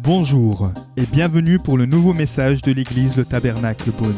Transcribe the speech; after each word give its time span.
Bonjour 0.00 0.70
et 0.96 1.06
bienvenue 1.06 1.58
pour 1.58 1.78
le 1.78 1.86
nouveau 1.86 2.12
message 2.12 2.62
de 2.62 2.72
l'église 2.72 3.16
Le 3.16 3.24
Tabernacle 3.24 3.90
Beaune. 3.90 4.14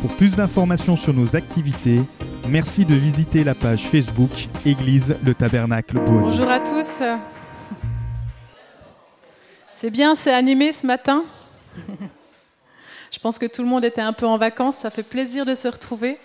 Pour 0.00 0.10
plus 0.16 0.36
d'informations 0.36 0.94
sur 0.96 1.14
nos 1.14 1.34
activités, 1.34 2.00
merci 2.48 2.84
de 2.84 2.94
visiter 2.94 3.42
la 3.42 3.54
page 3.54 3.82
Facebook 3.82 4.30
Église 4.64 5.16
Le 5.24 5.34
Tabernacle 5.34 5.98
Beaune. 6.04 6.20
Bonjour 6.20 6.50
à 6.50 6.60
tous. 6.60 7.02
C'est 9.72 9.90
bien, 9.90 10.14
c'est 10.14 10.32
animé 10.32 10.72
ce 10.72 10.86
matin? 10.86 11.24
Je 13.10 13.18
pense 13.18 13.38
que 13.38 13.46
tout 13.46 13.62
le 13.62 13.68
monde 13.68 13.84
était 13.84 14.00
un 14.00 14.12
peu 14.12 14.26
en 14.26 14.36
vacances, 14.36 14.76
ça 14.76 14.90
fait 14.90 15.02
plaisir 15.02 15.46
de 15.46 15.54
se 15.54 15.68
retrouver. 15.68 16.18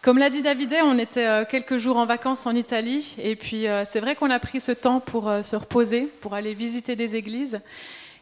Comme 0.00 0.18
l'a 0.18 0.30
dit 0.30 0.42
Davidet, 0.42 0.80
on 0.80 0.96
était 0.96 1.26
euh, 1.26 1.44
quelques 1.44 1.76
jours 1.76 1.96
en 1.96 2.06
vacances 2.06 2.46
en 2.46 2.54
Italie 2.54 3.16
et 3.20 3.34
puis 3.34 3.66
euh, 3.66 3.84
c'est 3.84 3.98
vrai 3.98 4.14
qu'on 4.14 4.30
a 4.30 4.38
pris 4.38 4.60
ce 4.60 4.70
temps 4.70 5.00
pour 5.00 5.28
euh, 5.28 5.42
se 5.42 5.56
reposer, 5.56 6.02
pour 6.20 6.34
aller 6.34 6.54
visiter 6.54 6.94
des 6.94 7.16
églises. 7.16 7.60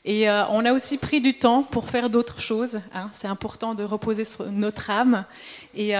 Et 0.09 0.30
on 0.30 0.65
a 0.65 0.73
aussi 0.73 0.98
pris 0.98 1.20
du 1.20 1.37
temps 1.37 1.65
pour 1.65 1.88
faire 1.88 2.10
d'autres 2.10 2.41
choses. 2.41 2.78
Hein. 2.95 3.09
C'est 3.10 3.27
important 3.27 3.74
de 3.74 3.82
reposer 3.82 4.23
notre 4.52 4.88
âme. 4.88 5.24
Et, 5.74 5.95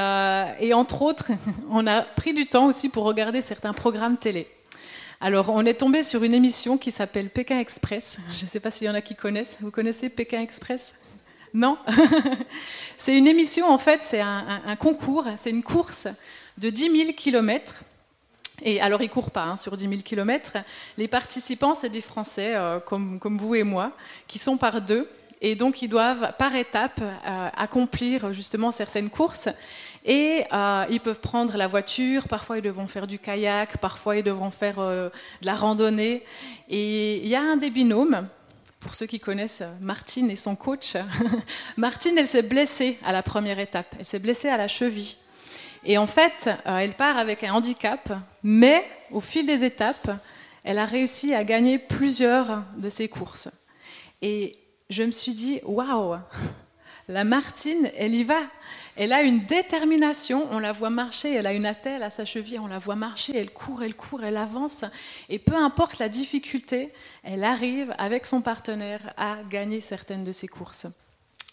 et, 0.61 0.75
entre 0.75 1.03
autres, 1.03 1.33
on 1.73 1.89
a 1.89 2.03
pris 2.03 2.33
du 2.33 2.47
temps 2.47 2.67
aussi 2.67 2.89
pour 2.89 3.03
regarder 3.03 3.43
certains 3.43 3.73
programmes 3.73 4.17
télé. 4.17 4.47
Alors, 5.21 5.49
on 5.49 5.67
est 5.67 5.75
tombé 5.75 6.05
sur 6.05 6.23
une 6.23 6.35
émission 6.35 6.79
qui 6.79 6.93
s'appelle 6.93 7.31
Pékin 7.31 7.59
Express. 7.59 8.19
Je 8.31 8.45
ne 8.45 8.49
sais 8.49 8.61
pas 8.61 8.71
s'il 8.71 8.87
y 8.87 8.91
en 8.91 8.95
a 8.95 9.01
qui 9.01 9.17
connaissent. 9.17 9.59
Vous 9.61 9.73
connaissez 9.73 10.09
Pékin 10.09 10.41
Express? 10.41 10.95
Non 11.57 11.79
C'est 12.99 13.17
une 13.17 13.27
émission, 13.27 13.67
en 13.67 13.79
fait, 13.79 14.05
c'est 14.05 14.21
un, 14.21 14.77
concours, 14.79 15.25
c'est 15.39 15.49
une 15.49 15.63
course 15.63 16.07
de 16.59 16.69
10 16.69 16.91
000 16.91 17.13
kilomètres. 17.13 17.83
Et 18.63 18.79
alors, 18.81 19.01
ils 19.01 19.07
ne 19.07 19.11
courent 19.11 19.31
pas 19.31 19.45
hein, 19.45 19.57
sur 19.57 19.75
10 19.75 19.89
000 19.89 20.01
kilomètres. 20.03 20.59
Les 20.99 21.09
participants, 21.09 21.75
c'est 21.75 21.89
des 21.89 22.03
Français 22.03 22.55
euh, 22.55 22.79
comme, 22.79 23.39
vous 23.39 23.55
et 23.55 23.63
moi, 23.63 23.93
qui 24.29 24.39
sont 24.39 24.59
par 24.59 24.83
deux. 24.83 25.09
Et 25.41 25.55
donc, 25.55 25.81
ils 25.81 25.89
doivent, 25.89 26.35
par 26.39 26.55
étape, 26.55 27.01
euh, 27.01 27.49
accomplir 27.57 28.35
justement 28.35 28.71
certaines 28.71 29.09
courses. 29.09 29.49
Et 30.05 30.45
euh, 30.53 30.85
ils 30.91 31.01
peuvent 31.01 31.21
prendre 31.21 31.57
la 31.57 31.67
voiture, 31.67 32.29
parfois 32.29 32.59
ils 32.59 32.63
devront 32.63 32.87
faire 32.87 33.07
du 33.07 33.19
kayak, 33.19 33.79
parfois 33.79 34.17
ils 34.17 34.23
devront 34.23 34.51
faire 34.51 34.77
de 34.79 35.11
la 35.41 35.55
randonnée. 35.55 36.23
Et 36.69 37.17
il 37.17 37.29
y 37.29 37.35
a 37.35 37.41
un 37.41 37.57
des 37.57 37.71
binômes 37.71 38.29
pour 38.87 38.95
ceux 38.95 39.07
qui 39.07 39.19
connaissent 39.19 39.65
Martine 39.81 40.31
et 40.31 40.37
son 40.37 40.55
coach, 40.55 40.97
Martine, 41.77 42.17
elle 42.19 42.29
s'est 42.29 42.43
blessée 42.43 42.99
à 43.05 43.11
la 43.11 43.25
première 43.25 43.59
étape. 43.59 43.97
Elle 43.99 44.05
s'est 44.05 44.21
blessée 44.21 44.49
à 44.49 44.57
la 44.57 44.69
cheville. 44.69 45.17
Et 45.85 45.99
en 45.99 46.07
fait, 46.07 46.49
euh, 46.67 46.79
elle 46.79 46.95
part 46.95 47.19
avec 47.19 47.43
un 47.43 47.53
handicap, 47.53 48.13
mais 48.45 48.85
au 49.11 49.21
fil 49.21 49.45
des 49.45 49.65
étapes, 49.65 50.13
elle 50.63 50.79
a 50.79 50.87
réussi 50.87 51.35
à 51.35 51.43
gagner 51.43 51.81
plusieurs 51.81 52.63
de 52.77 52.89
ses 52.89 53.09
courses. 53.09 53.49
Et 54.23 54.55
je 54.89 55.03
me 55.03 55.11
suis 55.11 55.35
dit, 55.35 55.59
waouh, 55.65 56.19
la 57.09 57.25
Martine, 57.25 57.91
elle 57.97 58.15
y 58.15 58.25
va. 58.25 58.41
Elle 58.97 59.13
a 59.13 59.23
une 59.23 59.45
détermination, 59.45 60.49
on 60.51 60.59
la 60.59 60.73
voit 60.73 60.91
marcher, 60.91 61.35
elle 61.35 61.47
a 61.47 61.53
une 61.53 61.67
attelle 61.67 62.03
à 62.03 62.11
sa 62.11 62.25
cheville, 62.25 62.59
on 62.59 62.67
la 62.67 62.79
voit 62.79 62.97
marcher, 62.97 63.37
elle 63.37 63.51
court, 63.51 63.83
elle 63.83 63.95
court, 63.95 64.25
elle 64.25 64.37
avance. 64.37 64.85
Et 65.29 65.39
peu 65.39 65.55
importe 65.55 65.99
la 65.99 66.09
difficulté, 66.09 66.93
elle 67.23 67.45
arrive 67.45 67.95
avec 67.99 68.27
son 68.27 68.41
partenaire 68.41 69.13
à 69.17 69.37
gagner 69.49 69.81
certaines 69.81 70.25
de 70.25 70.33
ses 70.33 70.49
courses. 70.49 70.87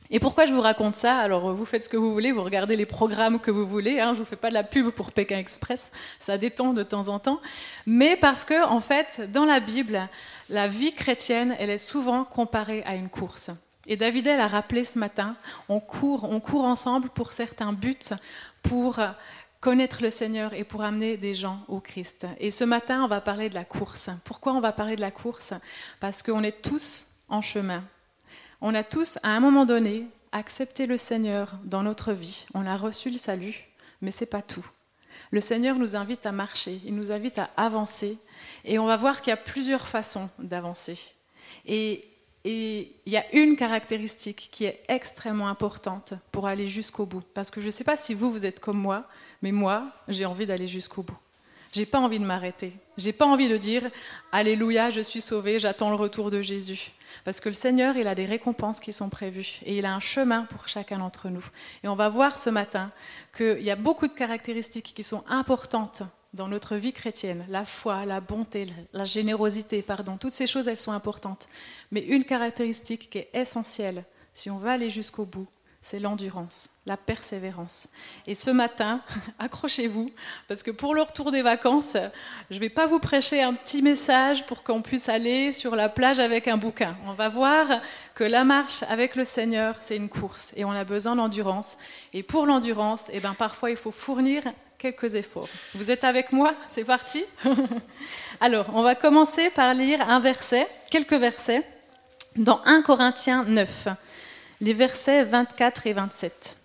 Et 0.09 0.19
pourquoi 0.19 0.45
je 0.45 0.53
vous 0.53 0.61
raconte 0.61 0.95
ça? 0.95 1.17
Alors, 1.17 1.53
vous 1.53 1.65
faites 1.65 1.85
ce 1.85 1.89
que 1.89 1.97
vous 1.97 2.13
voulez, 2.13 2.31
vous 2.31 2.43
regardez 2.43 2.75
les 2.75 2.85
programmes 2.85 3.39
que 3.39 3.51
vous 3.51 3.65
voulez. 3.65 3.99
Hein, 3.99 4.13
je 4.13 4.19
ne 4.19 4.23
vous 4.23 4.29
fais 4.29 4.35
pas 4.35 4.49
de 4.49 4.53
la 4.53 4.63
pub 4.63 4.89
pour 4.89 5.11
Pékin 5.11 5.37
Express, 5.37 5.91
ça 6.19 6.37
détend 6.37 6.73
de 6.73 6.83
temps 6.83 7.07
en 7.07 7.19
temps. 7.19 7.41
Mais 7.85 8.15
parce 8.15 8.45
que, 8.45 8.65
en 8.65 8.79
fait, 8.79 9.21
dans 9.31 9.45
la 9.45 9.59
Bible, 9.59 10.07
la 10.49 10.67
vie 10.67 10.93
chrétienne, 10.93 11.55
elle 11.59 11.69
est 11.69 11.77
souvent 11.77 12.25
comparée 12.25 12.83
à 12.85 12.95
une 12.95 13.09
course. 13.09 13.49
Et 13.85 13.97
David 13.97 14.27
a 14.29 14.47
rappelé 14.47 14.83
ce 14.83 14.97
matin, 14.97 15.35
on 15.67 15.79
court, 15.79 16.23
on 16.23 16.39
court 16.39 16.63
ensemble 16.63 17.09
pour 17.09 17.33
certains 17.33 17.73
buts, 17.73 17.97
pour 18.61 18.99
connaître 19.59 20.01
le 20.01 20.09
Seigneur 20.09 20.53
et 20.53 20.63
pour 20.63 20.83
amener 20.83 21.17
des 21.17 21.33
gens 21.33 21.59
au 21.67 21.79
Christ. 21.79 22.25
Et 22.39 22.51
ce 22.51 22.63
matin, 22.63 23.03
on 23.03 23.07
va 23.07 23.21
parler 23.21 23.49
de 23.49 23.55
la 23.55 23.65
course. 23.65 24.09
Pourquoi 24.23 24.53
on 24.53 24.59
va 24.59 24.71
parler 24.71 24.95
de 24.95 25.01
la 25.01 25.11
course? 25.11 25.53
Parce 25.99 26.23
qu'on 26.23 26.43
est 26.43 26.61
tous 26.61 27.07
en 27.29 27.41
chemin. 27.41 27.83
On 28.61 28.73
a 28.75 28.83
tous, 28.83 29.19
à 29.23 29.29
un 29.29 29.39
moment 29.39 29.65
donné, 29.65 30.07
accepté 30.31 30.85
le 30.85 30.97
Seigneur 30.97 31.57
dans 31.63 31.83
notre 31.83 32.13
vie. 32.13 32.45
On 32.53 32.65
a 32.65 32.77
reçu 32.77 33.09
le 33.09 33.17
salut, 33.17 33.65
mais 34.01 34.11
c'est 34.11 34.25
pas 34.25 34.41
tout. 34.41 34.65
Le 35.31 35.41
Seigneur 35.41 35.77
nous 35.77 35.95
invite 35.95 36.25
à 36.25 36.31
marcher, 36.31 36.81
il 36.85 36.95
nous 36.95 37.11
invite 37.11 37.39
à 37.39 37.49
avancer, 37.57 38.17
et 38.65 38.79
on 38.79 38.85
va 38.85 38.97
voir 38.97 39.21
qu'il 39.21 39.31
y 39.31 39.33
a 39.33 39.37
plusieurs 39.37 39.87
façons 39.87 40.29
d'avancer. 40.39 40.99
Et 41.65 42.05
et 42.45 42.95
il 43.05 43.13
y 43.13 43.17
a 43.17 43.25
une 43.33 43.55
caractéristique 43.55 44.49
qui 44.51 44.65
est 44.65 44.83
extrêmement 44.89 45.47
importante 45.47 46.13
pour 46.31 46.47
aller 46.47 46.67
jusqu'au 46.67 47.05
bout. 47.05 47.23
Parce 47.33 47.49
que 47.49 47.61
je 47.61 47.67
ne 47.67 47.71
sais 47.71 47.85
pas 47.85 47.95
si 47.95 48.13
vous, 48.13 48.31
vous 48.31 48.45
êtes 48.45 48.59
comme 48.59 48.77
moi, 48.77 49.05
mais 49.41 49.51
moi, 49.51 49.87
j'ai 50.07 50.25
envie 50.25 50.45
d'aller 50.45 50.67
jusqu'au 50.67 51.03
bout. 51.03 51.17
J'ai 51.71 51.85
pas 51.85 51.99
envie 51.99 52.19
de 52.19 52.25
m'arrêter. 52.25 52.73
J'ai 52.97 53.13
pas 53.13 53.25
envie 53.25 53.49
de 53.49 53.57
dire 53.57 53.89
Alléluia, 54.31 54.89
je 54.89 55.01
suis 55.01 55.21
sauvé, 55.21 55.57
j'attends 55.57 55.89
le 55.89 55.95
retour 55.95 56.29
de 56.29 56.41
Jésus. 56.41 56.91
Parce 57.25 57.39
que 57.39 57.49
le 57.49 57.55
Seigneur, 57.55 57.95
il 57.95 58.07
a 58.07 58.15
des 58.15 58.25
récompenses 58.25 58.79
qui 58.79 58.93
sont 58.93 59.09
prévues 59.09 59.59
et 59.65 59.77
il 59.77 59.85
a 59.85 59.93
un 59.93 59.99
chemin 59.99 60.43
pour 60.43 60.67
chacun 60.67 60.99
d'entre 60.99 61.29
nous. 61.29 61.45
Et 61.83 61.87
on 61.87 61.95
va 61.95 62.09
voir 62.09 62.37
ce 62.37 62.49
matin 62.49 62.91
qu'il 63.35 63.61
y 63.61 63.71
a 63.71 63.75
beaucoup 63.75 64.07
de 64.07 64.13
caractéristiques 64.13 64.93
qui 64.95 65.03
sont 65.03 65.23
importantes 65.29 66.03
dans 66.33 66.47
notre 66.47 66.75
vie 66.75 66.93
chrétienne, 66.93 67.45
la 67.49 67.63
foi, 67.63 68.05
la 68.05 68.19
bonté, 68.19 68.67
la 68.91 69.05
générosité, 69.05 69.81
pardon, 69.81 70.17
toutes 70.17 70.33
ces 70.33 70.47
choses, 70.47 70.67
elles 70.67 70.77
sont 70.77 70.91
importantes. 70.91 71.47
Mais 71.91 72.01
une 72.01 72.23
caractéristique 72.23 73.09
qui 73.09 73.19
est 73.19 73.29
essentielle, 73.33 74.03
si 74.33 74.49
on 74.49 74.57
veut 74.57 74.69
aller 74.69 74.89
jusqu'au 74.89 75.25
bout, 75.25 75.47
c'est 75.83 75.99
l'endurance, 75.99 76.69
la 76.85 76.95
persévérance. 76.95 77.89
Et 78.25 78.35
ce 78.35 78.49
matin, 78.49 79.01
accrochez-vous, 79.39 80.09
parce 80.47 80.63
que 80.63 80.71
pour 80.71 80.95
le 80.95 81.01
retour 81.01 81.29
des 81.29 81.41
vacances, 81.41 81.97
je 82.49 82.55
ne 82.55 82.59
vais 82.59 82.69
pas 82.69 82.87
vous 82.87 82.99
prêcher 82.99 83.43
un 83.43 83.53
petit 83.53 83.81
message 83.81 84.45
pour 84.45 84.63
qu'on 84.63 84.81
puisse 84.81 85.09
aller 85.09 85.51
sur 85.51 85.75
la 85.75 85.89
plage 85.89 86.19
avec 86.19 86.47
un 86.47 86.55
bouquin. 86.55 86.95
On 87.05 87.13
va 87.13 87.27
voir 87.27 87.67
que 88.15 88.23
la 88.23 88.45
marche 88.45 88.83
avec 88.83 89.15
le 89.15 89.25
Seigneur, 89.25 89.75
c'est 89.81 89.97
une 89.97 90.07
course, 90.07 90.53
et 90.55 90.63
on 90.63 90.71
a 90.71 90.85
besoin 90.85 91.17
d'endurance. 91.17 91.77
Et 92.13 92.23
pour 92.23 92.45
l'endurance, 92.45 93.09
eh 93.11 93.19
ben, 93.19 93.33
parfois, 93.33 93.69
il 93.69 93.77
faut 93.77 93.91
fournir 93.91 94.43
quelques 94.77 95.15
efforts. 95.15 95.49
Vous 95.75 95.91
êtes 95.91 96.05
avec 96.05 96.31
moi? 96.31 96.53
C'est 96.65 96.85
parti? 96.85 97.25
Alors, 98.39 98.67
on 98.73 98.83
va 98.83 98.95
commencer 98.95 99.49
par 99.49 99.73
lire 99.73 100.09
un 100.09 100.21
verset, 100.21 100.65
quelques 100.89 101.13
versets, 101.13 101.63
dans 102.37 102.61
1 102.63 102.83
Corinthiens 102.83 103.43
9 103.43 103.89
les 104.63 104.73
versets 104.73 105.25
24 105.25 105.87
et 105.87 105.93
27. 105.93 106.57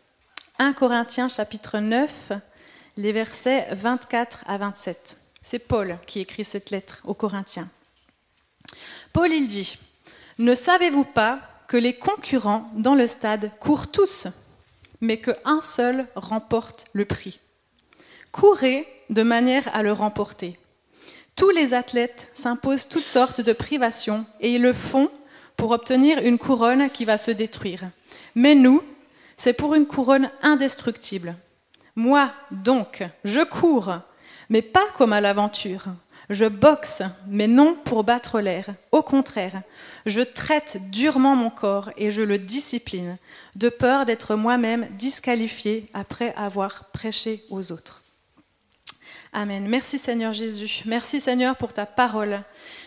1 0.61 0.73
Corinthiens 0.73 1.27
chapitre 1.27 1.81
9, 1.81 2.31
les 2.97 3.11
versets 3.11 3.67
24 3.73 4.45
à 4.47 4.57
27. 4.57 5.17
C'est 5.43 5.59
Paul 5.59 5.99
qui 6.07 6.21
écrit 6.21 6.45
cette 6.45 6.71
lettre 6.71 7.03
aux 7.07 7.15
Corinthiens. 7.15 7.69
Paul, 9.13 9.33
il 9.33 9.49
dit, 9.49 9.81
Ne 10.39 10.55
savez-vous 10.55 11.03
pas 11.03 11.41
que 11.67 11.77
les 11.77 11.93
concurrents 11.93 12.71
dans 12.77 12.95
le 12.95 13.09
stade 13.09 13.51
courent 13.59 13.91
tous, 13.91 14.29
mais 15.01 15.19
qu'un 15.19 15.61
seul 15.61 16.07
remporte 16.15 16.87
le 16.93 17.05
prix? 17.05 17.41
Courez 18.31 18.87
de 19.11 19.25
manière 19.25 19.75
à 19.75 19.83
le 19.83 19.91
remporter. 19.91 20.57
Tous 21.35 21.51
les 21.51 21.75
athlètes 21.75 22.31
s'imposent 22.35 22.87
toutes 22.87 23.03
sortes 23.03 23.41
de 23.41 23.53
privations 23.53 24.25
et 24.39 24.55
ils 24.55 24.63
le 24.63 24.73
font 24.73 25.11
pour 25.59 25.73
obtenir 25.73 26.19
une 26.19 26.39
couronne 26.39 26.89
qui 26.89 27.05
va 27.05 27.19
se 27.19 27.31
détruire. 27.31 27.83
Mais 28.35 28.55
nous, 28.55 28.83
c'est 29.37 29.53
pour 29.53 29.75
une 29.75 29.87
couronne 29.87 30.31
indestructible. 30.41 31.35
Moi, 31.95 32.31
donc, 32.51 33.05
je 33.25 33.41
cours, 33.41 33.93
mais 34.49 34.63
pas 34.63 34.87
comme 34.97 35.13
à 35.13 35.21
l'aventure. 35.21 35.87
Je 36.31 36.45
boxe, 36.45 37.03
mais 37.27 37.49
non 37.49 37.75
pour 37.75 38.05
battre 38.05 38.41
l'air. 38.41 38.67
Au 38.93 39.03
contraire, 39.03 39.63
je 40.07 40.21
traite 40.21 40.79
durement 40.91 41.35
mon 41.35 41.51
corps 41.51 41.91
et 41.97 42.11
je 42.11 42.23
le 42.23 42.39
discipline, 42.39 43.17
de 43.57 43.69
peur 43.69 44.05
d'être 44.05 44.37
moi-même 44.37 44.87
disqualifié 44.93 45.91
après 45.93 46.35
avoir 46.37 46.85
prêché 46.93 47.43
aux 47.51 47.73
autres. 47.73 48.03
Amen. 49.33 49.67
Merci 49.67 49.99
Seigneur 49.99 50.33
Jésus. 50.33 50.83
Merci 50.87 51.21
Seigneur 51.21 51.57
pour 51.57 51.73
ta 51.73 51.85
parole. 51.85 52.43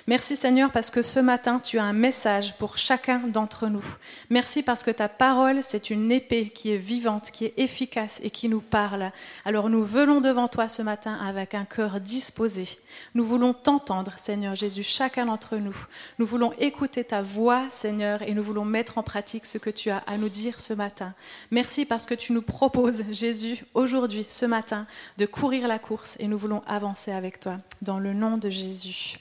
Merci 0.07 0.35
Seigneur 0.35 0.71
parce 0.71 0.89
que 0.89 1.03
ce 1.03 1.19
matin, 1.19 1.59
tu 1.59 1.77
as 1.77 1.83
un 1.83 1.93
message 1.93 2.57
pour 2.57 2.79
chacun 2.79 3.19
d'entre 3.19 3.67
nous. 3.67 3.85
Merci 4.31 4.63
parce 4.63 4.81
que 4.81 4.89
ta 4.89 5.07
parole, 5.07 5.59
c'est 5.61 5.91
une 5.91 6.11
épée 6.11 6.49
qui 6.49 6.71
est 6.71 6.77
vivante, 6.77 7.29
qui 7.29 7.45
est 7.45 7.53
efficace 7.57 8.19
et 8.23 8.31
qui 8.31 8.49
nous 8.49 8.61
parle. 8.61 9.11
Alors 9.45 9.69
nous 9.69 9.83
venons 9.83 10.19
devant 10.19 10.47
toi 10.47 10.69
ce 10.69 10.81
matin 10.81 11.19
avec 11.23 11.53
un 11.53 11.65
cœur 11.65 11.99
disposé. 11.99 12.67
Nous 13.13 13.23
voulons 13.23 13.53
t'entendre, 13.53 14.13
Seigneur 14.17 14.55
Jésus, 14.55 14.81
chacun 14.81 15.27
d'entre 15.27 15.57
nous. 15.57 15.77
Nous 16.17 16.25
voulons 16.25 16.53
écouter 16.57 17.03
ta 17.03 17.21
voix, 17.21 17.67
Seigneur, 17.69 18.23
et 18.23 18.33
nous 18.33 18.43
voulons 18.43 18.65
mettre 18.65 18.97
en 18.97 19.03
pratique 19.03 19.45
ce 19.45 19.59
que 19.59 19.69
tu 19.69 19.91
as 19.91 19.99
à 20.07 20.17
nous 20.17 20.29
dire 20.29 20.61
ce 20.61 20.73
matin. 20.73 21.13
Merci 21.51 21.85
parce 21.85 22.07
que 22.07 22.15
tu 22.15 22.33
nous 22.33 22.41
proposes, 22.41 23.03
Jésus, 23.11 23.65
aujourd'hui, 23.75 24.25
ce 24.27 24.47
matin, 24.47 24.87
de 25.19 25.27
courir 25.27 25.67
la 25.67 25.77
course 25.77 26.17
et 26.19 26.27
nous 26.27 26.39
voulons 26.39 26.63
avancer 26.65 27.11
avec 27.11 27.39
toi. 27.39 27.59
Dans 27.83 27.99
le 27.99 28.13
nom 28.13 28.37
de 28.37 28.49
Jésus. 28.49 29.19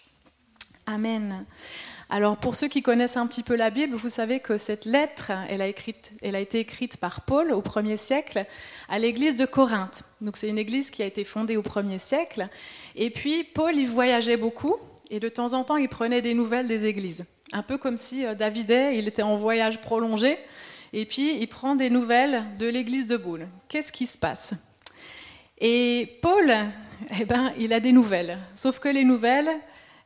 Amen. 0.92 1.44
Alors 2.08 2.36
pour 2.36 2.56
ceux 2.56 2.66
qui 2.66 2.82
connaissent 2.82 3.16
un 3.16 3.28
petit 3.28 3.44
peu 3.44 3.54
la 3.54 3.70
Bible, 3.70 3.94
vous 3.94 4.08
savez 4.08 4.40
que 4.40 4.58
cette 4.58 4.84
lettre, 4.84 5.30
elle 5.48 5.62
a, 5.62 5.68
été 6.40 6.58
écrite 6.58 6.96
par 6.96 7.20
Paul 7.20 7.52
au 7.52 7.62
1er 7.62 7.96
siècle 7.96 8.44
à 8.88 8.98
l'église 8.98 9.36
de 9.36 9.46
Corinthe. 9.46 10.02
Donc 10.20 10.36
c'est 10.36 10.48
une 10.48 10.58
église 10.58 10.90
qui 10.90 11.04
a 11.04 11.06
été 11.06 11.22
fondée 11.22 11.56
au 11.56 11.62
1er 11.62 12.00
siècle. 12.00 12.48
Et 12.96 13.10
puis 13.10 13.44
Paul, 13.44 13.76
il 13.76 13.86
voyageait 13.86 14.36
beaucoup 14.36 14.78
et 15.10 15.20
de 15.20 15.28
temps 15.28 15.52
en 15.52 15.62
temps, 15.62 15.76
il 15.76 15.88
prenait 15.88 16.22
des 16.22 16.34
nouvelles 16.34 16.66
des 16.66 16.86
églises. 16.86 17.24
Un 17.52 17.62
peu 17.62 17.78
comme 17.78 17.96
si 17.96 18.26
euh, 18.26 18.34
Davidet, 18.34 18.98
il 18.98 19.06
était 19.06 19.22
en 19.22 19.36
voyage 19.36 19.80
prolongé 19.80 20.38
et 20.92 21.04
puis 21.04 21.40
il 21.40 21.46
prend 21.46 21.76
des 21.76 21.90
nouvelles 21.90 22.44
de 22.58 22.66
l'église 22.66 23.06
de 23.06 23.16
Boule. 23.16 23.46
Qu'est-ce 23.68 23.92
qui 23.92 24.08
se 24.08 24.18
passe? 24.18 24.54
Et 25.58 26.18
Paul, 26.20 26.52
eh 27.20 27.24
ben, 27.24 27.52
il 27.58 27.72
a 27.72 27.78
des 27.78 27.92
nouvelles. 27.92 28.38
Sauf 28.56 28.80
que 28.80 28.88
les 28.88 29.04
nouvelles, 29.04 29.50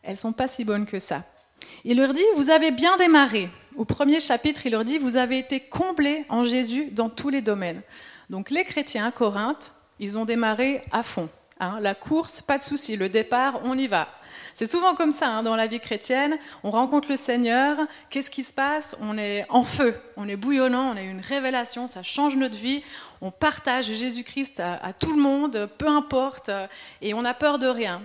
elles 0.05 0.17
sont 0.17 0.33
pas 0.33 0.49
si 0.49 0.65
bonnes 0.65 0.87
que 0.87 0.99
ça. 0.99 1.25
Il 1.85 1.97
leur 1.97 2.13
dit, 2.13 2.25
vous 2.37 2.51
avez 2.51 2.71
bien 2.71 2.97
démarré. 2.97 3.49
Au 3.77 3.85
premier 3.85 4.21
chapitre, 4.21 4.67
il 4.67 4.73
leur 4.73 4.85
dit, 4.85 4.99
vous 4.99 5.17
avez 5.17 5.39
été 5.39 5.61
comblés 5.61 6.25
en 6.29 6.45
Jésus 6.45 6.91
dans 6.93 7.09
tous 7.09 7.31
les 7.31 7.41
domaines. 7.41 7.83
Donc 8.31 8.51
les 8.51 8.65
chrétiens 8.65 9.07
à 9.07 9.13
Corinthe, 9.13 9.73
ils 9.99 10.17
ont 10.17 10.25
démarré 10.25 10.83
à 10.93 11.03
fond. 11.03 11.29
Hein. 11.61 11.79
la 11.81 11.95
course, 11.95 12.41
pas 12.41 12.59
de 12.59 12.63
souci, 12.63 12.97
le 12.97 13.09
départ, 13.09 13.61
on 13.65 13.79
y 13.79 13.87
va. 13.87 14.09
C'est 14.55 14.67
souvent 14.67 14.95
comme 14.95 15.11
ça 15.11 15.29
hein, 15.29 15.43
dans 15.43 15.57
la 15.57 15.67
vie 15.67 15.81
chrétienne. 15.81 16.37
On 16.63 16.71
rencontre 16.71 17.09
le 17.11 17.17
Seigneur, 17.17 17.77
qu'est-ce 18.11 18.31
qui 18.31 18.45
se 18.45 18.53
passe? 18.53 18.97
On 19.01 19.19
est 19.19 19.47
en 19.49 19.65
feu, 19.65 19.95
on 20.17 20.29
est 20.29 20.37
bouillonnant, 20.37 20.93
on 20.93 20.97
a 20.97 21.01
une 21.01 21.21
révélation, 21.21 21.89
ça 21.89 22.05
change 22.05 22.37
notre 22.37 22.57
vie. 22.57 22.83
On 23.21 23.33
partage 23.33 23.87
Jésus-Christ 23.87 24.61
à, 24.61 24.93
tout 24.93 25.13
le 25.13 25.21
monde, 25.21 25.69
peu 25.79 25.89
importe, 25.89 26.51
et 27.03 27.15
on 27.15 27.23
n'a 27.23 27.35
peur 27.35 27.59
de 27.59 27.67
rien. 27.67 28.03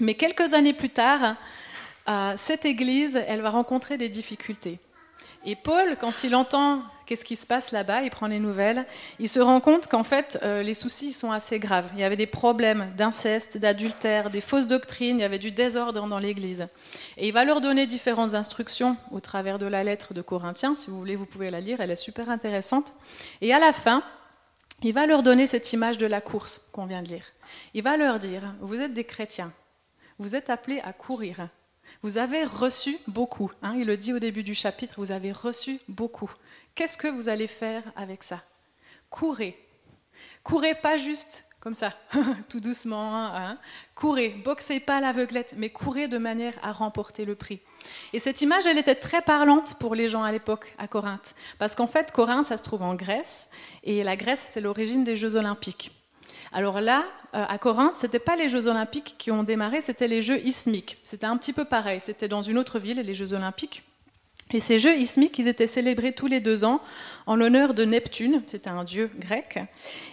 Mais 0.00 0.14
quelques 0.14 0.54
années 0.54 0.72
plus 0.72 0.90
tard, 0.90 1.36
euh, 2.08 2.34
cette 2.36 2.64
église, 2.64 3.22
elle 3.28 3.42
va 3.42 3.50
rencontrer 3.50 3.98
des 3.98 4.08
difficultés. 4.08 4.78
Et 5.44 5.56
Paul, 5.56 5.96
quand 6.00 6.22
il 6.22 6.36
entend 6.36 6.82
qu'est-ce 7.04 7.24
qui 7.24 7.34
se 7.34 7.46
passe 7.46 7.72
là-bas, 7.72 8.02
il 8.02 8.10
prend 8.10 8.28
les 8.28 8.38
nouvelles, 8.38 8.86
il 9.18 9.28
se 9.28 9.40
rend 9.40 9.60
compte 9.60 9.88
qu'en 9.88 10.04
fait, 10.04 10.38
euh, 10.42 10.62
les 10.62 10.74
soucis 10.74 11.12
sont 11.12 11.32
assez 11.32 11.58
graves. 11.58 11.86
Il 11.94 12.00
y 12.00 12.04
avait 12.04 12.16
des 12.16 12.26
problèmes 12.28 12.92
d'inceste, 12.96 13.58
d'adultère, 13.58 14.30
des 14.30 14.40
fausses 14.40 14.68
doctrines, 14.68 15.18
il 15.18 15.22
y 15.22 15.24
avait 15.24 15.40
du 15.40 15.50
désordre 15.50 16.06
dans 16.06 16.18
l'Église. 16.18 16.68
Et 17.16 17.28
il 17.28 17.32
va 17.32 17.44
leur 17.44 17.60
donner 17.60 17.86
différentes 17.86 18.34
instructions 18.34 18.96
au 19.10 19.18
travers 19.18 19.58
de 19.58 19.66
la 19.66 19.82
lettre 19.82 20.14
de 20.14 20.22
Corinthiens. 20.22 20.76
Si 20.76 20.90
vous 20.90 20.98
voulez, 20.98 21.16
vous 21.16 21.26
pouvez 21.26 21.50
la 21.50 21.60
lire, 21.60 21.80
elle 21.80 21.90
est 21.90 21.96
super 21.96 22.30
intéressante. 22.30 22.92
Et 23.40 23.52
à 23.52 23.58
la 23.58 23.72
fin, 23.72 24.04
il 24.84 24.94
va 24.94 25.06
leur 25.06 25.22
donner 25.22 25.46
cette 25.46 25.72
image 25.72 25.98
de 25.98 26.06
la 26.06 26.20
course 26.20 26.60
qu'on 26.72 26.86
vient 26.86 27.02
de 27.02 27.08
lire. 27.08 27.24
Il 27.74 27.82
va 27.82 27.96
leur 27.96 28.20
dire, 28.20 28.42
vous 28.60 28.80
êtes 28.80 28.94
des 28.94 29.04
chrétiens, 29.04 29.52
vous 30.18 30.34
êtes 30.34 30.50
appelés 30.50 30.80
à 30.80 30.92
courir 30.92 31.48
vous 32.02 32.18
avez 32.18 32.44
reçu 32.44 32.98
beaucoup. 33.06 33.50
Hein, 33.62 33.74
il 33.76 33.86
le 33.86 33.96
dit 33.96 34.12
au 34.12 34.18
début 34.18 34.42
du 34.42 34.54
chapitre, 34.54 34.94
vous 34.96 35.12
avez 35.12 35.32
reçu 35.32 35.80
beaucoup. 35.88 36.30
Qu'est-ce 36.74 36.98
que 36.98 37.08
vous 37.08 37.28
allez 37.28 37.46
faire 37.46 37.82
avec 37.96 38.22
ça? 38.22 38.42
Courez. 39.10 39.58
Courez 40.42 40.74
pas 40.74 40.96
juste 40.96 41.44
comme 41.60 41.74
ça, 41.76 41.92
tout 42.48 42.58
doucement. 42.58 43.36
Hein. 43.36 43.56
Courez, 43.94 44.30
boxez 44.30 44.80
pas 44.80 44.96
à 44.96 45.00
l'aveuglette, 45.00 45.54
mais 45.56 45.70
courez 45.70 46.08
de 46.08 46.18
manière 46.18 46.54
à 46.60 46.72
remporter 46.72 47.24
le 47.24 47.36
prix. 47.36 47.60
Et 48.12 48.18
cette 48.18 48.40
image, 48.42 48.66
elle 48.66 48.78
était 48.78 48.96
très 48.96 49.22
parlante 49.22 49.74
pour 49.78 49.94
les 49.94 50.08
gens 50.08 50.24
à 50.24 50.32
l'époque 50.32 50.74
à 50.78 50.88
Corinthe. 50.88 51.36
Parce 51.60 51.76
qu'en 51.76 51.86
fait, 51.86 52.10
Corinthe, 52.10 52.46
ça 52.46 52.56
se 52.56 52.64
trouve 52.64 52.82
en 52.82 52.96
Grèce, 52.96 53.48
et 53.84 54.02
la 54.02 54.16
Grèce, 54.16 54.44
c'est 54.44 54.60
l'origine 54.60 55.04
des 55.04 55.14
Jeux 55.14 55.36
olympiques. 55.36 56.01
Alors 56.52 56.80
là, 56.80 57.04
euh, 57.34 57.44
à 57.48 57.58
Corinthe, 57.58 57.96
ce 57.96 58.06
n'était 58.06 58.18
pas 58.18 58.36
les 58.36 58.48
Jeux 58.48 58.66
olympiques 58.66 59.14
qui 59.18 59.30
ont 59.30 59.42
démarré, 59.42 59.80
c'était 59.80 60.08
les 60.08 60.22
Jeux 60.22 60.40
ismiques. 60.44 60.98
C'était 61.04 61.26
un 61.26 61.36
petit 61.36 61.52
peu 61.52 61.64
pareil, 61.64 62.00
c'était 62.00 62.28
dans 62.28 62.42
une 62.42 62.58
autre 62.58 62.78
ville, 62.78 62.98
les 62.98 63.14
Jeux 63.14 63.32
olympiques. 63.32 63.84
Et 64.52 64.60
ces 64.60 64.78
Jeux 64.78 64.96
ismiques, 64.96 65.38
ils 65.38 65.48
étaient 65.48 65.66
célébrés 65.66 66.12
tous 66.12 66.26
les 66.26 66.40
deux 66.40 66.64
ans 66.64 66.80
en 67.26 67.36
l'honneur 67.36 67.72
de 67.72 67.84
Neptune, 67.84 68.42
c'était 68.46 68.70
un 68.70 68.84
dieu 68.84 69.10
grec. 69.18 69.58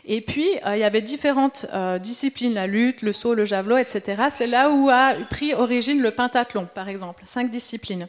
Et 0.05 0.21
puis, 0.21 0.47
euh, 0.65 0.77
il 0.77 0.79
y 0.79 0.83
avait 0.83 1.01
différentes 1.01 1.65
euh, 1.73 1.99
disciplines, 1.99 2.53
la 2.53 2.67
lutte, 2.67 3.01
le 3.01 3.11
saut, 3.11 3.33
le 3.33 3.45
javelot, 3.45 3.77
etc. 3.77 4.23
C'est 4.31 4.47
là 4.47 4.69
où 4.69 4.89
a 4.89 5.15
pris 5.29 5.53
origine 5.53 6.01
le 6.01 6.11
pentathlon, 6.11 6.67
par 6.73 6.87
exemple, 6.87 7.23
cinq 7.25 7.49
disciplines. 7.49 8.07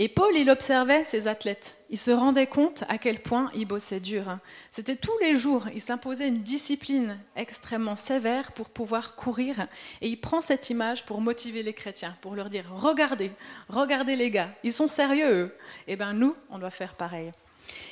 Et 0.00 0.08
Paul, 0.08 0.32
il 0.36 0.48
observait 0.48 1.02
ces 1.02 1.26
athlètes. 1.26 1.74
Il 1.90 1.98
se 1.98 2.12
rendait 2.12 2.46
compte 2.46 2.84
à 2.88 2.98
quel 2.98 3.20
point 3.20 3.50
ils 3.52 3.66
bossaient 3.66 3.98
dur. 3.98 4.38
C'était 4.70 4.94
tous 4.94 5.18
les 5.20 5.34
jours. 5.34 5.66
Il 5.74 5.80
s'imposait 5.80 6.28
une 6.28 6.44
discipline 6.44 7.18
extrêmement 7.34 7.96
sévère 7.96 8.52
pour 8.52 8.68
pouvoir 8.68 9.16
courir. 9.16 9.66
Et 10.00 10.08
il 10.08 10.16
prend 10.16 10.40
cette 10.40 10.70
image 10.70 11.04
pour 11.04 11.20
motiver 11.20 11.64
les 11.64 11.72
chrétiens, 11.72 12.16
pour 12.20 12.36
leur 12.36 12.48
dire 12.48 12.66
Regardez, 12.76 13.32
regardez 13.68 14.14
les 14.14 14.30
gars, 14.30 14.50
ils 14.62 14.72
sont 14.72 14.86
sérieux, 14.86 15.32
eux. 15.32 15.56
Eh 15.88 15.96
bien, 15.96 16.12
nous, 16.12 16.36
on 16.48 16.60
doit 16.60 16.70
faire 16.70 16.94
pareil. 16.94 17.32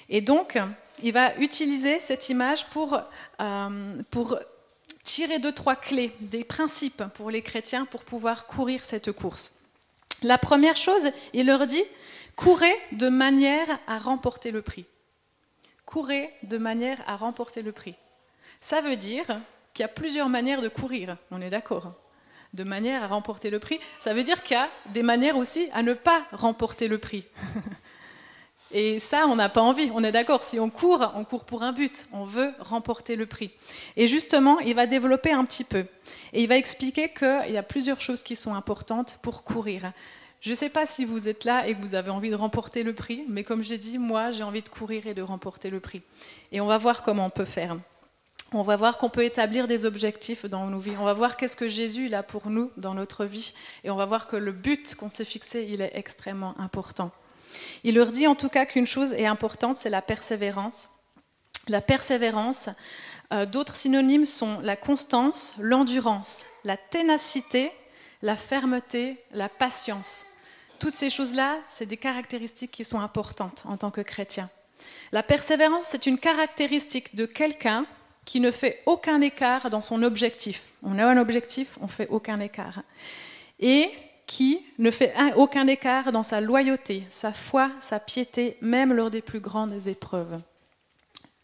Et 0.08 0.20
donc, 0.20 0.56
il 1.02 1.12
va 1.12 1.36
utiliser 1.38 1.98
cette 1.98 2.28
image 2.28 2.66
pour, 2.66 3.00
euh, 3.40 4.02
pour 4.12 4.38
tirer 5.02 5.40
deux, 5.40 5.52
trois 5.52 5.74
clés, 5.74 6.12
des 6.20 6.44
principes 6.44 7.02
pour 7.14 7.32
les 7.32 7.42
chrétiens 7.42 7.84
pour 7.84 8.04
pouvoir 8.04 8.46
courir 8.46 8.84
cette 8.84 9.10
course. 9.10 9.54
La 10.26 10.38
première 10.38 10.74
chose, 10.74 11.12
il 11.34 11.46
leur 11.46 11.66
dit, 11.66 11.84
courez 12.34 12.74
de 12.90 13.08
manière 13.08 13.78
à 13.86 14.00
remporter 14.00 14.50
le 14.50 14.60
prix. 14.60 14.84
Courez 15.84 16.34
de 16.42 16.58
manière 16.58 16.98
à 17.06 17.14
remporter 17.14 17.62
le 17.62 17.70
prix. 17.70 17.94
Ça 18.60 18.80
veut 18.80 18.96
dire 18.96 19.24
qu'il 19.72 19.84
y 19.84 19.84
a 19.84 19.88
plusieurs 19.88 20.28
manières 20.28 20.62
de 20.62 20.68
courir, 20.68 21.16
on 21.30 21.40
est 21.40 21.48
d'accord 21.48 21.92
De 22.54 22.64
manière 22.64 23.04
à 23.04 23.06
remporter 23.06 23.50
le 23.50 23.60
prix, 23.60 23.78
ça 24.00 24.14
veut 24.14 24.24
dire 24.24 24.42
qu'il 24.42 24.56
y 24.56 24.60
a 24.60 24.68
des 24.86 25.04
manières 25.04 25.36
aussi 25.36 25.68
à 25.72 25.84
ne 25.84 25.94
pas 25.94 26.26
remporter 26.32 26.88
le 26.88 26.98
prix. 26.98 27.24
Et 28.72 28.98
ça, 28.98 29.26
on 29.28 29.36
n'a 29.36 29.48
pas 29.48 29.60
envie, 29.60 29.90
on 29.94 30.02
est 30.02 30.12
d'accord. 30.12 30.42
Si 30.42 30.58
on 30.58 30.70
court, 30.70 31.12
on 31.14 31.24
court 31.24 31.44
pour 31.44 31.62
un 31.62 31.72
but, 31.72 32.06
on 32.12 32.24
veut 32.24 32.52
remporter 32.58 33.14
le 33.14 33.26
prix. 33.26 33.50
Et 33.96 34.06
justement, 34.06 34.58
il 34.60 34.74
va 34.74 34.86
développer 34.86 35.32
un 35.32 35.44
petit 35.44 35.64
peu. 35.64 35.84
Et 36.32 36.42
il 36.42 36.48
va 36.48 36.56
expliquer 36.56 37.10
qu'il 37.10 37.52
y 37.52 37.56
a 37.56 37.62
plusieurs 37.62 38.00
choses 38.00 38.22
qui 38.22 38.34
sont 38.34 38.54
importantes 38.54 39.18
pour 39.22 39.44
courir. 39.44 39.92
Je 40.40 40.50
ne 40.50 40.56
sais 40.56 40.68
pas 40.68 40.84
si 40.84 41.04
vous 41.04 41.28
êtes 41.28 41.44
là 41.44 41.66
et 41.66 41.74
que 41.74 41.80
vous 41.80 41.94
avez 41.94 42.10
envie 42.10 42.30
de 42.30 42.36
remporter 42.36 42.82
le 42.82 42.92
prix, 42.92 43.24
mais 43.28 43.44
comme 43.44 43.62
j'ai 43.62 43.78
dit, 43.78 43.98
moi, 43.98 44.32
j'ai 44.32 44.42
envie 44.42 44.62
de 44.62 44.68
courir 44.68 45.06
et 45.06 45.14
de 45.14 45.22
remporter 45.22 45.70
le 45.70 45.80
prix. 45.80 46.02
Et 46.52 46.60
on 46.60 46.66
va 46.66 46.78
voir 46.78 47.02
comment 47.02 47.26
on 47.26 47.30
peut 47.30 47.44
faire. 47.44 47.76
On 48.52 48.62
va 48.62 48.76
voir 48.76 48.98
qu'on 48.98 49.10
peut 49.10 49.24
établir 49.24 49.66
des 49.66 49.86
objectifs 49.86 50.46
dans 50.46 50.66
nos 50.66 50.78
vies. 50.78 50.94
On 51.00 51.04
va 51.04 51.14
voir 51.14 51.36
qu'est-ce 51.36 51.56
que 51.56 51.68
Jésus 51.68 52.12
a 52.14 52.22
pour 52.22 52.48
nous 52.48 52.70
dans 52.76 52.94
notre 52.94 53.24
vie. 53.24 53.54
Et 53.82 53.90
on 53.90 53.96
va 53.96 54.06
voir 54.06 54.28
que 54.28 54.36
le 54.36 54.52
but 54.52 54.94
qu'on 54.94 55.10
s'est 55.10 55.24
fixé, 55.24 55.66
il 55.68 55.80
est 55.80 55.90
extrêmement 55.94 56.54
important. 56.60 57.10
Il 57.84 57.94
leur 57.94 58.10
dit 58.10 58.26
en 58.26 58.34
tout 58.34 58.48
cas 58.48 58.66
qu'une 58.66 58.86
chose 58.86 59.12
est 59.12 59.26
importante, 59.26 59.78
c'est 59.78 59.90
la 59.90 60.02
persévérance. 60.02 60.88
La 61.68 61.80
persévérance, 61.80 62.68
euh, 63.32 63.44
d'autres 63.44 63.76
synonymes 63.76 64.26
sont 64.26 64.60
la 64.60 64.76
constance, 64.76 65.54
l'endurance, 65.58 66.46
la 66.64 66.76
ténacité, 66.76 67.72
la 68.22 68.36
fermeté, 68.36 69.16
la 69.32 69.48
patience. 69.48 70.26
Toutes 70.78 70.94
ces 70.94 71.10
choses-là, 71.10 71.56
c'est 71.68 71.86
des 71.86 71.96
caractéristiques 71.96 72.70
qui 72.70 72.84
sont 72.84 73.00
importantes 73.00 73.64
en 73.66 73.76
tant 73.76 73.90
que 73.90 74.00
chrétien. 74.00 74.48
La 75.10 75.22
persévérance, 75.22 75.86
c'est 75.86 76.06
une 76.06 76.18
caractéristique 76.18 77.16
de 77.16 77.26
quelqu'un 77.26 77.86
qui 78.24 78.40
ne 78.40 78.50
fait 78.50 78.82
aucun 78.86 79.20
écart 79.20 79.70
dans 79.70 79.80
son 79.80 80.02
objectif. 80.02 80.62
On 80.82 80.98
a 80.98 81.06
un 81.06 81.16
objectif, 81.16 81.78
on 81.80 81.88
fait 81.88 82.08
aucun 82.10 82.40
écart. 82.40 82.82
Et 83.60 83.90
qui 84.26 84.64
ne 84.78 84.90
fait 84.90 85.14
aucun 85.36 85.66
écart 85.68 86.12
dans 86.12 86.22
sa 86.22 86.40
loyauté, 86.40 87.04
sa 87.10 87.32
foi, 87.32 87.70
sa 87.80 88.00
piété, 88.00 88.56
même 88.60 88.92
lors 88.92 89.10
des 89.10 89.22
plus 89.22 89.40
grandes 89.40 89.86
épreuves. 89.86 90.38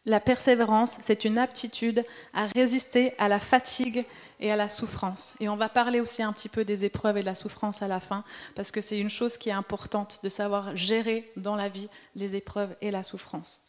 La 0.05 0.19
persévérance, 0.19 0.99
c'est 1.03 1.25
une 1.25 1.39
aptitude 1.39 2.05
à 2.35 2.47
résister 2.47 3.15
à 3.19 3.29
la 3.29 3.39
fatigue 3.39 4.05
et 4.41 4.51
à 4.51 4.57
la 4.57 4.69
souffrance. 4.69 5.35
Et 5.39 5.49
on 5.49 5.55
va 5.55 5.69
parler 5.69 6.01
aussi 6.01 6.25
un 6.25 6.33
petit 6.33 6.49
peu 6.49 6.65
des 6.65 6.85
épreuves 6.85 7.19
et 7.19 7.21
de 7.21 7.27
la 7.27 7.37
souffrance 7.37 7.83
à 7.83 7.89
la 7.89 8.01
fin, 8.01 8.25
parce 8.57 8.73
que 8.73 8.81
c'est 8.81 8.99
une 8.99 9.11
chose 9.11 9.39
qui 9.39 9.51
est 9.51 9.53
importante 9.53 10.19
de 10.25 10.29
savoir 10.29 10.77
gérer 10.77 11.31
dans 11.37 11.55
la 11.55 11.69
vie 11.69 11.89
les 12.17 12.35
épreuves 12.35 12.75
et 12.81 12.91
la 12.91 13.05
souffrance. 13.05 13.63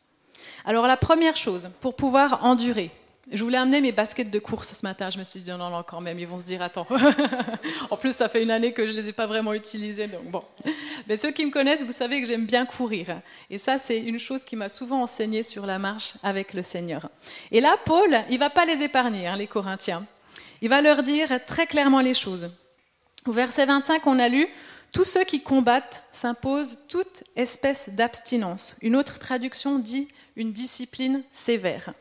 Alors 0.66 0.88
la 0.88 0.98
première 0.98 1.36
chose, 1.36 1.70
pour 1.80 1.96
pouvoir 1.96 2.44
endurer, 2.44 2.90
je 3.32 3.42
voulais 3.42 3.58
amener 3.58 3.80
mes 3.80 3.94
baskets 3.94 4.30
de 4.30 4.40
course 4.40 4.74
ce 4.74 4.86
matin. 4.86 5.10
Je 5.10 5.18
me 5.18 5.24
suis 5.24 5.40
dit, 5.40 5.50
non, 5.50 5.70
non, 5.70 5.84
quand 5.84 6.02
même, 6.02 6.20
ils 6.20 6.28
vont 6.28 6.38
se 6.38 6.44
dire, 6.44 6.62
attends. 6.62 6.86
en 7.90 7.96
plus, 7.96 8.14
ça 8.14 8.28
fait 8.28 8.44
une 8.44 8.52
année 8.52 8.74
que 8.74 8.86
je 8.86 8.92
ne 8.92 8.98
les 9.02 9.10
ai 9.10 9.14
pas 9.14 9.28
vraiment 9.28 9.54
utilisées. 9.54 10.08
Donc 10.08 10.26
bon. 10.26 10.44
Mais 11.08 11.16
ceux 11.16 11.32
qui 11.32 11.46
me 11.46 11.52
connaissent, 11.52 11.84
vous 11.84 11.94
savez 11.94 12.22
que 12.22 12.28
j'aime 12.28 12.46
bien 12.46 12.66
courir. 12.66 13.22
Et 13.50 13.58
ça, 13.58 13.78
c'est 13.78 13.98
une 13.98 14.20
chose 14.20 14.44
qui 14.44 14.58
m'a 14.58 14.68
souvent 14.68 15.02
enseigné 15.02 15.42
sur 15.42 15.66
la 15.66 15.80
marche 15.80 16.16
avec 16.22 16.54
le 16.54 16.64
Seigneur. 16.64 17.10
Et 17.52 17.62
là, 17.62 17.78
Paul, 17.86 18.24
il 18.30 18.40
va 18.40 18.50
pas 18.50 18.66
les 18.66 18.84
épargner, 18.84 19.28
hein, 19.28 19.38
les 19.38 19.48
Corinthiens. 19.48 20.06
Il 20.62 20.70
va 20.70 20.82
leur 20.82 21.02
dire 21.02 21.40
très 21.46 21.66
clairement 21.66 22.02
les 22.02 22.14
choses. 22.14 22.50
Au 23.26 23.32
verset 23.32 23.66
25, 23.66 24.06
on 24.06 24.20
a 24.20 24.28
lu 24.28 24.48
Tous 24.92 25.06
ceux 25.06 25.24
qui 25.24 25.42
combattent 25.42 26.04
s'imposent 26.12 26.80
toute 26.90 27.24
espèce 27.38 27.90
d'abstinence. 27.90 28.76
Une 28.82 28.98
autre 28.98 29.18
traduction 29.18 29.80
dit 29.80 30.10
une 30.36 30.52
discipline 30.52 31.24
sévère. 31.32 31.94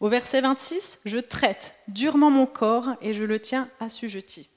Au 0.00 0.08
verset 0.08 0.40
26, 0.40 1.00
je 1.04 1.18
traite 1.18 1.74
durement 1.86 2.30
mon 2.30 2.46
corps 2.46 2.96
et 3.02 3.12
je 3.12 3.24
le 3.24 3.38
tiens 3.38 3.68
assujetti. 3.80 4.48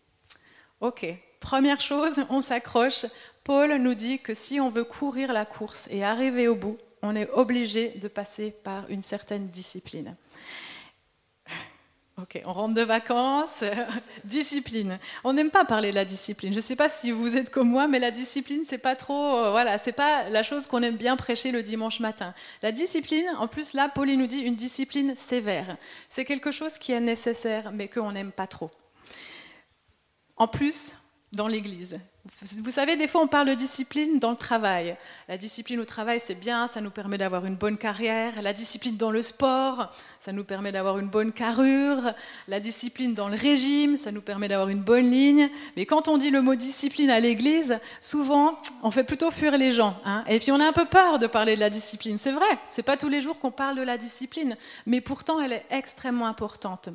Ok, 0.80 1.06
première 1.42 1.82
chose, 1.82 2.22
on 2.30 2.42
s'accroche. 2.42 3.06
Paul 3.44 3.76
nous 3.76 3.94
dit 3.94 4.20
que 4.20 4.34
si 4.34 4.62
on 4.62 4.70
veut 4.70 4.86
courir 4.86 5.34
la 5.34 5.44
course 5.44 5.90
et 5.92 6.02
arriver 6.02 6.48
au 6.48 6.56
bout, 6.56 6.78
on 7.02 7.14
est 7.14 7.30
obligé 7.32 7.90
de 7.90 8.08
passer 8.08 8.52
par 8.52 8.90
une 8.90 9.02
certaine 9.02 9.50
discipline. 9.50 10.16
Ok, 12.22 12.40
on 12.46 12.54
rentre 12.54 12.76
de 12.76 12.84
vacances, 12.84 13.64
discipline. 14.24 15.00
On 15.24 15.34
n'aime 15.34 15.50
pas 15.50 15.66
parler 15.66 15.90
de 15.90 15.96
la 15.96 16.06
discipline. 16.06 16.52
Je 16.52 16.58
ne 16.58 16.62
sais 16.62 16.76
pas 16.76 16.88
si 16.88 17.10
vous 17.10 17.38
êtes 17.38 17.50
comme 17.50 17.70
moi, 17.70 17.88
mais 17.88 17.98
la 17.98 18.12
discipline, 18.12 18.62
c'est 18.66 18.78
pas 18.78 18.96
trop, 18.96 19.36
euh, 19.38 19.50
voilà, 19.50 19.80
c'est 19.80 19.94
pas 19.94 20.30
la 20.30 20.44
chose 20.44 20.68
qu'on 20.68 20.84
aime 20.84 20.96
bien 20.96 21.18
prêcher 21.18 21.52
le 21.52 21.64
dimanche 21.64 22.00
matin. 22.00 22.36
La 22.62 22.72
discipline, 22.72 23.26
en 23.40 23.48
plus 23.48 23.74
là, 23.74 23.90
Pauline 23.90 24.20
nous 24.20 24.28
dit 24.28 24.42
une 24.42 24.56
discipline 24.56 25.16
sévère. 25.16 25.76
C'est 26.08 26.24
quelque 26.24 26.52
chose 26.52 26.78
qui 26.78 26.92
est 26.92 27.00
nécessaire, 27.00 27.72
mais 27.72 27.88
qu'on 27.88 28.12
n'aime 28.12 28.32
pas 28.32 28.46
trop. 28.46 28.70
En 30.36 30.48
plus, 30.48 30.96
dans 31.34 31.48
l'Église. 31.48 32.00
Vous 32.62 32.72
savez, 32.72 32.96
des 32.96 33.08
fois, 33.08 33.22
on 33.22 33.28
parle 33.28 33.50
de 33.50 33.54
discipline 33.54 34.20
dans 34.20 34.30
le 34.30 34.38
travail. 34.38 34.96
La 35.28 35.38
discipline 35.38 35.80
au 35.80 35.86
travail, 35.86 36.20
c'est 36.20 36.36
bien, 36.36 36.68
ça 36.68 36.80
nous 36.80 36.92
permet 36.92 37.18
d'avoir 37.18 37.46
une 37.46 37.56
bonne 37.56 37.78
carrière. 37.78 38.42
La 38.42 38.54
discipline 38.54 38.96
dans 38.96 39.12
le 39.12 39.22
sport, 39.22 39.92
ça 40.20 40.32
nous 40.32 40.44
permet 40.44 40.72
d'avoir 40.72 41.00
une 41.00 41.10
bonne 41.10 41.34
carrure. 41.34 42.14
La 42.48 42.60
discipline 42.60 43.14
dans 43.14 43.28
le 43.28 43.36
régime, 43.36 43.98
ça 43.98 44.12
nous 44.12 44.22
permet 44.22 44.48
d'avoir 44.48 44.70
une 44.70 44.82
bonne 44.82 45.10
ligne. 45.10 45.50
Mais 45.76 45.86
quand 45.86 46.08
on 46.08 46.18
dit 46.18 46.30
le 46.30 46.42
mot 46.42 46.56
discipline 46.56 47.10
à 47.10 47.20
l'Église, 47.20 47.78
souvent, 48.00 48.60
on 48.84 48.92
fait 48.92 49.04
plutôt 49.04 49.32
fuir 49.32 49.58
les 49.58 49.72
gens. 49.72 50.00
Hein. 50.06 50.24
Et 50.30 50.40
puis, 50.40 50.52
on 50.52 50.60
a 50.60 50.68
un 50.68 50.74
peu 50.74 50.86
peur 50.86 51.20
de 51.20 51.28
parler 51.28 51.56
de 51.56 51.62
la 51.62 51.72
discipline. 51.72 52.18
C'est 52.18 52.32
vrai, 52.32 52.58
c'est 52.70 52.84
pas 52.84 52.96
tous 52.96 53.10
les 53.10 53.22
jours 53.22 53.40
qu'on 53.40 53.52
parle 53.52 53.76
de 53.76 53.82
la 53.82 53.98
discipline, 53.98 54.56
mais 54.86 55.02
pourtant, 55.02 55.42
elle 55.42 55.54
est 55.54 55.66
extrêmement 55.72 56.28
importante. 56.28 56.90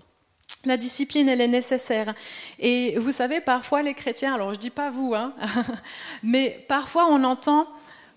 La 0.65 0.77
discipline, 0.77 1.29
elle 1.29 1.41
est 1.41 1.49
nécessaire. 1.49 2.15
Et 2.59 2.99
vous 2.99 3.13
savez, 3.13 3.41
parfois 3.41 3.83
les 3.83 3.95
chrétiens, 3.95 4.35
alors 4.35 4.51
je 4.51 4.57
ne 4.57 4.61
dis 4.61 4.71
pas 4.71 4.91
vous, 4.91 5.15
hein, 5.15 5.33
mais 6.23 6.65
parfois 6.69 7.07
on 7.09 7.23
entend 7.25 7.69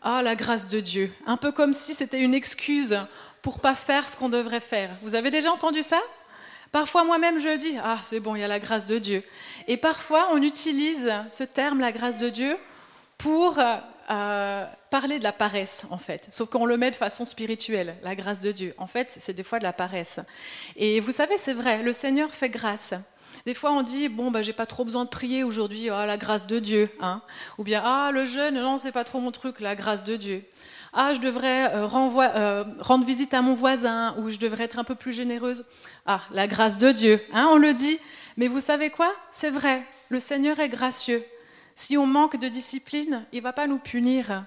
Ah, 0.02 0.22
la 0.24 0.36
grâce 0.36 0.68
de 0.68 0.80
Dieu, 0.80 1.12
un 1.28 1.38
peu 1.38 1.52
comme 1.52 1.74
si 1.74 1.94
c'était 1.94 2.20
une 2.20 2.34
excuse 2.34 2.98
pour 3.44 3.60
pas 3.60 3.76
faire 3.76 4.10
ce 4.10 4.18
qu'on 4.18 4.30
devrait 4.30 4.60
faire. 4.60 4.90
Vous 5.04 5.14
avez 5.14 5.30
déjà 5.30 5.52
entendu 5.52 5.84
ça? 5.84 6.00
Parfois 6.72 7.04
moi-même 7.04 7.40
je 7.40 7.58
dis 7.58 7.76
Ah, 7.84 8.00
c'est 8.04 8.20
bon, 8.20 8.36
il 8.36 8.40
y 8.40 8.44
a 8.44 8.48
la 8.48 8.60
grâce 8.60 8.88
de 8.88 8.98
Dieu. 8.98 9.24
Et 9.68 9.78
parfois 9.78 10.30
on 10.34 10.42
utilise 10.42 11.12
ce 11.30 11.44
terme, 11.44 11.80
la 11.80 11.92
grâce 11.92 12.18
de 12.18 12.30
Dieu, 12.30 12.58
pour 13.20 13.60
euh, 13.60 14.66
parler 14.92 15.18
de 15.20 15.24
la 15.24 15.32
paresse, 15.32 15.86
en 15.90 15.98
fait. 15.98 16.28
Sauf 16.32 16.50
qu'on 16.50 16.66
le 16.66 16.78
met 16.78 16.92
de 16.92 16.96
façon 16.96 17.26
spirituelle, 17.26 17.96
la 18.04 18.14
grâce 18.14 18.42
de 18.42 18.52
Dieu. 18.52 18.76
En 18.78 18.88
fait, 18.88 19.16
c'est 19.20 19.34
des 19.34 19.42
fois 19.42 19.58
de 19.58 19.64
la 19.64 19.74
paresse. 19.74 20.20
Et 20.76 21.00
vous 21.00 21.14
savez, 21.14 21.38
c'est 21.38 21.54
vrai, 21.54 21.82
le 21.82 21.94
Seigneur 21.94 22.30
fait 22.32 22.50
grâce. 22.50 22.94
Des 23.46 23.54
fois, 23.54 23.72
on 23.72 23.82
dit 23.82 24.10
bon, 24.10 24.30
bah, 24.30 24.42
j'ai 24.42 24.54
pas 24.54 24.66
trop 24.66 24.84
besoin 24.84 25.06
de 25.06 25.10
prier 25.10 25.44
aujourd'hui, 25.44 25.90
ah, 25.90 26.06
la 26.06 26.18
grâce 26.18 26.46
de 26.46 26.60
Dieu, 26.60 26.90
hein. 27.00 27.22
Ou 27.58 27.64
bien 27.64 27.82
ah, 27.84 28.12
le 28.14 28.26
jeûne, 28.26 28.56
non, 28.56 28.78
c'est 28.78 28.92
pas 28.92 29.06
trop 29.06 29.20
mon 29.20 29.32
truc, 29.32 29.62
la 29.62 29.76
grâce 29.76 30.04
de 30.04 30.18
Dieu. 30.18 30.44
Ah, 30.94 31.14
je 31.14 31.22
devrais 31.22 31.74
euh, 31.74 31.88
euh, 31.88 32.64
rendre 32.80 33.06
visite 33.06 33.34
à 33.34 33.42
mon 33.42 33.56
voisin, 33.56 34.14
ou 34.20 34.30
je 34.30 34.38
devrais 34.38 34.66
être 34.66 34.78
un 34.78 34.84
peu 34.84 34.96
plus 34.96 35.14
généreuse. 35.14 35.66
Ah, 36.06 36.22
la 36.32 36.48
grâce 36.48 36.78
de 36.78 36.92
Dieu, 36.92 37.22
hein, 37.34 37.48
on 37.50 37.58
le 37.58 37.74
dit. 37.74 37.98
Mais 38.36 38.48
vous 38.48 38.60
savez 38.60 38.90
quoi? 38.90 39.12
C'est 39.32 39.50
vrai, 39.50 39.84
le 40.10 40.20
Seigneur 40.20 40.60
est 40.60 40.70
gracieux. 40.70 41.24
Si 41.76 41.98
on 41.98 42.06
manque 42.06 42.38
de 42.38 42.50
discipline, 42.50 43.26
il 43.32 43.42
va 43.42 43.54
pas 43.54 43.68
nous 43.68 43.80
punir. 43.80 44.44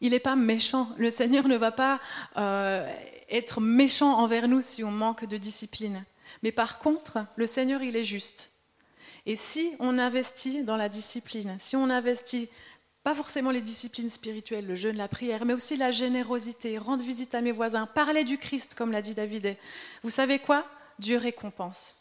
Il 0.00 0.10
n'est 0.10 0.20
pas 0.20 0.36
méchant. 0.36 0.88
Le 0.96 1.10
Seigneur 1.10 1.48
ne 1.48 1.56
va 1.56 1.72
pas 1.72 2.00
euh, 2.36 2.88
être 3.30 3.60
méchant 3.60 4.18
envers 4.18 4.48
nous 4.48 4.62
si 4.62 4.84
on 4.84 4.90
manque 4.90 5.24
de 5.24 5.36
discipline. 5.36 6.04
Mais 6.42 6.52
par 6.52 6.78
contre, 6.78 7.18
le 7.36 7.46
Seigneur, 7.46 7.82
il 7.82 7.96
est 7.96 8.04
juste. 8.04 8.52
Et 9.26 9.36
si 9.36 9.72
on 9.80 9.98
investit 9.98 10.62
dans 10.62 10.76
la 10.76 10.88
discipline, 10.88 11.56
si 11.58 11.76
on 11.76 11.90
investit 11.90 12.48
pas 13.02 13.14
forcément 13.14 13.50
les 13.50 13.62
disciplines 13.62 14.08
spirituelles, 14.08 14.66
le 14.66 14.76
jeûne, 14.76 14.96
la 14.96 15.08
prière, 15.08 15.44
mais 15.44 15.54
aussi 15.54 15.76
la 15.76 15.90
générosité, 15.92 16.78
rendre 16.78 17.04
visite 17.04 17.34
à 17.34 17.40
mes 17.40 17.52
voisins, 17.52 17.86
parler 17.86 18.24
du 18.24 18.38
Christ, 18.38 18.74
comme 18.74 18.92
l'a 18.92 19.02
dit 19.02 19.14
David. 19.14 19.56
Vous 20.02 20.10
savez 20.10 20.38
quoi? 20.38 20.64
Dieu 20.98 21.16
récompense. 21.16 21.94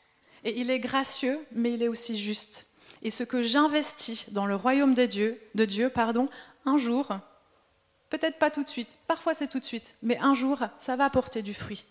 Et 0.44 0.60
il 0.60 0.70
est 0.70 0.80
gracieux, 0.80 1.40
mais 1.52 1.74
il 1.74 1.84
est 1.84 1.88
aussi 1.88 2.18
juste 2.20 2.68
et 3.04 3.12
ce 3.12 3.24
que 3.24 3.42
j'investis 3.42 4.32
dans 4.32 4.46
le 4.46 4.56
royaume 4.56 4.94
de 4.94 5.06
Dieu, 5.06 5.40
de 5.56 5.66
Dieu 5.66 5.90
pardon, 5.90 6.30
un 6.66 6.78
jour, 6.78 7.08
peut-être 8.10 8.40
pas 8.40 8.52
tout 8.52 8.64
de 8.64 8.70
suite, 8.70 8.98
parfois 9.08 9.34
c'est 9.34 9.48
tout 9.48 9.60
de 9.60 9.66
suite, 9.66 9.96
mais 10.02 10.18
un 10.20 10.34
jour, 10.34 10.60
ça 10.78 10.96
va 10.96 11.10
porter 11.10 11.42
du 11.42 11.54
fruit. 11.54 11.86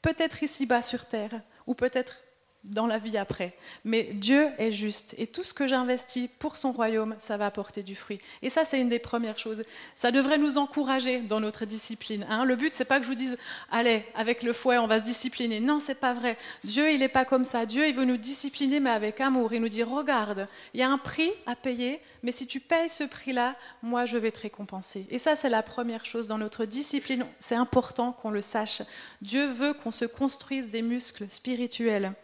Peut-être 0.00 0.42
ici-bas 0.42 0.82
sur 0.82 1.06
terre, 1.06 1.40
ou 1.66 1.74
peut-être 1.74 2.21
dans 2.64 2.86
la 2.86 2.98
vie 2.98 3.18
après. 3.18 3.54
Mais 3.84 4.04
Dieu 4.12 4.48
est 4.58 4.70
juste 4.70 5.14
et 5.18 5.26
tout 5.26 5.42
ce 5.42 5.52
que 5.52 5.66
j'investis 5.66 6.28
pour 6.38 6.56
son 6.56 6.72
royaume, 6.72 7.16
ça 7.18 7.36
va 7.36 7.46
apporter 7.46 7.82
du 7.82 7.96
fruit. 7.96 8.20
Et 8.40 8.50
ça, 8.50 8.64
c'est 8.64 8.80
une 8.80 8.88
des 8.88 8.98
premières 8.98 9.38
choses. 9.38 9.64
Ça 9.94 10.10
devrait 10.10 10.38
nous 10.38 10.58
encourager 10.58 11.20
dans 11.20 11.40
notre 11.40 11.64
discipline. 11.64 12.24
Hein. 12.28 12.44
Le 12.44 12.56
but, 12.56 12.74
c'est 12.74 12.84
pas 12.84 12.98
que 12.98 13.04
je 13.04 13.10
vous 13.10 13.16
dise, 13.16 13.36
allez, 13.70 14.04
avec 14.14 14.42
le 14.42 14.52
fouet, 14.52 14.78
on 14.78 14.86
va 14.86 14.98
se 14.98 15.04
discipliner. 15.04 15.60
Non, 15.60 15.80
c'est 15.80 15.96
pas 15.96 16.12
vrai. 16.12 16.38
Dieu, 16.62 16.92
il 16.92 17.00
n'est 17.00 17.08
pas 17.08 17.24
comme 17.24 17.44
ça. 17.44 17.66
Dieu, 17.66 17.88
il 17.88 17.94
veut 17.94 18.04
nous 18.04 18.16
discipliner, 18.16 18.78
mais 18.78 18.90
avec 18.90 19.20
amour. 19.20 19.52
Il 19.52 19.60
nous 19.60 19.68
dit, 19.68 19.82
regarde, 19.82 20.46
il 20.74 20.80
y 20.80 20.82
a 20.82 20.90
un 20.90 20.98
prix 20.98 21.30
à 21.46 21.56
payer, 21.56 22.00
mais 22.22 22.32
si 22.32 22.46
tu 22.46 22.60
payes 22.60 22.88
ce 22.88 23.04
prix-là, 23.04 23.56
moi, 23.82 24.06
je 24.06 24.16
vais 24.16 24.30
te 24.30 24.40
récompenser. 24.40 25.06
Et 25.10 25.18
ça, 25.18 25.34
c'est 25.34 25.48
la 25.48 25.62
première 25.62 26.06
chose 26.06 26.28
dans 26.28 26.38
notre 26.38 26.64
discipline. 26.64 27.26
C'est 27.40 27.56
important 27.56 28.12
qu'on 28.12 28.30
le 28.30 28.42
sache. 28.42 28.82
Dieu 29.20 29.46
veut 29.46 29.72
qu'on 29.74 29.90
se 29.90 30.04
construise 30.04 30.70
des 30.70 30.82
muscles 30.82 31.28
spirituels. 31.28 32.14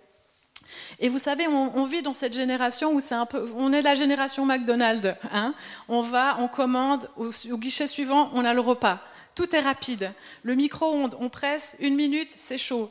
Et 1.00 1.08
vous 1.08 1.18
savez, 1.18 1.46
on, 1.46 1.84
vit 1.84 2.02
dans 2.02 2.14
cette 2.14 2.34
génération 2.34 2.92
où 2.92 3.00
c'est 3.00 3.14
un 3.14 3.26
peu, 3.26 3.50
on 3.56 3.72
est 3.72 3.82
la 3.82 3.94
génération 3.94 4.44
McDonald's. 4.44 5.14
Hein. 5.32 5.54
on 5.88 6.00
va, 6.00 6.36
on 6.40 6.48
commande, 6.48 7.08
au, 7.16 7.30
guichet 7.58 7.86
suivant, 7.86 8.30
on 8.34 8.44
a 8.44 8.54
le 8.54 8.60
repas. 8.60 9.00
Tout 9.34 9.54
est 9.54 9.60
rapide. 9.60 10.12
Le 10.42 10.54
micro-ondes, 10.54 11.16
on 11.20 11.28
presse, 11.28 11.76
une 11.78 11.94
minute, 11.94 12.30
c'est 12.36 12.58
chaud. 12.58 12.90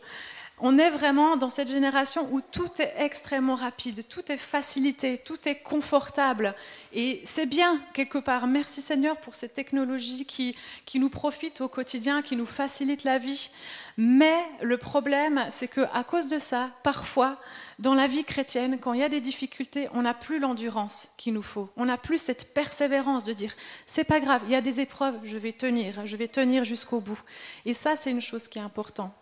On 0.60 0.80
est 0.80 0.90
vraiment 0.90 1.38
dans 1.38 1.52
cette 1.52 1.70
génération 1.70 2.28
où 2.32 2.42
tout 2.42 2.82
est 2.82 2.92
extrêmement 2.98 3.54
rapide, 3.54 4.08
tout 4.08 4.32
est 4.32 4.38
facilité, 4.38 5.20
tout 5.20 5.38
est 5.48 5.58
confortable. 5.58 6.56
Et 6.94 7.22
c'est 7.26 7.46
bien, 7.46 7.80
quelque 7.94 8.18
part. 8.18 8.48
Merci 8.48 8.82
Seigneur 8.82 9.18
pour 9.18 9.36
ces 9.36 9.50
technologies 9.50 10.26
qui, 10.26 10.56
qui 10.86 10.98
nous 10.98 11.10
profitent 11.10 11.62
au 11.62 11.68
quotidien, 11.68 12.24
qui 12.24 12.36
nous 12.36 12.48
facilitent 12.48 13.04
la 13.04 13.20
vie. 13.20 13.52
Mais 13.98 14.36
le 14.62 14.80
problème, 14.80 15.46
c'est 15.52 15.68
qu'à 15.68 16.04
cause 16.04 16.28
de 16.28 16.40
ça, 16.40 16.72
parfois, 16.82 17.40
dans 17.78 17.94
la 17.94 18.08
vie 18.08 18.24
chrétienne, 18.24 18.80
quand 18.80 18.94
il 18.94 19.02
y 19.02 19.04
a 19.04 19.10
des 19.10 19.22
difficultés, 19.22 19.90
on 19.94 20.02
n'a 20.02 20.16
plus 20.16 20.40
l'endurance 20.40 21.10
qu'il 21.18 21.36
nous 21.36 21.44
faut. 21.44 21.70
On 21.78 21.86
n'a 21.86 22.00
plus 22.00 22.18
cette 22.18 22.56
persévérance 22.56 23.26
de 23.26 23.34
dire 23.34 23.54
c'est 23.86 24.06
pas 24.06 24.20
grave, 24.20 24.42
il 24.46 24.52
y 24.54 24.56
a 24.56 24.62
des 24.62 24.80
épreuves, 24.80 25.20
je 25.24 25.38
vais 25.38 25.54
tenir, 25.54 26.04
je 26.08 26.18
vais 26.18 26.28
tenir 26.28 26.64
jusqu'au 26.64 27.00
bout. 27.00 27.22
Et 27.66 27.76
ça, 27.76 27.96
c'est 27.96 28.10
une 28.10 28.22
chose 28.22 28.48
qui 28.48 28.58
est 28.58 28.64
importante. 28.64 29.14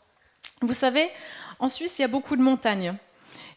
Vous 0.61 0.73
savez, 0.73 1.09
en 1.59 1.69
Suisse, 1.69 1.99
il 1.99 2.03
y 2.03 2.05
a 2.05 2.09
beaucoup 2.09 2.35
de 2.35 2.41
montagnes. 2.41 2.95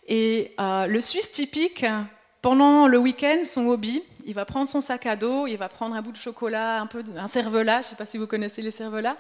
Et 0.08 0.54
euh, 0.58 0.86
le 0.86 1.00
Suisse 1.00 1.30
typique, 1.30 1.84
pendant 2.42 2.86
le 2.88 2.98
week-end, 2.98 3.40
son 3.44 3.68
hobby, 3.68 4.02
il 4.24 4.34
va 4.34 4.44
prendre 4.44 4.68
son 4.68 4.80
sac 4.80 5.06
à 5.06 5.16
dos, 5.16 5.46
il 5.46 5.56
va 5.56 5.68
prendre 5.68 5.94
un 5.94 6.02
bout 6.02 6.12
de 6.12 6.16
chocolat, 6.16 6.80
un 6.80 6.86
peu 6.86 7.02
un 7.16 7.28
cervelas, 7.28 7.80
je 7.80 7.86
ne 7.86 7.90
sais 7.90 7.96
pas 7.96 8.04
si 8.04 8.18
vous 8.18 8.26
connaissez 8.26 8.62
les 8.62 8.70
cervelas, 8.70 9.16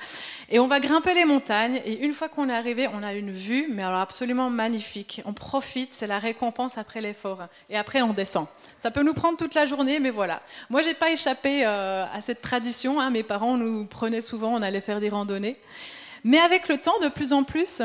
et 0.50 0.58
on 0.58 0.66
va 0.66 0.80
grimper 0.80 1.14
les 1.14 1.24
montagnes. 1.24 1.80
Et 1.84 2.04
une 2.04 2.12
fois 2.12 2.28
qu'on 2.28 2.48
est 2.48 2.54
arrivé, 2.54 2.88
on 2.92 3.02
a 3.02 3.14
une 3.14 3.30
vue, 3.30 3.68
mais 3.70 3.82
alors 3.82 4.00
absolument 4.00 4.50
magnifique. 4.50 5.22
On 5.24 5.32
profite, 5.32 5.94
c'est 5.94 6.06
la 6.06 6.18
récompense 6.18 6.78
après 6.78 7.00
l'effort. 7.00 7.46
Et 7.70 7.76
après, 7.78 8.02
on 8.02 8.12
descend. 8.12 8.46
Ça 8.78 8.90
peut 8.90 9.02
nous 9.02 9.14
prendre 9.14 9.38
toute 9.38 9.54
la 9.54 9.66
journée, 9.66 9.98
mais 9.98 10.10
voilà. 10.10 10.42
Moi, 10.68 10.82
j'ai 10.82 10.94
pas 10.94 11.10
échappé 11.10 11.64
euh, 11.64 12.04
à 12.12 12.20
cette 12.20 12.42
tradition. 12.42 13.00
Hein. 13.00 13.10
Mes 13.10 13.22
parents 13.22 13.56
nous 13.56 13.84
prenaient 13.86 14.20
souvent, 14.20 14.52
on 14.54 14.62
allait 14.62 14.80
faire 14.80 15.00
des 15.00 15.08
randonnées. 15.08 15.56
Mais 16.24 16.38
avec 16.38 16.68
le 16.68 16.78
temps, 16.78 16.98
de 17.00 17.08
plus 17.08 17.32
en 17.32 17.44
plus, 17.44 17.82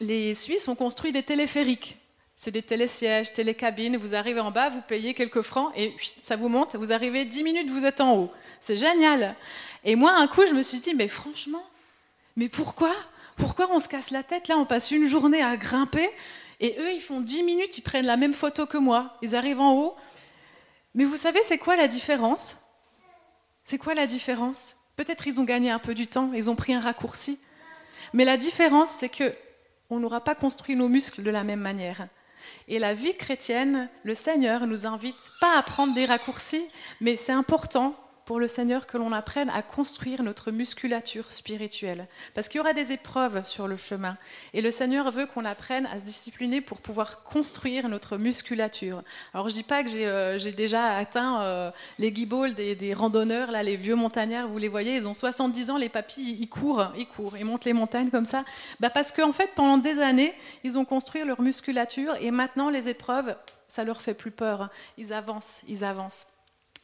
les 0.00 0.34
Suisses 0.34 0.68
ont 0.68 0.74
construit 0.74 1.12
des 1.12 1.22
téléphériques. 1.22 1.96
C'est 2.36 2.50
des 2.50 2.62
télésièges, 2.62 3.32
télécabines. 3.32 3.96
Vous 3.96 4.14
arrivez 4.14 4.40
en 4.40 4.50
bas, 4.50 4.68
vous 4.68 4.82
payez 4.82 5.14
quelques 5.14 5.42
francs 5.42 5.72
et 5.76 5.94
ça 6.22 6.36
vous 6.36 6.48
monte. 6.48 6.74
Vous 6.74 6.92
arrivez 6.92 7.24
10 7.24 7.42
minutes, 7.44 7.70
vous 7.70 7.84
êtes 7.84 8.00
en 8.00 8.16
haut. 8.16 8.32
C'est 8.60 8.76
génial. 8.76 9.34
Et 9.84 9.94
moi, 9.94 10.12
un 10.12 10.26
coup, 10.26 10.46
je 10.46 10.52
me 10.52 10.62
suis 10.62 10.80
dit, 10.80 10.94
mais 10.94 11.08
franchement, 11.08 11.64
mais 12.36 12.48
pourquoi? 12.48 12.92
Pourquoi 13.36 13.68
on 13.70 13.78
se 13.78 13.88
casse 13.88 14.10
la 14.10 14.22
tête? 14.22 14.48
Là, 14.48 14.56
on 14.58 14.66
passe 14.66 14.90
une 14.90 15.06
journée 15.06 15.42
à 15.42 15.56
grimper 15.56 16.10
et 16.60 16.76
eux, 16.78 16.92
ils 16.92 17.00
font 17.00 17.20
10 17.20 17.42
minutes, 17.42 17.78
ils 17.78 17.82
prennent 17.82 18.06
la 18.06 18.16
même 18.16 18.34
photo 18.34 18.66
que 18.66 18.78
moi. 18.78 19.16
Ils 19.22 19.34
arrivent 19.34 19.60
en 19.60 19.74
haut. 19.74 19.96
Mais 20.94 21.04
vous 21.04 21.16
savez, 21.16 21.40
c'est 21.42 21.58
quoi 21.58 21.76
la 21.76 21.88
différence? 21.88 22.56
C'est 23.64 23.78
quoi 23.78 23.94
la 23.94 24.06
différence? 24.06 24.74
Peut-être 24.96 25.26
ils 25.26 25.40
ont 25.40 25.44
gagné 25.44 25.70
un 25.70 25.78
peu 25.78 25.94
du 25.94 26.06
temps, 26.06 26.32
ils 26.34 26.50
ont 26.50 26.56
pris 26.56 26.74
un 26.74 26.80
raccourci. 26.80 27.38
Mais 28.12 28.24
la 28.24 28.36
différence, 28.36 28.90
c'est 28.90 29.08
que 29.08 29.34
on 29.90 29.98
n'aura 29.98 30.22
pas 30.22 30.34
construit 30.34 30.76
nos 30.76 30.88
muscles 30.88 31.22
de 31.22 31.30
la 31.30 31.44
même 31.44 31.60
manière. 31.60 32.08
Et 32.68 32.78
la 32.78 32.94
vie 32.94 33.16
chrétienne, 33.16 33.88
le 34.02 34.14
Seigneur 34.14 34.66
nous 34.66 34.86
invite 34.86 35.14
pas 35.40 35.58
à 35.58 35.62
prendre 35.62 35.94
des 35.94 36.04
raccourcis, 36.04 36.64
mais 37.00 37.16
c'est 37.16 37.32
important 37.32 37.96
pour 38.24 38.40
le 38.40 38.48
Seigneur 38.48 38.86
que 38.86 38.96
l'on 38.96 39.12
apprenne 39.12 39.50
à 39.50 39.62
construire 39.62 40.22
notre 40.22 40.50
musculature 40.50 41.32
spirituelle. 41.32 42.06
Parce 42.34 42.48
qu'il 42.48 42.58
y 42.58 42.60
aura 42.60 42.72
des 42.72 42.92
épreuves 42.92 43.44
sur 43.44 43.68
le 43.68 43.76
chemin. 43.76 44.16
Et 44.52 44.62
le 44.62 44.70
Seigneur 44.70 45.10
veut 45.10 45.26
qu'on 45.26 45.44
apprenne 45.44 45.86
à 45.86 45.98
se 45.98 46.04
discipliner 46.04 46.60
pour 46.60 46.78
pouvoir 46.78 47.22
construire 47.22 47.88
notre 47.88 48.16
musculature. 48.16 49.02
Alors 49.34 49.48
je 49.48 49.54
dis 49.54 49.62
pas 49.62 49.82
que 49.82 49.90
j'ai 49.90 50.06
euh, 50.06 50.38
déjà 50.56 50.96
atteint 50.96 51.42
euh, 51.42 51.70
les 51.98 52.12
guibolles 52.12 52.54
des, 52.54 52.94
randonneurs, 52.94 53.50
là, 53.50 53.62
les 53.62 53.76
vieux 53.76 53.94
montagnards, 53.94 54.48
vous 54.48 54.58
les 54.58 54.68
voyez, 54.68 54.94
ils 54.94 55.08
ont 55.08 55.14
70 55.14 55.70
ans, 55.70 55.76
les 55.76 55.88
papis, 55.88 56.36
ils 56.40 56.48
courent, 56.48 56.92
ils 56.96 57.06
courent, 57.06 57.36
ils 57.36 57.44
montent 57.44 57.64
les 57.64 57.72
montagnes 57.72 58.10
comme 58.10 58.24
ça. 58.24 58.44
Bah 58.80 58.90
parce 58.90 59.12
qu'en 59.12 59.32
fait, 59.32 59.50
pendant 59.54 59.78
des 59.78 60.00
années, 60.00 60.34
ils 60.62 60.78
ont 60.78 60.84
construit 60.84 61.24
leur 61.24 61.40
musculature 61.40 62.14
et 62.20 62.30
maintenant 62.30 62.70
les 62.70 62.88
épreuves, 62.88 63.36
ça 63.68 63.84
leur 63.84 64.00
fait 64.00 64.14
plus 64.14 64.30
peur. 64.30 64.70
Ils 64.98 65.12
avancent, 65.12 65.60
ils 65.68 65.84
avancent. 65.84 66.26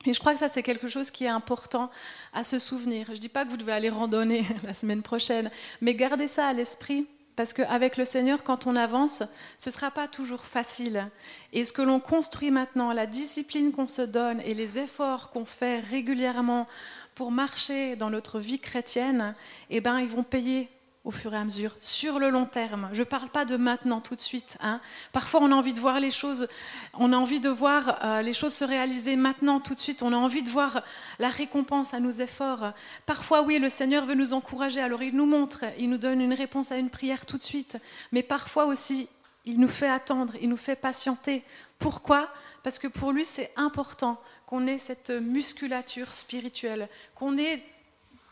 Et 0.07 0.13
je 0.15 0.19
crois 0.19 0.33
que 0.33 0.39
ça, 0.39 0.49
c'est 0.49 0.63
quelque 0.63 0.89
chose 0.89 1.11
qui 1.11 1.25
est 1.25 1.29
important 1.29 1.91
à 2.33 2.43
se 2.43 2.59
souvenir. 2.59 3.07
Je 3.09 3.13
ne 3.13 3.17
dis 3.19 3.29
pas 3.29 3.45
que 3.45 3.51
vous 3.51 3.59
devez 3.59 3.73
aller 3.73 3.91
randonner 3.91 4.47
la 4.65 4.73
semaine 4.73 5.03
prochaine, 5.03 5.51
mais 5.81 5.95
gardez 5.95 6.27
ça 6.27 6.47
à 6.47 6.53
l'esprit, 6.53 7.07
parce 7.37 7.53
qu'avec 7.53 7.97
le 7.97 8.05
Seigneur, 8.05 8.43
quand 8.43 8.67
on 8.67 8.77
avance, 8.77 9.23
ce 9.59 9.69
ne 9.69 9.73
sera 9.73 9.91
pas 9.91 10.09
toujours 10.09 10.45
facile. 10.45 11.09
Et 11.53 11.65
ce 11.65 11.73
que 11.73 11.83
l'on 11.83 12.01
construit 12.01 12.51
maintenant, 12.51 12.93
la 12.93 13.07
discipline 13.07 13.73
qu'on 13.73 13.89
se 13.89 14.03
donne 14.03 14.41
et 14.41 14.55
les 14.55 14.79
efforts 14.79 15.31
qu'on 15.31 15.45
fait 15.45 15.81
régulièrement 15.81 16.67
pour 17.15 17.31
marcher 17.31 17.97
dans 17.97 18.11
notre 18.11 18.41
vie 18.41 18.59
chrétienne, 18.59 19.35
eh 19.69 19.81
ben, 19.81 20.01
ils 20.01 20.09
vont 20.09 20.23
payer 20.23 20.69
au 21.05 21.11
fur 21.11 21.33
et 21.33 21.37
à 21.37 21.45
mesure, 21.45 21.75
sur 21.81 22.19
le 22.19 22.29
long 22.29 22.45
terme. 22.45 22.91
Je 22.93 23.01
ne 23.01 23.05
parle 23.05 23.31
pas 23.31 23.47
de 23.47 23.57
maintenant, 23.57 24.01
tout 24.01 24.15
de 24.15 24.21
suite. 24.21 24.59
Hein. 24.61 24.81
Parfois, 25.13 25.41
on 25.43 25.51
a 25.51 25.55
envie 25.55 25.73
de 25.73 25.81
voir 25.81 25.99
les 25.99 26.11
choses, 26.11 26.47
on 26.93 27.13
a 27.15 27.17
envie 27.17 27.41
de 27.41 27.49
voir 27.49 27.99
euh, 28.05 28.23
les 28.23 28.35
choses 28.35 28.53
se 28.53 28.65
réaliser 28.65 29.17
maintenant, 29.17 29.61
tout 29.61 29.75
de 29.75 29.81
suite. 29.81 30.03
On 30.03 30.13
a 30.13 30.17
envie 30.17 30.43
de 30.43 30.51
voir 30.51 30.83
la 31.19 31.31
récompense 31.31 31.95
à 31.95 32.01
nos 32.01 32.11
efforts. 32.11 32.75
Parfois, 33.07 33.43
oui, 33.43 33.59
le 33.59 33.71
Seigneur 33.71 34.05
veut 34.05 34.15
nous 34.15 34.35
encourager. 34.35 34.81
Alors, 34.81 35.03
il 35.03 35.17
nous 35.17 35.27
montre, 35.27 35.65
il 35.79 35.89
nous 35.89 35.99
donne 35.99 36.21
une 36.21 36.35
réponse 36.35 36.71
à 36.71 36.77
une 36.77 36.91
prière 36.91 37.25
tout 37.25 37.39
de 37.39 37.43
suite. 37.43 37.79
Mais 38.13 38.23
parfois 38.23 38.67
aussi, 38.67 39.09
il 39.47 39.59
nous 39.59 39.69
fait 39.69 39.89
attendre, 39.89 40.35
il 40.43 40.51
nous 40.51 40.59
fait 40.59 40.77
patienter. 40.77 41.43
Pourquoi? 41.79 42.29
Parce 42.63 42.79
que 42.79 42.89
pour 42.89 43.13
lui, 43.13 43.25
c'est 43.25 43.53
important 43.57 44.21
qu'on 44.45 44.67
ait 44.67 44.77
cette 44.77 45.11
musculature 45.11 46.15
spirituelle, 46.15 46.91
qu'on 47.15 47.39
ait 47.39 47.63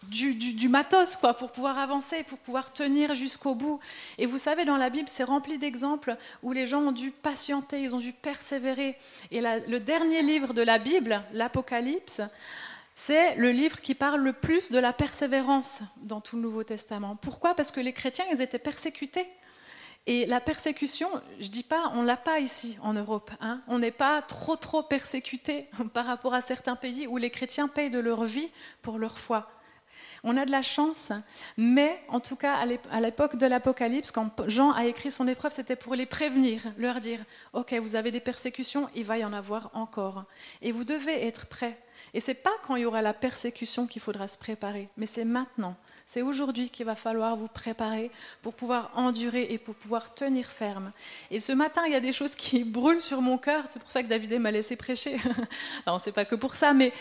du, 0.06 0.68
matos 0.68 1.16
quoi, 1.16 1.34
pour 1.34 1.50
pouvoir 1.50 1.78
avancer, 1.78 2.22
pour 2.22 2.38
pouvoir 2.38 2.72
tenir 2.72 3.14
jusqu'au 3.14 3.54
bout. 3.54 3.80
Et 4.16 4.26
vous 4.26 4.38
savez, 4.38 4.64
dans 4.64 4.76
la 4.76 4.90
Bible, 4.90 5.08
c'est 5.08 5.24
rempli 5.24 5.58
d'exemples 5.58 6.16
où 6.42 6.52
les 6.52 6.66
gens 6.66 6.80
ont 6.82 6.92
dû 6.92 7.10
patienter, 7.10 7.82
ils 7.82 7.94
ont 7.94 7.98
dû 7.98 8.12
persévérer. 8.12 8.96
Et 9.30 9.40
le 9.40 9.78
dernier 9.78 10.22
livre 10.22 10.54
de 10.54 10.62
la 10.62 10.78
Bible, 10.78 11.22
l'Apocalypse, 11.32 12.20
c'est 12.94 13.36
le 13.36 13.50
livre 13.50 13.80
qui 13.80 13.94
parle 13.94 14.20
le 14.20 14.32
plus 14.32 14.72
de 14.72 14.78
la 14.78 14.92
persévérance 14.92 15.82
dans 16.02 16.20
tout 16.20 16.36
le 16.36 16.42
Nouveau 16.42 16.64
Testament. 16.64 17.16
Pourquoi? 17.16 17.54
Parce 17.54 17.70
que 17.70 17.80
les 17.80 17.92
chrétiens, 17.92 18.24
ils 18.32 18.42
étaient 18.42 18.58
persécutés. 18.58 19.28
Et 20.06 20.24
la 20.24 20.40
persécution, 20.40 21.08
je 21.38 21.48
dis 21.48 21.62
pas, 21.62 21.92
on 21.94 22.02
l'a 22.02 22.16
pas 22.16 22.40
ici 22.40 22.78
en 22.82 22.94
Europe. 22.94 23.30
Hein. 23.40 23.60
On 23.68 23.78
n'est 23.78 23.90
pas 23.90 24.22
trop 24.22 24.56
trop 24.56 24.82
persécuté 24.82 25.68
par 25.92 26.06
rapport 26.06 26.34
à 26.34 26.40
certains 26.40 26.76
pays 26.76 27.06
où 27.06 27.18
les 27.18 27.30
chrétiens 27.30 27.68
payent 27.68 27.90
de 27.90 27.98
leur 27.98 28.24
vie 28.24 28.48
pour 28.80 28.98
leur 28.98 29.18
foi. 29.18 29.50
On 30.24 30.36
a 30.36 30.44
de 30.44 30.50
la 30.50 30.62
chance, 30.62 31.12
mais 31.56 32.00
en 32.08 32.20
tout 32.20 32.36
cas, 32.36 32.56
à 32.56 33.00
l'époque 33.00 33.36
de 33.36 33.46
l'Apocalypse, 33.46 34.10
quand 34.10 34.48
Jean 34.48 34.72
a 34.72 34.86
écrit 34.86 35.10
son 35.10 35.28
épreuve, 35.28 35.52
c'était 35.52 35.76
pour 35.76 35.94
les 35.94 36.06
prévenir, 36.06 36.60
leur 36.76 37.00
dire, 37.00 37.20
OK, 37.52 37.72
vous 37.74 37.96
avez 37.96 38.10
des 38.10 38.20
persécutions, 38.20 38.88
il 38.94 39.04
va 39.04 39.18
y 39.18 39.24
en 39.24 39.32
avoir 39.32 39.70
encore. 39.74 40.24
Et 40.62 40.72
vous 40.72 40.84
devez 40.84 41.26
être 41.26 41.46
prêts. 41.46 41.78
Et 42.14 42.20
c'est 42.20 42.34
pas 42.34 42.52
quand 42.66 42.76
il 42.76 42.82
y 42.82 42.86
aura 42.86 43.02
la 43.02 43.14
persécution 43.14 43.86
qu'il 43.86 44.02
faudra 44.02 44.28
se 44.28 44.38
préparer, 44.38 44.88
mais 44.96 45.06
c'est 45.06 45.24
maintenant. 45.24 45.76
C'est 46.06 46.22
aujourd'hui 46.22 46.70
qu'il 46.70 46.86
va 46.86 46.94
falloir 46.94 47.36
vous 47.36 47.48
préparer 47.48 48.10
pour 48.40 48.54
pouvoir 48.54 48.90
endurer 48.94 49.48
et 49.50 49.58
pour 49.58 49.74
pouvoir 49.74 50.14
tenir 50.14 50.46
ferme. 50.46 50.90
Et 51.30 51.38
ce 51.38 51.52
matin, 51.52 51.82
il 51.84 51.92
y 51.92 51.96
a 51.96 52.00
des 52.00 52.14
choses 52.14 52.34
qui 52.34 52.64
brûlent 52.78 53.02
sur 53.02 53.20
mon 53.20 53.36
cœur. 53.36 53.64
C'est 53.66 53.78
pour 53.78 53.90
ça 53.90 54.02
que 54.02 54.08
David 54.08 54.40
m'a 54.40 54.50
laissé 54.50 54.74
prêcher. 54.74 55.20
Alors, 55.86 56.00
c'est 56.00 56.12
pas 56.12 56.24
que 56.24 56.34
pour 56.34 56.56
ça, 56.56 56.72
mais 56.72 56.94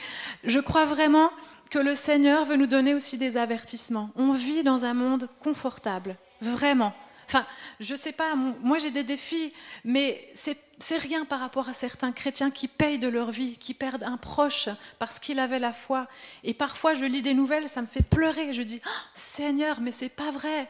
je 0.43 0.59
crois 0.59 0.83
vraiment 0.83 1.31
que 1.69 1.79
le 1.79 1.95
Seigneur 1.95 2.45
veut 2.45 2.55
nous 2.55 2.67
donner 2.67 2.93
aussi 2.93 3.17
des 3.17 3.37
avertissements. 3.37 4.09
On 4.15 4.31
vit 4.31 4.63
dans 4.63 4.85
un 4.85 4.93
monde 4.93 5.29
confortable, 5.39 6.15
vraiment. 6.41 6.93
Enfin, 7.27 7.45
je 7.81 7.93
sais 7.93 8.13
pas, 8.13 8.35
moi 8.35 8.77
j'ai 8.77 8.91
des 8.91 9.03
défis, 9.03 9.53
mais 9.83 10.31
c'est 10.33 10.97
rien 10.97 11.25
par 11.25 11.41
rapport 11.41 11.67
à 11.67 11.73
certains 11.73 12.13
chrétiens 12.13 12.51
qui 12.51 12.69
payent 12.69 12.99
de 12.99 13.09
leur 13.09 13.31
vie, 13.31 13.57
qui 13.57 13.73
perdent 13.73 14.03
un 14.03 14.15
proche 14.15 14.69
parce 14.97 15.19
qu'il 15.19 15.39
avait 15.39 15.59
la 15.59 15.73
foi. 15.73 16.07
Et 16.45 16.53
parfois 16.53 16.93
je 16.93 17.03
lis 17.03 17.21
des 17.21 17.33
nouvelles, 17.33 17.67
ça 17.67 17.81
me 17.81 17.87
fait 17.87 18.03
pleurer. 18.03 18.53
Je 18.53 18.61
dis, 18.61 18.79
oh, 18.85 18.89
Seigneur, 19.13 19.81
mais 19.81 19.91
c'est 19.91 20.07
pas 20.07 20.31
vrai. 20.31 20.69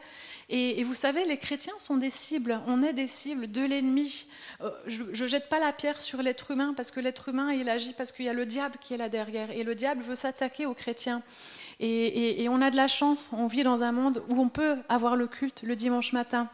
Et, 0.50 0.82
vous 0.82 0.94
savez, 0.94 1.26
les 1.26 1.36
chrétiens 1.36 1.74
sont 1.76 1.98
des 1.98 2.08
cibles, 2.08 2.58
on 2.66 2.82
est 2.82 2.94
des 2.94 3.06
cibles 3.06 3.50
de 3.50 3.60
l'ennemi. 3.60 4.26
Euh, 4.62 4.70
je 4.86 5.02
ne 5.02 5.28
jette 5.28 5.50
pas 5.50 5.60
la 5.60 5.72
pierre 5.72 6.00
sur 6.00 6.22
l'être 6.22 6.50
humain 6.50 6.72
parce 6.74 6.90
que 6.90 7.00
l'être 7.00 7.28
humain, 7.28 7.52
il 7.52 7.68
agit 7.68 7.92
parce 7.92 8.12
qu'il 8.12 8.24
y 8.24 8.30
a 8.30 8.32
le 8.32 8.46
diable 8.46 8.76
qui 8.80 8.94
est 8.94 8.96
là 8.96 9.10
derrière. 9.10 9.50
Et 9.50 9.62
le 9.62 9.74
diable 9.74 10.02
veut 10.02 10.14
s'attaquer 10.14 10.64
aux 10.64 10.72
chrétiens. 10.72 11.22
Et, 11.80 12.42
et, 12.42 12.48
on 12.48 12.62
a 12.62 12.70
de 12.70 12.76
la 12.76 12.88
chance, 12.88 13.28
on 13.32 13.46
vit 13.46 13.62
dans 13.62 13.82
un 13.82 13.92
monde 13.92 14.22
où 14.28 14.40
on 14.40 14.48
peut 14.48 14.76
avoir 14.88 15.16
le 15.16 15.26
culte 15.26 15.62
le 15.62 15.76
dimanche 15.76 16.14
matin. 16.14 16.48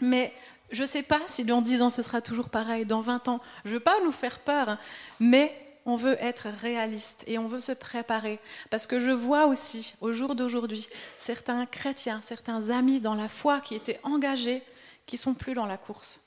Mais 0.00 0.32
je 0.70 0.82
ne 0.82 0.86
sais 0.86 1.02
pas 1.02 1.20
si 1.26 1.44
dans 1.44 1.60
10 1.60 1.82
ans 1.82 1.90
ce 1.90 2.00
sera 2.00 2.22
toujours 2.22 2.48
pareil, 2.48 2.86
dans 2.86 3.00
20 3.02 3.28
ans. 3.28 3.40
Je 3.64 3.70
ne 3.70 3.74
veux 3.74 3.80
pas 3.80 3.96
nous 4.04 4.12
faire 4.12 4.40
peur, 4.40 4.78
mais 5.20 5.54
on 5.88 5.96
veut 5.96 6.18
être 6.20 6.48
réaliste 6.48 7.24
et 7.26 7.38
on 7.38 7.48
veut 7.48 7.60
se 7.60 7.72
préparer. 7.72 8.38
Parce 8.68 8.86
que 8.86 9.00
je 9.00 9.08
vois 9.08 9.46
aussi, 9.46 9.94
au 10.02 10.12
jour 10.12 10.34
d'aujourd'hui, 10.34 10.86
certains 11.16 11.64
chrétiens, 11.64 12.20
certains 12.22 12.68
amis 12.68 13.00
dans 13.00 13.14
la 13.14 13.26
foi 13.26 13.60
qui 13.60 13.74
étaient 13.74 13.98
engagés, 14.02 14.62
qui 15.06 15.16
sont 15.16 15.32
plus 15.32 15.54
dans 15.54 15.64
la 15.64 15.78
course. 15.78 16.20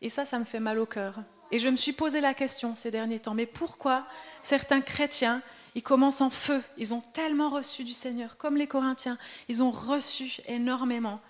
Et 0.00 0.08
ça, 0.08 0.24
ça 0.24 0.38
me 0.38 0.46
fait 0.46 0.60
mal 0.60 0.78
au 0.78 0.86
cœur. 0.86 1.16
Et 1.50 1.58
je 1.58 1.68
me 1.68 1.76
suis 1.76 1.92
posé 1.92 2.22
la 2.22 2.32
question 2.32 2.74
ces 2.74 2.90
derniers 2.90 3.20
temps, 3.20 3.34
mais 3.34 3.44
pourquoi 3.44 4.06
certains 4.42 4.80
chrétiens, 4.80 5.42
ils 5.74 5.82
commencent 5.82 6.22
en 6.22 6.30
feu, 6.30 6.62
ils 6.78 6.94
ont 6.94 7.02
tellement 7.02 7.50
reçu 7.50 7.84
du 7.84 7.92
Seigneur, 7.92 8.38
comme 8.38 8.56
les 8.56 8.66
Corinthiens, 8.66 9.18
ils 9.50 9.62
ont 9.62 9.70
reçu 9.70 10.40
énormément. 10.46 11.20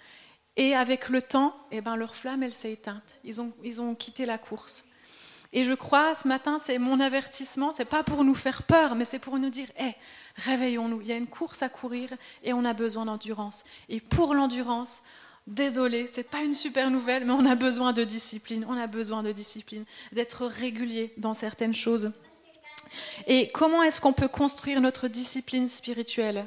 Et 0.56 0.76
avec 0.76 1.08
le 1.08 1.20
temps, 1.20 1.56
eh 1.72 1.80
ben, 1.80 1.96
leur 1.96 2.14
flamme, 2.14 2.44
elle 2.44 2.52
s'est 2.52 2.72
éteinte. 2.72 3.18
Ils 3.24 3.40
ont, 3.40 3.52
ils 3.64 3.80
ont 3.80 3.96
quitté 3.96 4.24
la 4.24 4.38
course. 4.38 4.84
Et 5.52 5.64
je 5.64 5.72
crois, 5.72 6.14
ce 6.14 6.26
matin, 6.26 6.58
c'est 6.58 6.78
mon 6.78 6.98
avertissement, 6.98 7.72
c'est 7.72 7.84
pas 7.84 8.02
pour 8.02 8.24
nous 8.24 8.34
faire 8.34 8.62
peur, 8.62 8.94
mais 8.94 9.04
c'est 9.04 9.18
pour 9.18 9.38
nous 9.38 9.50
dire, 9.50 9.68
hé, 9.78 9.94
réveillons-nous, 10.36 11.02
il 11.02 11.08
y 11.08 11.12
a 11.12 11.16
une 11.16 11.26
course 11.26 11.62
à 11.62 11.68
courir 11.68 12.08
et 12.42 12.54
on 12.54 12.64
a 12.64 12.72
besoin 12.72 13.04
d'endurance. 13.04 13.64
Et 13.90 14.00
pour 14.00 14.34
l'endurance, 14.34 15.02
désolé, 15.46 16.06
c'est 16.06 16.22
pas 16.22 16.42
une 16.42 16.54
super 16.54 16.90
nouvelle, 16.90 17.26
mais 17.26 17.32
on 17.32 17.44
a 17.44 17.54
besoin 17.54 17.92
de 17.92 18.02
discipline, 18.02 18.64
on 18.66 18.78
a 18.78 18.86
besoin 18.86 19.22
de 19.22 19.30
discipline, 19.30 19.84
d'être 20.12 20.46
régulier 20.46 21.12
dans 21.18 21.34
certaines 21.34 21.74
choses. 21.74 22.12
Et 23.26 23.50
comment 23.52 23.82
est-ce 23.82 24.00
qu'on 24.00 24.12
peut 24.14 24.28
construire 24.28 24.80
notre 24.80 25.06
discipline 25.06 25.68
spirituelle? 25.68 26.46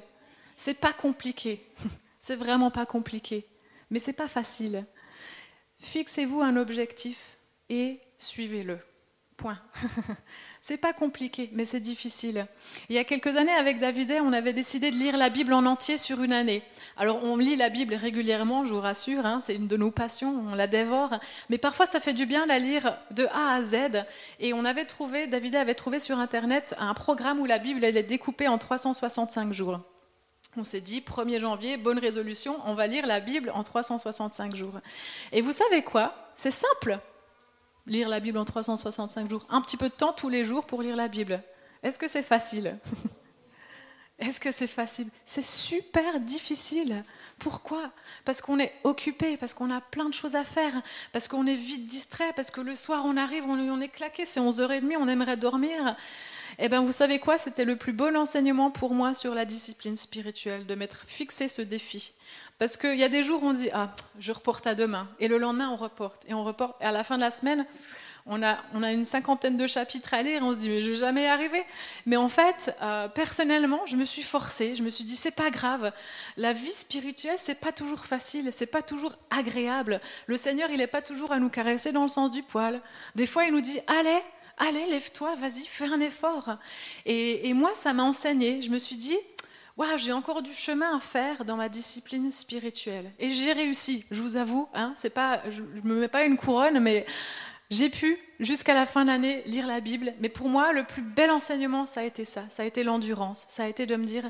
C'est 0.57 0.79
pas 0.79 0.93
compliqué, 0.93 1.63
c'est 2.19 2.35
vraiment 2.35 2.71
pas 2.71 2.87
compliqué, 2.87 3.45
mais 3.91 3.99
c'est 3.99 4.13
pas 4.13 4.27
facile. 4.27 4.85
Fixez-vous 5.79 6.41
un 6.41 6.57
objectif 6.57 7.17
et 7.69 7.99
suivez-le. 8.17 8.79
Point. 9.37 9.59
c'est 10.61 10.77
pas 10.77 10.93
compliqué, 10.93 11.49
mais 11.51 11.65
c'est 11.65 11.81
difficile. 11.81 12.47
Il 12.87 12.95
y 12.95 12.97
a 12.97 13.03
quelques 13.03 13.35
années, 13.35 13.51
avec 13.51 13.79
Davidet, 13.79 14.21
on 14.21 14.31
avait 14.31 14.53
décidé 14.53 14.91
de 14.91 14.95
lire 14.95 15.17
la 15.17 15.29
Bible 15.29 15.53
en 15.53 15.65
entier 15.65 15.97
sur 15.97 16.23
une 16.23 16.31
année. 16.31 16.63
Alors, 16.95 17.21
on 17.23 17.35
lit 17.35 17.57
la 17.57 17.69
Bible 17.69 17.95
régulièrement, 17.95 18.63
je 18.63 18.73
vous 18.73 18.79
rassure, 18.79 19.25
hein, 19.25 19.39
c'est 19.41 19.55
une 19.55 19.67
de 19.67 19.75
nos 19.75 19.91
passions, 19.91 20.45
on 20.51 20.55
la 20.55 20.67
dévore. 20.67 21.19
Mais 21.49 21.57
parfois, 21.57 21.85
ça 21.85 21.99
fait 21.99 22.13
du 22.13 22.25
bien 22.25 22.45
la 22.45 22.59
lire 22.59 22.97
de 23.11 23.25
A 23.25 23.55
à 23.55 23.61
Z. 23.61 24.05
Et 24.39 24.53
on 24.53 24.63
avait 24.63 24.85
trouvé, 24.85 25.27
Davidet 25.27 25.57
avait 25.57 25.75
trouvé 25.75 25.99
sur 25.99 26.17
Internet 26.17 26.73
un 26.79 26.93
programme 26.93 27.39
où 27.39 27.45
la 27.45 27.57
Bible 27.57 27.83
elle 27.83 27.97
est 27.97 28.03
découpée 28.03 28.47
en 28.47 28.57
365 28.57 29.51
jours. 29.51 29.81
On 30.57 30.63
s'est 30.63 30.81
dit, 30.81 31.01
1er 31.01 31.41
janvier, 31.41 31.75
bonne 31.75 31.99
résolution, 31.99 32.55
on 32.65 32.75
va 32.75 32.87
lire 32.87 33.05
la 33.05 33.19
Bible 33.19 33.51
en 33.53 33.63
365 33.63 34.55
jours. 34.55 34.79
Et 35.33 35.41
vous 35.41 35.51
savez 35.51 35.81
quoi? 35.81 36.31
C'est 36.33 36.51
simple 36.51 36.99
lire 37.87 38.09
la 38.09 38.19
Bible 38.19 38.37
en 38.37 38.45
365 38.45 39.29
jours, 39.29 39.45
un 39.49 39.61
petit 39.61 39.77
peu 39.77 39.89
de 39.89 39.93
temps 39.93 40.13
tous 40.13 40.29
les 40.29 40.45
jours 40.45 40.65
pour 40.65 40.81
lire 40.81 40.95
la 40.95 41.07
Bible. 41.07 41.41
Est-ce 41.83 41.99
que 41.99 42.07
c'est 42.07 42.23
facile 42.23 42.77
Est-ce 44.19 44.39
que 44.39 44.51
c'est 44.51 44.67
facile 44.67 45.09
C'est 45.25 45.43
super 45.43 46.21
difficile. 46.21 47.03
Pourquoi? 47.37 47.91
Parce 48.23 48.39
qu'on 48.39 48.59
est 48.59 48.73
occupé, 48.85 49.35
parce 49.35 49.53
qu'on 49.53 49.69
a 49.69 49.81
plein 49.81 50.07
de 50.07 50.13
choses 50.13 50.35
à 50.35 50.45
faire, 50.45 50.73
parce 51.11 51.27
qu'on 51.27 51.45
est 51.45 51.55
vite 51.55 51.85
distrait, 51.85 52.31
parce 52.33 52.49
que 52.49 52.61
le 52.61 52.75
soir 52.75 53.03
on 53.05 53.17
arrive, 53.17 53.43
on, 53.45 53.81
est 53.81 53.89
claqué, 53.89 54.25
c'est 54.25 54.39
11h30, 54.39 54.95
on 54.97 55.09
aimerait 55.09 55.35
dormir. 55.35 55.97
Eh 56.57 56.69
bien, 56.69 56.81
vous 56.81 56.91
savez 56.91 57.19
quoi? 57.19 57.37
C'était 57.37 57.65
le 57.65 57.75
plus 57.75 57.93
beau 57.93 58.13
enseignement 58.15 58.71
pour 58.71 58.93
moi 58.93 59.13
sur 59.13 59.33
la 59.33 59.45
discipline 59.45 59.97
spirituelle, 59.97 60.65
de 60.65 60.75
m'être 60.75 61.03
fixé 61.07 61.47
ce 61.47 61.61
défi. 61.61 62.13
Parce 62.59 62.77
qu'il 62.77 62.97
y 62.97 63.03
a 63.03 63.09
des 63.09 63.23
jours 63.23 63.43
où 63.43 63.47
on 63.47 63.53
dit 63.53 63.69
Ah, 63.73 63.93
je 64.19 64.31
reporte 64.31 64.65
à 64.65 64.75
demain. 64.75 65.09
Et 65.19 65.27
le 65.27 65.37
lendemain, 65.37 65.69
on 65.69 65.75
reporte. 65.75 66.23
Et 66.27 66.33
on 66.33 66.43
reporte. 66.43 66.81
Et 66.81 66.85
à 66.85 66.91
la 66.91 67.03
fin 67.03 67.17
de 67.17 67.21
la 67.21 67.31
semaine, 67.31 67.65
On 68.27 68.41
a, 68.41 68.57
on 68.73 68.81
a 68.81 68.91
une 68.91 69.05
cinquantaine 69.05 69.55
de 69.55 69.67
chapitres 69.67 70.15
à 70.15 70.23
lire 70.23 70.41
et 70.41 70.43
on 70.43 70.51
se 70.51 70.57
dit 70.57 70.67
mais 70.67 70.81
je 70.81 70.89
vais 70.89 70.95
jamais 70.97 71.25
y 71.25 71.27
arriver. 71.27 71.63
Mais 72.07 72.15
en 72.15 72.27
fait, 72.27 72.75
euh, 72.81 73.07
personnellement, 73.07 73.85
je 73.85 73.95
me 73.97 74.05
suis 74.05 74.23
forcée. 74.23 74.73
Je 74.75 74.81
me 74.81 74.89
suis 74.89 75.03
dit 75.03 75.15
c'est 75.15 75.35
pas 75.35 75.51
grave. 75.51 75.91
La 76.35 76.51
vie 76.51 76.71
spirituelle 76.71 77.37
c'est 77.37 77.59
pas 77.59 77.71
toujours 77.71 78.05
facile, 78.07 78.51
c'est 78.51 78.65
pas 78.65 78.81
toujours 78.81 79.13
agréable. 79.29 80.01
Le 80.25 80.37
Seigneur 80.37 80.71
il 80.71 80.81
est 80.81 80.87
pas 80.87 81.03
toujours 81.03 81.31
à 81.31 81.39
nous 81.39 81.49
caresser 81.49 81.91
dans 81.91 82.01
le 82.01 82.07
sens 82.09 82.31
du 82.31 82.41
poil. 82.41 82.81
Des 83.13 83.27
fois 83.27 83.45
il 83.45 83.51
nous 83.53 83.61
dit 83.61 83.79
allez 83.85 84.23
allez, 84.57 84.85
lève-toi, 84.85 85.35
vas-y, 85.35 85.65
fais 85.65 85.85
un 85.85 85.99
effort. 85.99 86.57
Et, 87.05 87.53
moi, 87.53 87.71
ça 87.75 87.93
m'a 87.93 88.03
enseigné. 88.03 88.61
Je 88.61 88.69
me 88.69 88.79
suis 88.79 88.97
dit, 88.97 89.17
j'ai 89.97 90.13
encore 90.13 90.41
du 90.41 90.53
chemin 90.53 90.97
à 90.97 90.99
faire 90.99 91.45
dans 91.45 91.55
ma 91.55 91.69
discipline 91.69 92.31
spirituelle. 92.31 93.11
Et 93.19 93.33
j'ai 93.33 93.53
réussi, 93.53 94.05
je 94.11 94.21
vous 94.21 94.35
avoue. 94.35 94.67
Hein, 94.73 94.93
c'est 94.95 95.09
pas, 95.09 95.41
je 95.49 95.61
ne 95.61 95.81
me 95.81 95.99
mets 95.99 96.07
pas 96.07 96.23
une 96.23 96.37
couronne, 96.37 96.79
mais 96.79 97.05
j'ai 97.69 97.89
pu, 97.89 98.17
jusqu'à 98.39 98.73
la 98.73 98.85
fin 98.85 99.03
de 99.03 99.09
l'année, 99.09 99.43
lire 99.45 99.67
la 99.67 99.79
Bible. 99.79 100.13
Mais 100.19 100.29
pour 100.29 100.49
moi, 100.49 100.71
le 100.71 100.83
plus 100.83 101.01
bel 101.01 101.31
enseignement, 101.31 101.85
ça 101.85 102.01
a 102.01 102.03
été 102.03 102.25
ça. 102.25 102.45
Ça 102.49 102.63
a 102.63 102.65
été 102.65 102.83
l'endurance. 102.83 103.45
Ça 103.49 103.63
a 103.63 103.67
été 103.67 103.85
de 103.85 103.95
me 103.95 104.05
dire, 104.05 104.29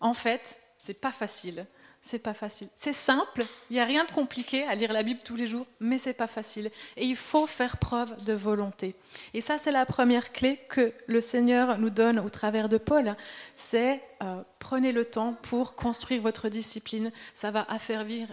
en 0.00 0.14
fait, 0.14 0.58
c'est 0.78 1.00
pas 1.00 1.12
facile 1.12 1.66
c'est 2.06 2.18
pas 2.18 2.34
facile. 2.34 2.68
C'est 2.74 2.92
simple, 2.92 3.46
il 3.70 3.74
n'y 3.74 3.80
a 3.80 3.86
rien 3.86 4.04
de 4.04 4.10
compliqué 4.10 4.64
à 4.64 4.74
lire 4.74 4.92
la 4.92 5.02
Bible 5.02 5.20
tous 5.24 5.36
les 5.36 5.46
jours, 5.46 5.66
mais 5.80 5.96
c'est 5.96 6.12
pas 6.12 6.26
facile. 6.26 6.70
Et 6.98 7.06
il 7.06 7.16
faut 7.16 7.46
faire 7.46 7.78
preuve 7.78 8.22
de 8.24 8.34
volonté. 8.34 8.94
Et 9.32 9.40
ça, 9.40 9.56
c'est 9.58 9.72
la 9.72 9.86
première 9.86 10.30
clé 10.30 10.60
que 10.68 10.92
le 11.06 11.22
Seigneur 11.22 11.78
nous 11.78 11.88
donne 11.88 12.18
au 12.18 12.28
travers 12.28 12.68
de 12.68 12.76
Paul. 12.76 13.16
C'est 13.54 14.02
euh, 14.22 14.42
prenez 14.58 14.92
le 14.92 15.06
temps 15.06 15.34
pour 15.40 15.76
construire 15.76 16.20
votre 16.20 16.50
discipline. 16.50 17.10
Ça 17.34 17.50
va 17.50 17.66
affermir, 17.70 18.28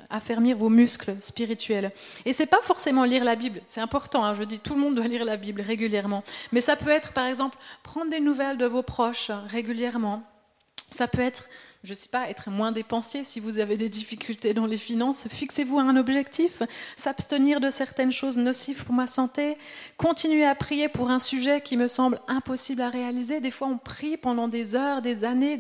vos 0.57 0.69
muscles 0.69 1.15
spirituels. 1.21 1.93
Et 2.25 2.33
c'est 2.33 2.47
pas 2.47 2.61
forcément 2.61 3.05
lire 3.05 3.23
la 3.23 3.37
Bible. 3.37 3.61
C'est 3.67 3.81
important. 3.81 4.25
Hein, 4.25 4.33
je 4.33 4.43
dis 4.43 4.59
tout 4.59 4.73
le 4.73 4.81
monde 4.81 4.95
doit 4.95 5.07
lire 5.07 5.23
la 5.23 5.37
Bible 5.37 5.61
régulièrement. 5.61 6.25
Mais 6.51 6.59
ça 6.59 6.75
peut 6.75 6.89
être, 6.89 7.13
par 7.13 7.25
exemple, 7.25 7.57
prendre 7.83 8.11
des 8.11 8.19
nouvelles 8.19 8.57
de 8.57 8.65
vos 8.65 8.83
proches 8.83 9.31
régulièrement. 9.47 10.23
Ça 10.89 11.07
peut 11.07 11.21
être 11.21 11.47
je 11.83 11.89
ne 11.89 11.95
sais 11.95 12.09
pas, 12.09 12.29
être 12.29 12.49
moins 12.49 12.71
dépensier 12.71 13.23
si 13.23 13.39
vous 13.39 13.57
avez 13.57 13.75
des 13.75 13.89
difficultés 13.89 14.53
dans 14.53 14.67
les 14.67 14.77
finances. 14.77 15.27
Fixez-vous 15.27 15.79
un 15.79 15.95
objectif, 15.95 16.61
s'abstenir 16.95 17.59
de 17.59 17.71
certaines 17.71 18.11
choses 18.11 18.37
nocives 18.37 18.85
pour 18.85 18.93
ma 18.93 19.07
santé, 19.07 19.57
continuer 19.97 20.45
à 20.45 20.53
prier 20.53 20.89
pour 20.89 21.09
un 21.09 21.17
sujet 21.19 21.61
qui 21.61 21.77
me 21.77 21.87
semble 21.87 22.21
impossible 22.27 22.81
à 22.83 22.89
réaliser. 22.89 23.41
Des 23.41 23.49
fois, 23.49 23.67
on 23.67 23.77
prie 23.77 24.17
pendant 24.17 24.47
des 24.47 24.75
heures, 24.75 25.01
des 25.01 25.23
années, 25.23 25.59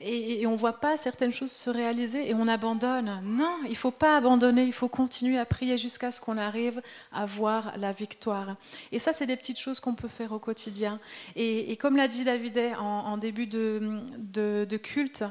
et, 0.00 0.46
on 0.46 0.52
ne 0.52 0.56
voit 0.56 0.80
pas 0.80 0.96
certaines 0.96 1.32
choses 1.32 1.52
se 1.52 1.70
réaliser 1.70 2.28
et 2.28 2.34
on 2.34 2.48
abandonne. 2.48 3.20
Non, 3.24 3.58
il 3.64 3.70
ne 3.70 3.74
faut 3.74 3.90
pas 3.90 4.16
abandonner, 4.16 4.64
il 4.64 4.72
faut 4.72 4.88
continuer 4.88 5.38
à 5.38 5.44
prier 5.44 5.78
jusqu'à 5.78 6.10
ce 6.10 6.20
qu'on 6.20 6.38
arrive 6.38 6.82
à 7.12 7.26
voir 7.26 7.72
la 7.76 7.92
victoire. 7.92 8.56
Et 8.92 8.98
ça, 8.98 9.12
c'est 9.12 9.26
des 9.26 9.36
petites 9.36 9.58
choses 9.58 9.80
qu'on 9.80 9.94
peut 9.94 10.08
faire 10.08 10.32
au 10.32 10.38
quotidien. 10.38 11.00
Et, 11.36 11.76
comme 11.76 11.96
l'a 11.96 12.08
dit 12.08 12.24
David 12.24 12.58
en, 12.78 13.16
début 13.16 13.46
de, 13.46 14.76
culte, 14.82 15.24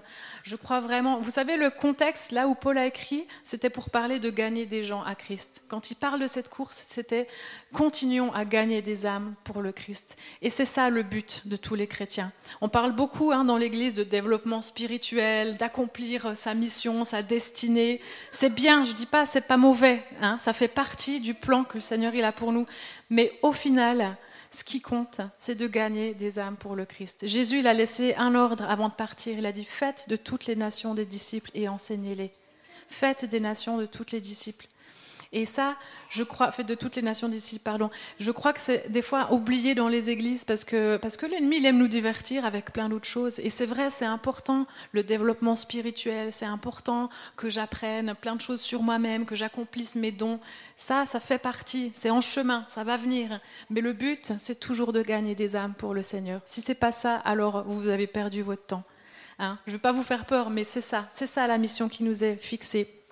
je 0.43 0.55
crois 0.55 0.79
vraiment, 0.79 1.19
vous 1.19 1.29
savez, 1.29 1.57
le 1.57 1.69
contexte, 1.69 2.31
là 2.31 2.47
où 2.47 2.55
Paul 2.55 2.77
a 2.77 2.85
écrit, 2.85 3.27
c'était 3.43 3.69
pour 3.69 3.89
parler 3.89 4.19
de 4.19 4.29
gagner 4.29 4.65
des 4.65 4.83
gens 4.83 5.03
à 5.03 5.15
Christ. 5.15 5.63
Quand 5.67 5.91
il 5.91 5.95
parle 5.95 6.19
de 6.19 6.27
cette 6.27 6.49
course, 6.49 6.87
c'était 6.91 7.27
continuons 7.73 8.33
à 8.33 8.45
gagner 8.45 8.81
des 8.81 9.05
âmes 9.05 9.35
pour 9.43 9.61
le 9.61 9.71
Christ. 9.71 10.17
Et 10.41 10.49
c'est 10.49 10.65
ça 10.65 10.89
le 10.89 11.03
but 11.03 11.47
de 11.47 11.55
tous 11.55 11.75
les 11.75 11.87
chrétiens. 11.87 12.31
On 12.61 12.69
parle 12.69 12.91
beaucoup 12.91 13.31
hein, 13.31 13.45
dans 13.45 13.57
l'Église 13.57 13.93
de 13.93 14.03
développement 14.03 14.61
spirituel, 14.61 15.57
d'accomplir 15.57 16.35
sa 16.35 16.53
mission, 16.53 17.05
sa 17.05 17.21
destinée. 17.21 18.01
C'est 18.31 18.53
bien, 18.53 18.83
je 18.83 18.91
ne 18.91 18.95
dis 18.95 19.05
pas, 19.05 19.25
c'est 19.25 19.47
pas 19.47 19.57
mauvais. 19.57 20.03
Hein, 20.21 20.37
ça 20.39 20.53
fait 20.53 20.67
partie 20.67 21.19
du 21.19 21.33
plan 21.33 21.63
que 21.63 21.75
le 21.75 21.81
Seigneur 21.81 22.13
il 22.15 22.23
a 22.23 22.31
pour 22.31 22.51
nous. 22.51 22.65
Mais 23.09 23.37
au 23.41 23.53
final, 23.53 24.17
ce 24.53 24.63
qui 24.63 24.81
compte, 24.81 25.19
c'est 25.39 25.55
de 25.55 25.67
gagner 25.67 26.13
des 26.13 26.37
âmes 26.37 26.57
pour 26.57 26.75
le 26.75 26.85
Christ. 26.85 27.25
Jésus, 27.25 27.59
il 27.59 27.67
a 27.67 27.73
laissé 27.73 28.13
un 28.15 28.35
ordre 28.35 28.63
avant 28.65 28.87
de 28.87 28.93
partir. 28.93 29.37
Il 29.37 29.47
a 29.47 29.51
dit 29.51 29.65
Faites 29.65 30.07
de 30.09 30.15
toutes 30.15 30.45
les 30.45 30.55
nations 30.55 30.93
des 30.93 31.05
disciples 31.05 31.49
et 31.55 31.67
enseignez-les. 31.67 32.31
Faites 32.87 33.25
des 33.25 33.39
nations 33.39 33.77
de 33.77 33.87
toutes 33.87 34.11
les 34.11 34.21
disciples. 34.21 34.67
Et 35.33 35.47
ça, 35.47 35.75
je 36.09 36.21
crois, 36.21 36.51
fait 36.51 36.63
de 36.63 36.75
toutes 36.75 36.95
les 36.95 37.01
nations 37.01 37.27
d'ici, 37.27 37.57
pardon, 37.57 37.89
je 38.19 38.29
crois 38.29 38.53
que 38.53 38.61
c'est 38.61 38.91
des 38.91 39.01
fois 39.01 39.33
oublié 39.33 39.73
dans 39.73 39.87
les 39.87 40.11
églises 40.11 40.45
parce 40.45 40.63
que, 40.63 40.97
parce 40.97 41.17
que 41.17 41.25
l'ennemi, 41.25 41.57
il 41.57 41.65
aime 41.65 41.79
nous 41.79 41.87
divertir 41.87 42.45
avec 42.45 42.71
plein 42.71 42.87
d'autres 42.87 43.07
choses. 43.07 43.39
Et 43.39 43.49
c'est 43.49 43.65
vrai, 43.65 43.89
c'est 43.89 44.05
important, 44.05 44.67
le 44.91 45.03
développement 45.03 45.55
spirituel, 45.55 46.31
c'est 46.31 46.45
important 46.45 47.09
que 47.35 47.49
j'apprenne 47.49 48.13
plein 48.21 48.35
de 48.35 48.41
choses 48.41 48.61
sur 48.61 48.83
moi-même, 48.83 49.25
que 49.25 49.33
j'accomplisse 49.33 49.95
mes 49.95 50.11
dons. 50.11 50.39
Ça, 50.77 51.07
ça 51.07 51.19
fait 51.19 51.39
partie, 51.39 51.91
c'est 51.95 52.11
en 52.11 52.21
chemin, 52.21 52.63
ça 52.67 52.83
va 52.83 52.95
venir. 52.95 53.39
Mais 53.71 53.81
le 53.81 53.93
but, 53.93 54.33
c'est 54.37 54.59
toujours 54.59 54.93
de 54.93 55.01
gagner 55.01 55.33
des 55.33 55.55
âmes 55.55 55.73
pour 55.73 55.95
le 55.95 56.03
Seigneur. 56.03 56.41
Si 56.45 56.61
c'est 56.61 56.75
pas 56.75 56.91
ça, 56.91 57.15
alors 57.25 57.63
vous 57.63 57.89
avez 57.89 58.05
perdu 58.05 58.43
votre 58.43 58.67
temps. 58.67 58.83
Hein 59.39 59.57
je 59.65 59.71
ne 59.71 59.77
veux 59.77 59.81
pas 59.81 59.91
vous 59.91 60.03
faire 60.03 60.25
peur, 60.25 60.51
mais 60.51 60.63
c'est 60.63 60.81
ça, 60.81 61.07
c'est 61.11 61.25
ça 61.25 61.47
la 61.47 61.57
mission 61.57 61.89
qui 61.89 62.03
nous 62.03 62.23
est 62.23 62.35
fixée. 62.35 63.02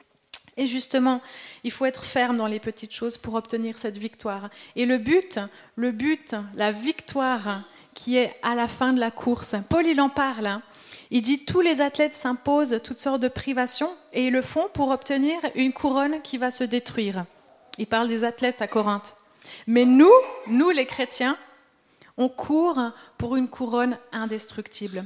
Et 0.61 0.67
justement, 0.67 1.21
il 1.63 1.71
faut 1.71 1.85
être 1.85 2.05
ferme 2.05 2.37
dans 2.37 2.45
les 2.45 2.59
petites 2.59 2.93
choses 2.93 3.17
pour 3.17 3.33
obtenir 3.33 3.79
cette 3.79 3.97
victoire. 3.97 4.51
Et 4.75 4.85
le 4.85 4.99
but, 4.99 5.39
le 5.75 5.91
but, 5.91 6.35
la 6.53 6.71
victoire 6.71 7.63
qui 7.95 8.17
est 8.17 8.35
à 8.43 8.53
la 8.53 8.67
fin 8.67 8.93
de 8.93 8.99
la 8.99 9.09
course, 9.09 9.55
Paul 9.69 9.87
il 9.87 9.99
en 9.99 10.09
parle. 10.09 10.45
Hein. 10.45 10.61
Il 11.09 11.23
dit 11.23 11.45
tous 11.45 11.61
les 11.61 11.81
athlètes 11.81 12.13
s'imposent 12.13 12.79
toutes 12.83 12.99
sortes 12.99 13.23
de 13.23 13.27
privations 13.27 13.89
et 14.13 14.27
ils 14.27 14.31
le 14.31 14.43
font 14.43 14.67
pour 14.71 14.91
obtenir 14.91 15.39
une 15.55 15.73
couronne 15.73 16.21
qui 16.21 16.37
va 16.37 16.51
se 16.51 16.63
détruire. 16.63 17.25
Il 17.79 17.87
parle 17.87 18.07
des 18.07 18.23
athlètes 18.23 18.61
à 18.61 18.67
Corinthe. 18.67 19.15
Mais 19.65 19.85
nous, 19.85 20.13
nous 20.45 20.69
les 20.69 20.85
chrétiens, 20.85 21.37
on 22.17 22.29
court 22.29 22.79
pour 23.17 23.35
une 23.35 23.47
couronne 23.47 23.97
indestructible. 24.11 25.05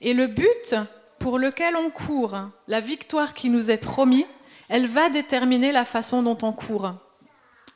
Et 0.00 0.14
le 0.14 0.28
but 0.28 0.76
pour 1.18 1.40
lequel 1.40 1.74
on 1.74 1.90
court, 1.90 2.36
la 2.68 2.80
victoire 2.80 3.34
qui 3.34 3.50
nous 3.50 3.72
est 3.72 3.78
promise, 3.78 4.26
elle 4.72 4.86
va 4.86 5.10
déterminer 5.10 5.70
la 5.70 5.84
façon 5.84 6.22
dont 6.22 6.38
on 6.40 6.50
court. 6.50 6.94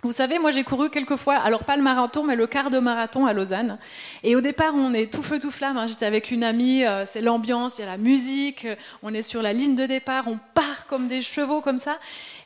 Vous 0.03 0.13
savez, 0.13 0.39
moi 0.39 0.51
j'ai 0.51 0.65
couru 0.65 0.89
quelques 0.89 1.17
fois, 1.17 1.35
alors 1.37 1.65
pas 1.65 1.77
le 1.77 1.83
marathon, 1.83 2.25
mais 2.25 2.37
le 2.37 2.47
quart 2.47 2.71
de 2.71 2.79
marathon 2.79 3.27
à 3.27 3.35
Lausanne. 3.35 3.79
Et 4.23 4.35
au 4.35 4.41
départ, 4.41 4.73
on 4.75 4.95
est 4.95 5.13
tout 5.13 5.23
feu, 5.23 5.39
tout 5.39 5.51
flamme. 5.51 5.77
Hein. 5.77 5.87
J'étais 5.87 6.07
avec 6.07 6.31
une 6.31 6.43
amie, 6.43 6.87
euh, 6.87 7.05
c'est 7.05 7.21
l'ambiance, 7.21 7.77
il 7.77 7.83
y 7.83 7.85
a 7.85 7.89
la 7.89 7.99
musique, 7.99 8.67
on 9.03 9.13
est 9.13 9.21
sur 9.21 9.43
la 9.43 9.53
ligne 9.53 9.77
de 9.77 9.85
départ, 9.85 10.27
on 10.27 10.39
part 10.55 10.87
comme 10.87 11.07
des 11.07 11.21
chevaux 11.21 11.61
comme 11.61 11.79
ça. 11.79 11.99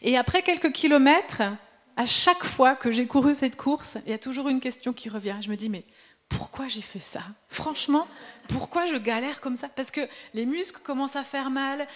Et 0.02 0.16
après 0.16 0.42
quelques 0.42 0.72
kilomètres, 0.72 1.42
à 1.96 2.06
chaque 2.06 2.44
fois 2.44 2.74
que 2.74 2.90
j'ai 2.90 3.06
couru 3.06 3.36
cette 3.36 3.54
course, 3.54 3.98
il 4.04 4.10
y 4.10 4.14
a 4.14 4.18
toujours 4.18 4.48
une 4.48 4.58
question 4.58 4.92
qui 4.92 5.08
revient. 5.08 5.36
Je 5.40 5.48
me 5.48 5.54
dis, 5.54 5.68
mais 5.68 5.84
pourquoi 6.30 6.68
j'ai 6.68 6.80
fait 6.80 7.00
ça? 7.00 7.20
Franchement, 7.48 8.08
pourquoi 8.48 8.86
je 8.86 8.96
galère 8.96 9.42
comme 9.42 9.56
ça? 9.56 9.68
Parce 9.68 9.90
que 9.90 10.00
les 10.32 10.46
muscles 10.46 10.80
commencent 10.82 11.16
à 11.16 11.24
faire 11.24 11.50
mal, 11.50 11.86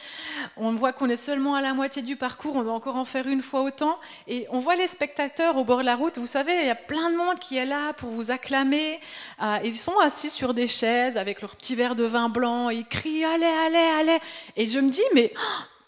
on 0.57 0.75
voit 0.75 0.93
qu'on 0.93 1.09
est 1.09 1.17
seulement 1.17 1.55
à 1.55 1.63
la 1.63 1.73
moitié 1.73 2.03
du 2.03 2.17
parcours, 2.17 2.55
on 2.57 2.63
doit 2.63 2.75
encore 2.75 2.97
en 2.97 3.07
faire 3.07 3.27
une 3.27 3.43
fois 3.43 3.63
autant, 3.63 3.99
et 4.27 4.47
on 4.51 4.59
voit 4.59 4.77
les 4.77 4.89
spectateurs 4.89 5.57
au 5.57 5.65
bord 5.65 5.79
de 5.79 5.85
la 5.85 5.97
route, 5.97 6.19
vous 6.19 6.27
savez, 6.27 6.55
il 6.61 6.67
y 6.67 6.71
a 6.71 6.75
plein 6.75 7.11
de 7.11 7.17
monde 7.17 7.39
qui 7.39 7.57
est 7.57 7.65
là 7.65 7.95
pour 7.95 8.11
vous 8.11 8.31
acclamer, 8.31 9.01
euh, 9.41 9.59
ils 9.65 9.79
sont 9.79 9.99
assis 10.01 10.29
sur 10.31 10.53
des 10.53 10.67
chaises 10.67 11.17
avec 11.17 11.41
leur 11.41 11.57
petit 11.57 11.75
verre 11.75 11.95
de 11.95 12.05
vin 12.05 12.29
blanc, 12.29 12.69
ils 12.69 12.87
crient 12.87 13.25
allez, 13.25 13.47
allez, 13.67 13.91
allez, 14.01 14.19
et 14.57 14.67
je 14.67 14.81
me 14.81 14.91
dis, 14.91 15.09
mais... 15.15 15.33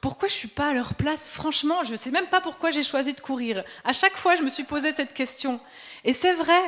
pourquoi 0.00 0.28
je 0.28 0.34
suis 0.34 0.48
pas 0.48 0.68
à 0.68 0.72
leur 0.72 0.94
place? 0.94 1.28
Franchement, 1.28 1.82
je 1.82 1.90
ne 1.90 1.96
sais 1.96 2.12
même 2.12 2.28
pas 2.28 2.40
pourquoi 2.40 2.70
j'ai 2.70 2.84
choisi 2.84 3.12
de 3.12 3.20
courir. 3.20 3.64
À 3.84 3.92
chaque 3.92 4.16
fois, 4.16 4.36
je 4.36 4.42
me 4.42 4.50
suis 4.50 4.62
posé 4.62 4.92
cette 4.92 5.12
question. 5.14 5.58
Et 6.04 6.12
c'est 6.12 6.34
vrai, 6.34 6.62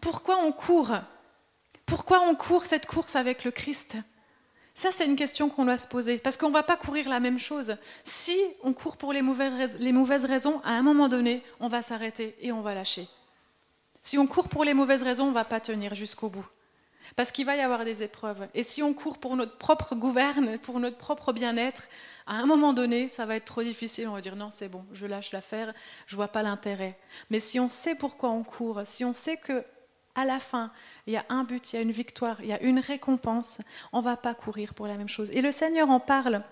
pourquoi 0.00 0.38
on 0.38 0.52
court? 0.52 0.92
Pourquoi 1.88 2.20
on 2.20 2.34
court 2.34 2.66
cette 2.66 2.86
course 2.86 3.16
avec 3.16 3.44
le 3.44 3.50
Christ? 3.50 3.96
Ça, 4.74 4.90
c'est 4.92 5.06
une 5.06 5.16
question 5.16 5.48
qu'on 5.48 5.64
doit 5.64 5.78
se 5.78 5.88
poser, 5.88 6.18
parce 6.18 6.36
qu'on 6.36 6.50
ne 6.50 6.52
va 6.52 6.62
pas 6.62 6.76
courir 6.76 7.08
la 7.08 7.18
même 7.18 7.38
chose. 7.38 7.76
Si 8.04 8.38
on 8.62 8.74
court 8.74 8.98
pour 8.98 9.12
les 9.12 9.22
mauvaises, 9.22 10.24
raisons, 10.26 10.60
à 10.64 10.72
un 10.72 10.82
moment 10.82 11.08
donné, 11.08 11.42
on 11.60 11.68
va 11.68 11.82
s'arrêter 11.82 12.36
et 12.40 12.52
on 12.52 12.60
va 12.60 12.74
lâcher. 12.74 13.08
Si 14.02 14.18
on 14.18 14.26
court 14.26 14.48
pour 14.48 14.64
les 14.64 14.74
mauvaises 14.74 15.02
raisons, 15.02 15.24
on 15.24 15.30
ne 15.30 15.34
va 15.34 15.46
pas 15.46 15.60
tenir 15.60 15.94
jusqu'au 15.94 16.28
bout. 16.28 16.46
Parce 17.16 17.32
qu'il 17.32 17.46
va 17.46 17.56
y 17.56 17.60
avoir 17.60 17.84
des 17.86 18.02
épreuves. 18.02 18.46
Et 18.54 18.62
si 18.62 18.82
on 18.82 18.92
court 18.92 19.18
pour 19.18 19.34
notre 19.34 19.56
propre 19.56 19.96
gouverne, 19.96 20.58
pour 20.58 20.78
notre 20.78 20.98
propre 20.98 21.32
bien-être, 21.32 21.88
à 22.26 22.34
un 22.34 22.44
moment 22.44 22.74
donné, 22.74 23.08
ça 23.08 23.24
va 23.24 23.34
être 23.34 23.46
trop 23.46 23.62
difficile. 23.62 24.06
On 24.06 24.12
va 24.12 24.20
dire 24.20 24.36
non, 24.36 24.50
c'est 24.50 24.68
bon, 24.68 24.84
je 24.92 25.06
lâche 25.06 25.32
l'affaire, 25.32 25.72
je 26.06 26.14
vois 26.14 26.28
pas 26.28 26.42
l'intérêt. 26.42 26.98
Mais 27.30 27.40
si 27.40 27.58
on 27.58 27.70
sait 27.70 27.94
pourquoi 27.94 28.28
on 28.28 28.44
court, 28.44 28.82
si 28.84 29.04
on 29.04 29.14
sait 29.14 29.38
que 29.38 29.64
à 30.18 30.24
la 30.24 30.40
fin, 30.40 30.72
il 31.06 31.12
y 31.12 31.16
a 31.16 31.24
un 31.28 31.44
but, 31.44 31.72
il 31.72 31.76
y 31.76 31.78
a 31.78 31.82
une 31.82 31.92
victoire, 31.92 32.38
il 32.40 32.48
y 32.48 32.52
a 32.52 32.60
une 32.60 32.80
récompense. 32.80 33.60
On 33.92 33.98
ne 33.98 34.04
va 34.04 34.16
pas 34.16 34.34
courir 34.34 34.74
pour 34.74 34.88
la 34.88 34.96
même 34.96 35.08
chose. 35.08 35.30
Et 35.32 35.40
le 35.40 35.52
Seigneur 35.52 35.88
en 35.90 36.00
parle. 36.00 36.42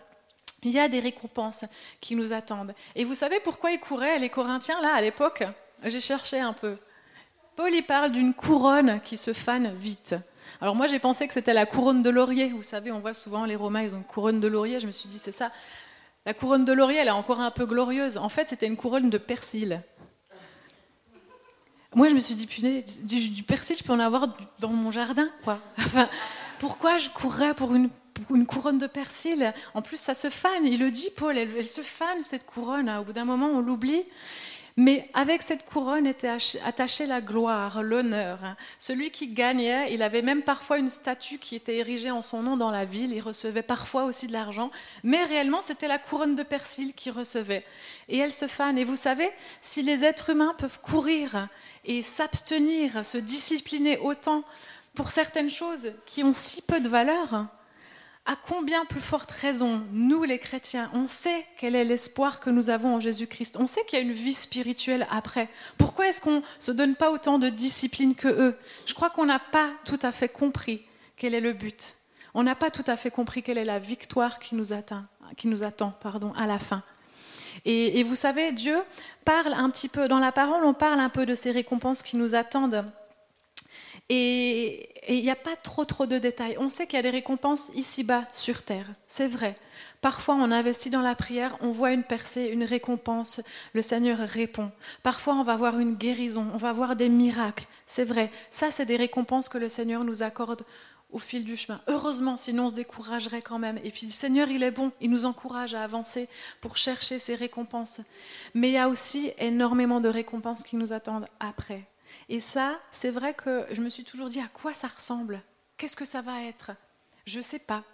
Il 0.62 0.70
y 0.70 0.78
a 0.78 0.88
des 0.88 1.00
récompenses 1.00 1.64
qui 2.00 2.16
nous 2.16 2.32
attendent. 2.32 2.74
Et 2.94 3.04
vous 3.04 3.14
savez 3.14 3.40
pourquoi 3.40 3.72
ils 3.72 3.80
couraient, 3.80 4.18
les 4.18 4.30
Corinthiens, 4.30 4.80
là, 4.80 4.94
à 4.94 5.00
l'époque? 5.00 5.44
J'ai 5.84 6.00
cherché 6.00 6.40
un 6.40 6.52
peu. 6.52 6.76
Paul, 7.56 7.74
il 7.74 7.82
parle 7.82 8.10
d'une 8.10 8.34
couronne 8.34 9.00
qui 9.00 9.16
se 9.16 9.32
fane 9.32 9.74
vite. 9.74 10.14
Alors 10.60 10.74
moi, 10.74 10.86
j'ai 10.86 10.98
pensé 10.98 11.26
que 11.26 11.34
c'était 11.34 11.52
la 11.52 11.66
couronne 11.66 12.02
de 12.02 12.10
laurier. 12.10 12.50
Vous 12.50 12.62
savez, 12.62 12.92
on 12.92 13.00
voit 13.00 13.14
souvent 13.14 13.44
les 13.44 13.56
Romains, 13.56 13.82
ils 13.82 13.94
ont 13.94 13.98
une 13.98 14.04
couronne 14.04 14.40
de 14.40 14.48
laurier. 14.48 14.80
Je 14.80 14.86
me 14.86 14.92
suis 14.92 15.08
dit, 15.08 15.18
c'est 15.18 15.32
ça. 15.32 15.50
La 16.24 16.34
couronne 16.34 16.64
de 16.64 16.72
laurier, 16.72 16.98
elle 16.98 17.08
est 17.08 17.10
encore 17.10 17.40
un 17.40 17.50
peu 17.50 17.66
glorieuse. 17.66 18.16
En 18.16 18.28
fait, 18.28 18.48
c'était 18.48 18.66
une 18.66 18.76
couronne 18.76 19.10
de 19.10 19.18
persil. 19.18 19.82
Moi, 21.96 22.10
je 22.10 22.14
me 22.14 22.20
suis 22.20 22.34
dit, 22.34 22.46
punaise, 22.46 23.00
du, 23.04 23.42
persil, 23.42 23.74
je 23.78 23.82
peux 23.82 23.94
en 23.94 24.00
avoir 24.00 24.28
dans 24.60 24.68
mon 24.68 24.90
jardin, 24.90 25.30
quoi. 25.42 25.60
Enfin, 25.78 26.10
pourquoi 26.58 26.98
je 26.98 27.08
courrais 27.08 27.54
pour 27.54 27.74
une, 27.74 27.88
une 28.30 28.44
couronne 28.44 28.76
de 28.76 28.86
persil? 28.86 29.54
En 29.72 29.80
plus, 29.80 29.96
ça 29.96 30.14
se 30.14 30.28
fane, 30.28 30.66
il 30.66 30.78
le 30.78 30.90
dit, 30.90 31.08
Paul, 31.16 31.38
elle, 31.38 31.66
se 31.66 31.80
fane, 31.80 32.22
cette 32.22 32.44
couronne. 32.44 32.90
Au 32.90 33.02
bout 33.02 33.14
d'un 33.14 33.24
moment, 33.24 33.46
on 33.46 33.60
l'oublie. 33.60 34.04
Mais 34.78 35.08
avec 35.14 35.40
cette 35.40 35.64
couronne 35.64 36.06
était 36.06 36.36
attachée 36.66 37.06
la 37.06 37.22
gloire, 37.22 37.82
l'honneur. 37.82 38.40
Celui 38.76 39.10
qui 39.10 39.28
gagnait, 39.28 39.90
il 39.94 40.02
avait 40.02 40.20
même 40.20 40.42
parfois 40.42 40.76
une 40.76 40.90
statue 40.90 41.38
qui 41.38 41.56
était 41.56 41.76
érigée 41.76 42.10
en 42.10 42.20
son 42.20 42.42
nom 42.42 42.58
dans 42.58 42.70
la 42.70 42.84
ville, 42.84 43.14
il 43.14 43.22
recevait 43.22 43.62
parfois 43.62 44.04
aussi 44.04 44.26
de 44.26 44.34
l'argent, 44.34 44.70
mais 45.02 45.24
réellement 45.24 45.62
c'était 45.62 45.88
la 45.88 45.96
couronne 45.96 46.34
de 46.34 46.42
persil 46.42 46.92
qu'il 46.92 47.12
recevait. 47.12 47.64
Et 48.10 48.18
elle 48.18 48.32
se 48.32 48.46
fane. 48.46 48.76
Et 48.76 48.84
vous 48.84 48.96
savez, 48.96 49.30
si 49.62 49.80
les 49.80 50.04
êtres 50.04 50.28
humains 50.28 50.54
peuvent 50.58 50.80
courir 50.82 51.48
et 51.86 52.02
s'abstenir, 52.02 53.06
se 53.06 53.18
discipliner 53.18 53.98
autant 53.98 54.44
pour 54.94 55.10
certaines 55.10 55.50
choses 55.50 55.92
qui 56.04 56.24
ont 56.24 56.32
si 56.32 56.62
peu 56.62 56.80
de 56.80 56.88
valeur, 56.88 57.46
à 58.28 58.34
combien 58.34 58.84
plus 58.86 59.00
forte 59.00 59.30
raison, 59.30 59.84
nous 59.92 60.24
les 60.24 60.40
chrétiens, 60.40 60.90
on 60.92 61.06
sait 61.06 61.46
quel 61.58 61.76
est 61.76 61.84
l'espoir 61.84 62.40
que 62.40 62.50
nous 62.50 62.70
avons 62.70 62.96
en 62.96 63.00
Jésus-Christ, 63.00 63.56
on 63.60 63.68
sait 63.68 63.84
qu'il 63.84 63.98
y 63.98 64.02
a 64.02 64.04
une 64.04 64.12
vie 64.12 64.34
spirituelle 64.34 65.06
après. 65.10 65.48
Pourquoi 65.78 66.08
est-ce 66.08 66.20
qu'on 66.20 66.38
ne 66.38 66.42
se 66.58 66.72
donne 66.72 66.96
pas 66.96 67.12
autant 67.12 67.38
de 67.38 67.48
discipline 67.48 68.16
que 68.16 68.26
eux? 68.26 68.56
Je 68.84 68.94
crois 68.94 69.10
qu'on 69.10 69.26
n'a 69.26 69.38
pas 69.38 69.70
tout 69.84 70.00
à 70.02 70.10
fait 70.10 70.28
compris 70.28 70.82
quel 71.16 71.34
est 71.34 71.40
le 71.40 71.52
but. 71.52 71.94
On 72.34 72.42
n'a 72.42 72.56
pas 72.56 72.70
tout 72.70 72.84
à 72.88 72.96
fait 72.96 73.12
compris 73.12 73.44
quelle 73.44 73.58
est 73.58 73.64
la 73.64 73.78
victoire 73.78 74.40
qui 74.40 74.56
nous, 74.56 74.74
qui 75.36 75.46
nous 75.46 75.62
attend 75.62 75.92
pardon, 76.02 76.32
à 76.34 76.46
la 76.46 76.58
fin. 76.58 76.82
Et, 77.68 78.04
vous 78.04 78.14
savez, 78.14 78.52
Dieu 78.52 78.78
parle 79.24 79.52
un 79.52 79.68
petit 79.70 79.88
peu, 79.88 80.06
dans 80.06 80.20
la 80.20 80.30
parole, 80.30 80.64
on 80.64 80.72
parle 80.72 81.00
un 81.00 81.08
peu 81.08 81.26
de 81.26 81.34
ces 81.34 81.50
récompenses 81.50 82.04
qui 82.04 82.16
nous 82.16 82.36
attendent. 82.36 82.84
Et 84.08 84.88
il 85.08 85.20
n'y 85.20 85.30
a 85.30 85.36
pas 85.36 85.56
trop 85.56 85.84
trop 85.84 86.06
de 86.06 86.16
détails. 86.16 86.56
On 86.60 86.68
sait 86.68 86.86
qu'il 86.86 86.94
y 86.94 87.00
a 87.00 87.02
des 87.02 87.10
récompenses 87.10 87.72
ici-bas 87.74 88.24
sur 88.30 88.62
terre, 88.62 88.86
c'est 89.08 89.26
vrai. 89.26 89.56
Parfois, 90.00 90.36
on 90.36 90.52
investit 90.52 90.90
dans 90.90 91.00
la 91.00 91.16
prière, 91.16 91.56
on 91.60 91.72
voit 91.72 91.90
une 91.90 92.04
percée, 92.04 92.50
une 92.52 92.62
récompense, 92.62 93.40
le 93.72 93.82
Seigneur 93.82 94.18
répond. 94.18 94.70
Parfois, 95.02 95.34
on 95.34 95.42
va 95.42 95.56
voir 95.56 95.80
une 95.80 95.94
guérison, 95.94 96.46
on 96.54 96.58
va 96.58 96.72
voir 96.72 96.94
des 96.94 97.08
miracles, 97.08 97.66
c'est 97.84 98.04
vrai. 98.04 98.30
Ça, 98.48 98.70
c'est 98.70 98.86
des 98.86 98.94
récompenses 98.94 99.48
que 99.48 99.58
le 99.58 99.68
Seigneur 99.68 100.04
nous 100.04 100.22
accorde 100.22 100.62
au 101.10 101.18
fil 101.18 101.44
du 101.44 101.56
chemin. 101.56 101.80
Heureusement, 101.86 102.36
sinon 102.36 102.66
on 102.66 102.68
se 102.68 102.74
découragerait 102.74 103.42
quand 103.42 103.58
même. 103.58 103.78
Et 103.84 103.90
puis 103.90 104.06
le 104.06 104.12
Seigneur, 104.12 104.48
il 104.48 104.62
est 104.62 104.70
bon, 104.70 104.92
il 105.00 105.10
nous 105.10 105.24
encourage 105.24 105.74
à 105.74 105.82
avancer 105.82 106.28
pour 106.60 106.76
chercher 106.76 107.18
ces 107.18 107.34
récompenses. 107.34 108.00
Mais 108.54 108.68
il 108.68 108.74
y 108.74 108.78
a 108.78 108.88
aussi 108.88 109.32
énormément 109.38 110.00
de 110.00 110.08
récompenses 110.08 110.62
qui 110.62 110.76
nous 110.76 110.92
attendent 110.92 111.28
après. 111.40 111.86
Et 112.28 112.40
ça, 112.40 112.78
c'est 112.90 113.10
vrai 113.10 113.34
que 113.34 113.66
je 113.70 113.80
me 113.80 113.88
suis 113.88 114.04
toujours 114.04 114.28
dit 114.28 114.40
à 114.40 114.48
quoi 114.48 114.74
ça 114.74 114.88
ressemble? 114.88 115.42
Qu'est-ce 115.76 115.96
que 115.96 116.04
ça 116.04 116.22
va 116.22 116.42
être? 116.42 116.72
Je 117.24 117.38
ne 117.38 117.42
sais 117.42 117.58
pas. 117.58 117.84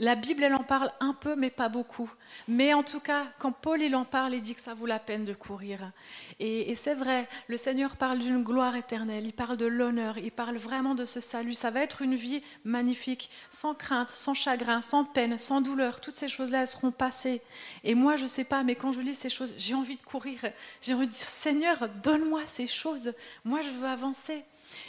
La 0.00 0.14
Bible, 0.14 0.44
elle 0.44 0.54
en 0.54 0.62
parle 0.62 0.92
un 1.00 1.12
peu, 1.12 1.34
mais 1.34 1.50
pas 1.50 1.68
beaucoup. 1.68 2.08
Mais 2.46 2.72
en 2.72 2.84
tout 2.84 3.00
cas, 3.00 3.26
quand 3.40 3.50
Paul 3.50 3.82
il 3.82 3.96
en 3.96 4.04
parle, 4.04 4.32
il 4.32 4.42
dit 4.42 4.54
que 4.54 4.60
ça 4.60 4.72
vaut 4.72 4.86
la 4.86 5.00
peine 5.00 5.24
de 5.24 5.34
courir. 5.34 5.90
Et, 6.38 6.72
c'est 6.76 6.94
vrai, 6.94 7.28
le 7.48 7.56
Seigneur 7.56 7.96
parle 7.96 8.20
d'une 8.20 8.44
gloire 8.44 8.76
éternelle, 8.76 9.26
il 9.26 9.32
parle 9.32 9.56
de 9.56 9.66
l'honneur, 9.66 10.16
il 10.18 10.30
parle 10.30 10.56
vraiment 10.56 10.94
de 10.94 11.04
ce 11.04 11.18
salut. 11.18 11.54
Ça 11.54 11.72
va 11.72 11.80
être 11.80 12.00
une 12.00 12.14
vie 12.14 12.44
magnifique, 12.64 13.28
sans 13.50 13.74
crainte, 13.74 14.08
sans 14.10 14.34
chagrin, 14.34 14.82
sans 14.82 15.04
peine, 15.04 15.36
sans 15.36 15.60
douleur. 15.60 16.00
Toutes 16.00 16.14
ces 16.14 16.28
choses-là, 16.28 16.60
elles 16.60 16.68
seront 16.68 16.92
passées. 16.92 17.42
Et 17.82 17.96
moi, 17.96 18.14
je 18.14 18.22
ne 18.22 18.28
sais 18.28 18.44
pas, 18.44 18.62
mais 18.62 18.76
quand 18.76 18.92
je 18.92 19.00
lis 19.00 19.14
ces 19.14 19.30
choses, 19.30 19.54
j'ai 19.58 19.74
envie 19.74 19.96
de 19.96 20.02
courir. 20.02 20.38
J'ai 20.80 20.94
envie 20.94 21.08
de 21.08 21.12
dire, 21.12 21.18
Seigneur, 21.26 21.88
donne-moi 22.04 22.42
ces 22.46 22.68
choses. 22.68 23.14
Moi, 23.44 23.62
je 23.62 23.70
veux 23.70 23.88
avancer. 23.88 24.44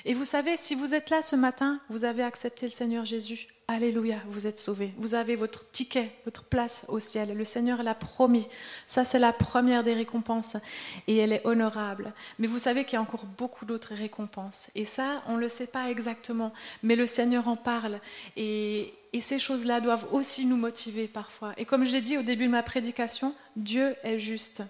Et 0.05 0.13
vous 0.13 0.25
savez, 0.25 0.55
si 0.55 0.75
vous 0.75 0.93
êtes 0.93 1.09
là 1.09 1.23
ce 1.23 1.35
matin, 1.35 1.79
vous 1.89 2.05
avez 2.05 2.21
accepté 2.21 2.67
le 2.67 2.71
Seigneur 2.71 3.05
Jésus. 3.05 3.47
Alléluia, 3.71 4.15
vous 4.29 4.47
êtes 4.47 4.57
sauvés. 4.57 4.91
Vous 4.97 5.13
avez 5.13 5.35
votre 5.35 5.69
ticket, 5.69 6.09
votre 6.25 6.43
place 6.43 6.85
au 6.87 6.97
ciel. 6.97 7.37
Le 7.37 7.43
Seigneur 7.43 7.83
l'a 7.83 7.93
promis. 7.93 8.47
Ça, 8.87 9.05
c'est 9.05 9.19
la 9.19 9.31
première 9.31 9.83
des 9.83 9.93
récompenses. 9.93 10.57
Et 11.05 11.17
elle 11.17 11.31
est 11.31 11.45
honorable. 11.45 12.11
Mais 12.39 12.47
vous 12.47 12.57
savez 12.57 12.83
qu'il 12.83 12.93
y 12.93 12.97
a 12.97 13.01
encore 13.01 13.25
beaucoup 13.37 13.65
d'autres 13.65 13.93
récompenses. 13.93 14.71
Et 14.73 14.85
ça, 14.85 15.21
on 15.27 15.35
ne 15.35 15.41
le 15.41 15.49
sait 15.49 15.67
pas 15.67 15.91
exactement. 15.91 16.51
Mais 16.81 16.95
le 16.95 17.05
Seigneur 17.05 17.47
en 17.47 17.55
parle. 17.55 17.99
Et, 18.35 18.91
et 19.13 19.21
ces 19.21 19.37
choses-là 19.37 19.81
doivent 19.81 20.07
aussi 20.11 20.47
nous 20.47 20.57
motiver 20.57 21.07
parfois. 21.07 21.53
Et 21.57 21.65
comme 21.65 21.85
je 21.85 21.91
l'ai 21.91 22.01
dit 22.01 22.17
au 22.17 22.23
début 22.23 22.47
de 22.47 22.51
ma 22.51 22.63
prédication, 22.63 23.35
Dieu 23.55 23.95
est 24.01 24.17
juste. 24.17 24.63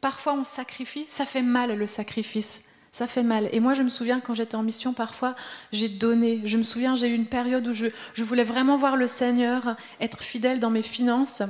Parfois, 0.00 0.32
on 0.32 0.44
sacrifie. 0.44 1.04
Ça 1.10 1.26
fait 1.26 1.42
mal, 1.42 1.76
le 1.76 1.86
sacrifice. 1.86 2.62
Ça 2.92 3.06
fait 3.06 3.22
mal. 3.22 3.48
Et 3.52 3.60
moi, 3.60 3.74
je 3.74 3.82
me 3.82 3.88
souviens 3.88 4.20
quand 4.20 4.34
j'étais 4.34 4.56
en 4.56 4.62
mission, 4.62 4.92
parfois, 4.92 5.36
j'ai 5.72 5.88
donné. 5.88 6.40
Je 6.44 6.56
me 6.56 6.64
souviens, 6.64 6.96
j'ai 6.96 7.08
eu 7.08 7.14
une 7.14 7.26
période 7.26 7.66
où 7.68 7.72
je, 7.72 7.88
voulais 8.18 8.44
vraiment 8.44 8.76
voir 8.76 8.96
le 8.96 9.06
Seigneur, 9.06 9.76
être 10.00 10.22
fidèle 10.22 10.58
dans 10.58 10.70
mes 10.70 10.82
finances. 10.82 11.42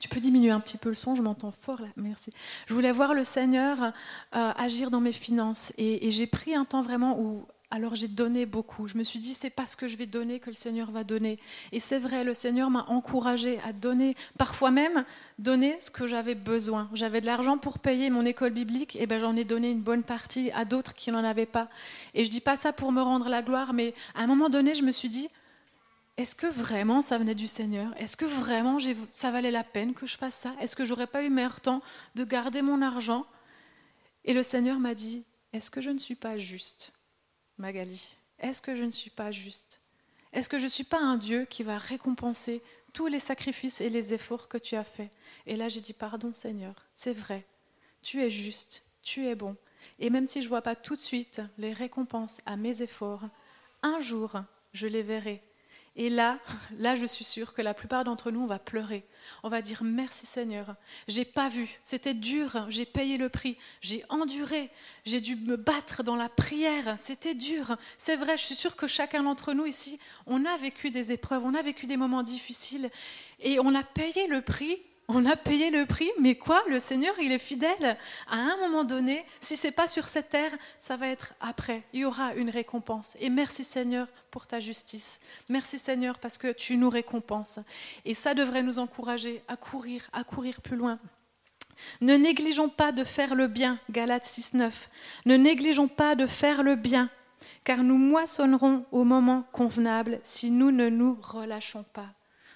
Tu 0.00 0.08
peux 0.08 0.20
diminuer 0.20 0.50
un 0.50 0.60
petit 0.60 0.78
peu 0.78 0.88
le 0.88 0.94
son, 0.94 1.14
je 1.14 1.22
m'entends 1.22 1.52
fort 1.52 1.80
là, 1.80 1.88
merci. 1.96 2.32
Je 2.68 2.74
voulais 2.74 2.92
voir 2.92 3.14
le 3.14 3.24
Seigneur 3.24 3.82
euh, 3.82 3.90
agir 4.56 4.90
dans 4.90 5.00
mes 5.00 5.12
finances. 5.12 5.72
Et, 5.76 6.06
et 6.06 6.10
j'ai 6.12 6.28
pris 6.28 6.54
un 6.54 6.64
temps 6.64 6.82
vraiment 6.82 7.18
où 7.18 7.46
alors 7.72 7.94
j'ai 7.94 8.06
donné 8.06 8.44
beaucoup. 8.44 8.86
Je 8.86 8.98
me 8.98 9.02
suis 9.02 9.18
dit, 9.18 9.32
c'est 9.32 9.48
parce 9.48 9.76
que 9.76 9.88
je 9.88 9.96
vais 9.96 10.04
donner 10.04 10.40
que 10.40 10.50
le 10.50 10.54
Seigneur 10.54 10.90
va 10.90 11.04
donner. 11.04 11.38
Et 11.72 11.80
c'est 11.80 11.98
vrai, 11.98 12.22
le 12.22 12.34
Seigneur 12.34 12.68
m'a 12.68 12.84
encouragé 12.88 13.58
à 13.60 13.72
donner, 13.72 14.14
parfois 14.36 14.70
même 14.70 15.06
donner 15.38 15.80
ce 15.80 15.90
que 15.90 16.06
j'avais 16.06 16.34
besoin. 16.34 16.90
J'avais 16.92 17.22
de 17.22 17.26
l'argent 17.26 17.56
pour 17.56 17.78
payer 17.78 18.10
mon 18.10 18.26
école 18.26 18.52
biblique, 18.52 18.96
et 18.96 19.06
ben 19.06 19.18
j'en 19.18 19.34
ai 19.36 19.44
donné 19.44 19.70
une 19.70 19.80
bonne 19.80 20.02
partie 20.02 20.50
à 20.50 20.66
d'autres 20.66 20.92
qui 20.92 21.10
n'en 21.10 21.24
avaient 21.24 21.46
pas. 21.46 21.70
Et 22.12 22.26
je 22.26 22.30
dis 22.30 22.42
pas 22.42 22.56
ça 22.56 22.74
pour 22.74 22.92
me 22.92 23.00
rendre 23.00 23.30
la 23.30 23.40
gloire, 23.40 23.72
mais 23.72 23.94
à 24.14 24.22
un 24.22 24.26
moment 24.26 24.50
donné, 24.50 24.74
je 24.74 24.82
me 24.82 24.92
suis 24.92 25.08
dit, 25.08 25.30
est-ce 26.18 26.34
que 26.34 26.46
vraiment 26.46 27.00
ça 27.00 27.16
venait 27.16 27.34
du 27.34 27.46
Seigneur? 27.46 27.90
Est-ce 27.96 28.18
que 28.18 28.26
vraiment 28.26 28.76
ça 29.12 29.30
valait 29.30 29.50
la 29.50 29.64
peine 29.64 29.94
que 29.94 30.04
je 30.04 30.18
fasse 30.18 30.34
ça? 30.34 30.52
Est-ce 30.60 30.76
que 30.76 30.84
j'aurais 30.84 31.06
pas 31.06 31.24
eu 31.24 31.30
meilleur 31.30 31.62
temps 31.62 31.80
de 32.16 32.24
garder 32.24 32.60
mon 32.60 32.82
argent? 32.82 33.24
Et 34.26 34.34
le 34.34 34.42
Seigneur 34.42 34.78
m'a 34.78 34.94
dit, 34.94 35.24
est-ce 35.54 35.70
que 35.70 35.80
je 35.80 35.88
ne 35.88 35.98
suis 35.98 36.16
pas 36.16 36.36
juste? 36.36 36.92
Magali, 37.62 38.16
est-ce 38.40 38.60
que 38.60 38.74
je 38.74 38.82
ne 38.82 38.90
suis 38.90 39.10
pas 39.10 39.30
juste? 39.30 39.80
Est-ce 40.32 40.48
que 40.48 40.58
je 40.58 40.64
ne 40.64 40.68
suis 40.68 40.82
pas 40.82 40.98
un 40.98 41.16
Dieu 41.16 41.44
qui 41.44 41.62
va 41.62 41.78
récompenser 41.78 42.60
tous 42.92 43.06
les 43.06 43.20
sacrifices 43.20 43.80
et 43.80 43.88
les 43.88 44.12
efforts 44.12 44.48
que 44.48 44.58
tu 44.58 44.74
as 44.74 44.82
faits? 44.82 45.12
Et 45.46 45.54
là, 45.54 45.68
j'ai 45.68 45.80
dit, 45.80 45.92
pardon 45.92 46.34
Seigneur, 46.34 46.74
c'est 46.92 47.12
vrai, 47.12 47.46
tu 48.02 48.20
es 48.20 48.30
juste, 48.30 48.84
tu 49.04 49.28
es 49.28 49.36
bon. 49.36 49.56
Et 50.00 50.10
même 50.10 50.26
si 50.26 50.40
je 50.40 50.46
ne 50.46 50.48
vois 50.48 50.62
pas 50.62 50.74
tout 50.74 50.96
de 50.96 51.00
suite 51.00 51.40
les 51.56 51.72
récompenses 51.72 52.40
à 52.46 52.56
mes 52.56 52.82
efforts, 52.82 53.28
un 53.84 54.00
jour, 54.00 54.42
je 54.72 54.88
les 54.88 55.02
verrai 55.02 55.40
et 55.94 56.08
là, 56.08 56.38
là, 56.78 56.94
je 56.94 57.04
suis 57.04 57.24
sûre 57.24 57.52
que 57.52 57.60
la 57.60 57.74
plupart 57.74 58.04
d'entre 58.04 58.30
nous, 58.30 58.40
on 58.40 58.46
va 58.46 58.58
pleurer. 58.58 59.04
On 59.42 59.50
va 59.50 59.60
dire 59.60 59.82
merci 59.84 60.24
Seigneur. 60.24 60.74
J'ai 61.06 61.26
pas 61.26 61.50
vu, 61.50 61.68
c'était 61.84 62.14
dur, 62.14 62.66
j'ai 62.70 62.86
payé 62.86 63.18
le 63.18 63.28
prix, 63.28 63.58
j'ai 63.82 64.02
enduré, 64.08 64.70
j'ai 65.04 65.20
dû 65.20 65.36
me 65.36 65.56
battre 65.56 66.02
dans 66.02 66.16
la 66.16 66.30
prière, 66.30 66.94
c'était 66.98 67.34
dur. 67.34 67.76
C'est 67.98 68.16
vrai, 68.16 68.38
je 68.38 68.44
suis 68.44 68.54
sûre 68.54 68.74
que 68.74 68.86
chacun 68.86 69.22
d'entre 69.22 69.52
nous 69.52 69.66
ici, 69.66 69.98
on 70.26 70.46
a 70.46 70.56
vécu 70.56 70.90
des 70.90 71.12
épreuves, 71.12 71.44
on 71.44 71.54
a 71.54 71.62
vécu 71.62 71.86
des 71.86 71.98
moments 71.98 72.22
difficiles 72.22 72.90
et 73.40 73.60
on 73.60 73.74
a 73.74 73.82
payé 73.82 74.26
le 74.28 74.40
prix 74.40 74.80
on 75.14 75.26
a 75.26 75.36
payé 75.36 75.70
le 75.70 75.84
prix, 75.84 76.10
mais 76.18 76.36
quoi 76.36 76.62
Le 76.68 76.78
Seigneur, 76.78 77.14
il 77.20 77.32
est 77.32 77.38
fidèle. 77.38 77.98
À 78.30 78.36
un 78.36 78.56
moment 78.56 78.84
donné, 78.84 79.24
si 79.40 79.56
c'est 79.56 79.70
pas 79.70 79.86
sur 79.86 80.08
cette 80.08 80.30
terre, 80.30 80.52
ça 80.80 80.96
va 80.96 81.08
être 81.08 81.34
après. 81.40 81.82
Il 81.92 82.00
y 82.00 82.04
aura 82.04 82.34
une 82.34 82.50
récompense. 82.50 83.16
Et 83.20 83.28
merci 83.28 83.62
Seigneur 83.62 84.08
pour 84.30 84.46
ta 84.46 84.58
justice. 84.58 85.20
Merci 85.48 85.78
Seigneur 85.78 86.18
parce 86.18 86.38
que 86.38 86.52
tu 86.52 86.76
nous 86.76 86.88
récompenses. 86.88 87.58
Et 88.04 88.14
ça 88.14 88.34
devrait 88.34 88.62
nous 88.62 88.78
encourager 88.78 89.42
à 89.48 89.56
courir, 89.56 90.08
à 90.12 90.24
courir 90.24 90.60
plus 90.62 90.76
loin. 90.76 90.98
Ne 92.00 92.16
négligeons 92.16 92.68
pas 92.68 92.92
de 92.92 93.04
faire 93.04 93.34
le 93.34 93.48
bien, 93.48 93.78
Galates 93.90 94.26
6.9. 94.26 94.70
Ne 95.26 95.36
négligeons 95.36 95.88
pas 95.88 96.14
de 96.14 96.26
faire 96.26 96.62
le 96.62 96.74
bien, 96.74 97.10
car 97.64 97.82
nous 97.82 97.98
moissonnerons 97.98 98.86
au 98.92 99.04
moment 99.04 99.44
convenable 99.52 100.20
si 100.22 100.50
nous 100.50 100.70
ne 100.70 100.88
nous 100.88 101.18
relâchons 101.20 101.84
pas 101.92 102.08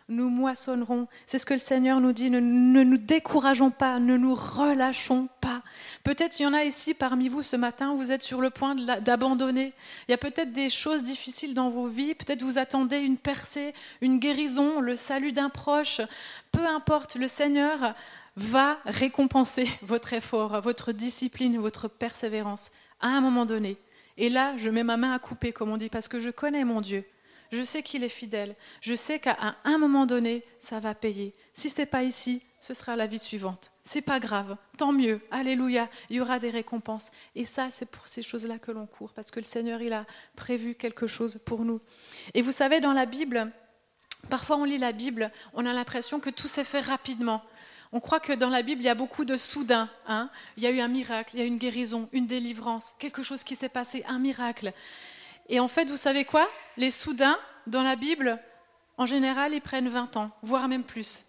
nous 0.08 0.30
moissonnerons. 0.30 1.08
C'est 1.26 1.38
ce 1.38 1.46
que 1.46 1.54
le 1.54 1.60
Seigneur 1.60 2.00
nous 2.00 2.12
dit. 2.12 2.30
Ne, 2.30 2.40
nous 2.40 2.98
décourageons 2.98 3.70
pas, 3.70 3.98
ne 3.98 4.16
nous 4.16 4.34
relâchons 4.34 5.28
pas. 5.40 5.62
Peut-être 6.04 6.38
il 6.38 6.44
y 6.44 6.46
en 6.46 6.54
a 6.54 6.64
ici 6.64 6.94
parmi 6.94 7.28
vous 7.28 7.42
ce 7.42 7.56
matin, 7.56 7.94
vous 7.94 8.12
êtes 8.12 8.22
sur 8.22 8.40
le 8.40 8.50
point 8.50 8.74
d'abandonner. 8.74 9.72
Il 10.06 10.12
y 10.12 10.14
a 10.14 10.18
peut-être 10.18 10.52
des 10.52 10.70
choses 10.70 11.02
difficiles 11.02 11.54
dans 11.54 11.70
vos 11.70 11.88
vies. 11.88 12.14
Peut-être 12.14 12.42
vous 12.42 12.58
attendez 12.58 12.98
une 12.98 13.16
percée, 13.16 13.74
une 14.00 14.18
guérison, 14.18 14.80
le 14.80 14.96
salut 14.96 15.32
d'un 15.32 15.50
proche. 15.50 16.00
Peu 16.52 16.66
importe, 16.66 17.16
le 17.16 17.28
Seigneur 17.28 17.94
va 18.36 18.78
récompenser 18.84 19.68
votre 19.82 20.12
effort, 20.12 20.60
votre 20.60 20.92
discipline, 20.92 21.58
votre 21.58 21.88
persévérance 21.88 22.70
à 23.00 23.08
un 23.08 23.20
moment 23.20 23.46
donné. 23.46 23.76
Et 24.18 24.30
là, 24.30 24.56
je 24.56 24.70
mets 24.70 24.84
ma 24.84 24.96
main 24.96 25.12
à 25.12 25.18
couper, 25.18 25.52
comme 25.52 25.70
on 25.70 25.76
dit, 25.76 25.90
parce 25.90 26.08
que 26.08 26.20
je 26.20 26.30
connais 26.30 26.64
mon 26.64 26.80
Dieu. 26.80 27.04
Je 27.52 27.62
sais 27.62 27.82
qu'il 27.82 28.04
est 28.04 28.08
fidèle. 28.08 28.56
Je 28.80 28.94
sais 28.94 29.18
qu'à 29.18 29.56
un 29.64 29.78
moment 29.78 30.06
donné, 30.06 30.44
ça 30.58 30.80
va 30.80 30.94
payer. 30.94 31.34
Si 31.52 31.70
ce 31.70 31.80
n'est 31.80 31.86
pas 31.86 32.02
ici, 32.02 32.42
ce 32.58 32.74
sera 32.74 32.96
la 32.96 33.06
vie 33.06 33.18
suivante. 33.18 33.70
C'est 33.84 34.02
pas 34.02 34.18
grave, 34.18 34.56
tant 34.76 34.92
mieux, 34.92 35.20
alléluia, 35.30 35.88
il 36.10 36.16
y 36.16 36.20
aura 36.20 36.40
des 36.40 36.50
récompenses. 36.50 37.12
Et 37.36 37.44
ça, 37.44 37.68
c'est 37.70 37.88
pour 37.88 38.08
ces 38.08 38.22
choses-là 38.22 38.58
que 38.58 38.72
l'on 38.72 38.86
court, 38.86 39.12
parce 39.12 39.30
que 39.30 39.38
le 39.38 39.44
Seigneur, 39.44 39.80
il 39.80 39.92
a 39.92 40.04
prévu 40.34 40.74
quelque 40.74 41.06
chose 41.06 41.38
pour 41.44 41.64
nous. 41.64 41.80
Et 42.34 42.42
vous 42.42 42.50
savez, 42.50 42.80
dans 42.80 42.92
la 42.92 43.06
Bible, 43.06 43.52
parfois 44.28 44.56
on 44.56 44.64
lit 44.64 44.78
la 44.78 44.90
Bible, 44.90 45.30
on 45.54 45.64
a 45.64 45.72
l'impression 45.72 46.18
que 46.18 46.30
tout 46.30 46.48
s'est 46.48 46.64
fait 46.64 46.80
rapidement. 46.80 47.44
On 47.92 48.00
croit 48.00 48.18
que 48.18 48.32
dans 48.32 48.50
la 48.50 48.62
Bible, 48.62 48.82
il 48.82 48.86
y 48.86 48.88
a 48.88 48.96
beaucoup 48.96 49.24
de 49.24 49.36
soudain. 49.36 49.88
Hein. 50.08 50.28
il 50.56 50.64
y 50.64 50.66
a 50.66 50.70
eu 50.70 50.80
un 50.80 50.88
miracle, 50.88 51.30
il 51.34 51.38
y 51.38 51.42
a 51.42 51.44
eu 51.44 51.48
une 51.48 51.58
guérison, 51.58 52.08
une 52.12 52.26
délivrance, 52.26 52.96
quelque 52.98 53.22
chose 53.22 53.44
qui 53.44 53.54
s'est 53.54 53.68
passé, 53.68 54.04
un 54.08 54.18
miracle. 54.18 54.72
Et 55.48 55.60
en 55.60 55.68
fait, 55.68 55.88
vous 55.88 55.96
savez 55.96 56.24
quoi? 56.24 56.48
Les 56.76 56.90
soudains, 56.90 57.38
dans 57.66 57.82
la 57.82 57.96
Bible, 57.96 58.38
en 58.98 59.06
général, 59.06 59.52
ils 59.52 59.60
prennent 59.60 59.88
20 59.88 60.16
ans, 60.16 60.30
voire 60.42 60.68
même 60.68 60.84
plus. 60.84 61.26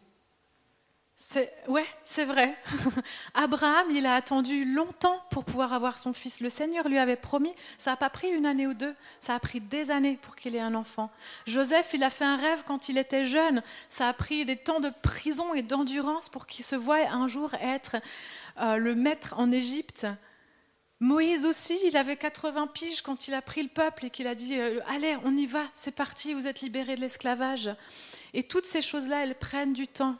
Ouais, 1.67 1.85
c'est 2.03 2.25
vrai. 2.25 2.55
Abraham, 3.33 3.87
il 3.89 4.05
a 4.05 4.13
attendu 4.13 4.65
longtemps 4.65 5.19
pour 5.31 5.45
pouvoir 5.45 5.73
avoir 5.73 5.97
son 5.97 6.13
fils. 6.13 6.41
Le 6.41 6.49
Seigneur 6.49 6.87
lui 6.87 6.99
avait 6.99 7.15
promis. 7.15 7.53
Ça 7.79 7.91
n'a 7.91 7.97
pas 7.97 8.11
pris 8.11 8.27
une 8.27 8.45
année 8.45 8.67
ou 8.67 8.75
deux, 8.75 8.93
ça 9.19 9.33
a 9.33 9.39
pris 9.39 9.59
des 9.59 9.89
années 9.89 10.19
pour 10.21 10.35
qu'il 10.35 10.55
ait 10.55 10.59
un 10.59 10.75
enfant. 10.75 11.09
Joseph, 11.47 11.89
il 11.93 12.03
a 12.03 12.11
fait 12.11 12.23
un 12.23 12.37
rêve 12.37 12.63
quand 12.67 12.87
il 12.87 12.99
était 12.99 13.25
jeune. 13.25 13.63
Ça 13.89 14.07
a 14.07 14.13
pris 14.13 14.45
des 14.45 14.57
temps 14.57 14.79
de 14.79 14.91
prison 15.01 15.55
et 15.55 15.63
d'endurance 15.63 16.29
pour 16.29 16.45
qu'il 16.45 16.63
se 16.63 16.75
voie 16.75 17.09
un 17.09 17.27
jour 17.27 17.51
être 17.55 17.97
euh, 18.59 18.77
le 18.77 18.93
maître 18.93 19.33
en 19.37 19.51
Égypte. 19.51 20.05
Moïse 20.99 21.45
aussi, 21.45 21.79
il 21.85 21.95
avait 21.95 22.17
80 22.17 22.67
piges 22.67 23.01
quand 23.01 23.27
il 23.27 23.33
a 23.35 23.41
pris 23.41 23.61
le 23.61 23.69
peuple 23.69 24.05
et 24.05 24.09
qu'il 24.09 24.25
a 24.27 24.33
dit 24.33 24.57
euh, 24.57 24.79
Allez, 24.87 25.15
on 25.23 25.35
y 25.35 25.45
va, 25.45 25.61
c'est 25.73 25.95
parti, 25.95 26.33
vous 26.33 26.47
êtes 26.47 26.61
libérés 26.61 26.95
de 26.95 27.01
l'esclavage. 27.01 27.69
Et 28.33 28.43
toutes 28.43 28.65
ces 28.65 28.81
choses-là, 28.81 29.23
elles 29.23 29.35
prennent 29.35 29.73
du 29.73 29.87
temps. 29.87 30.17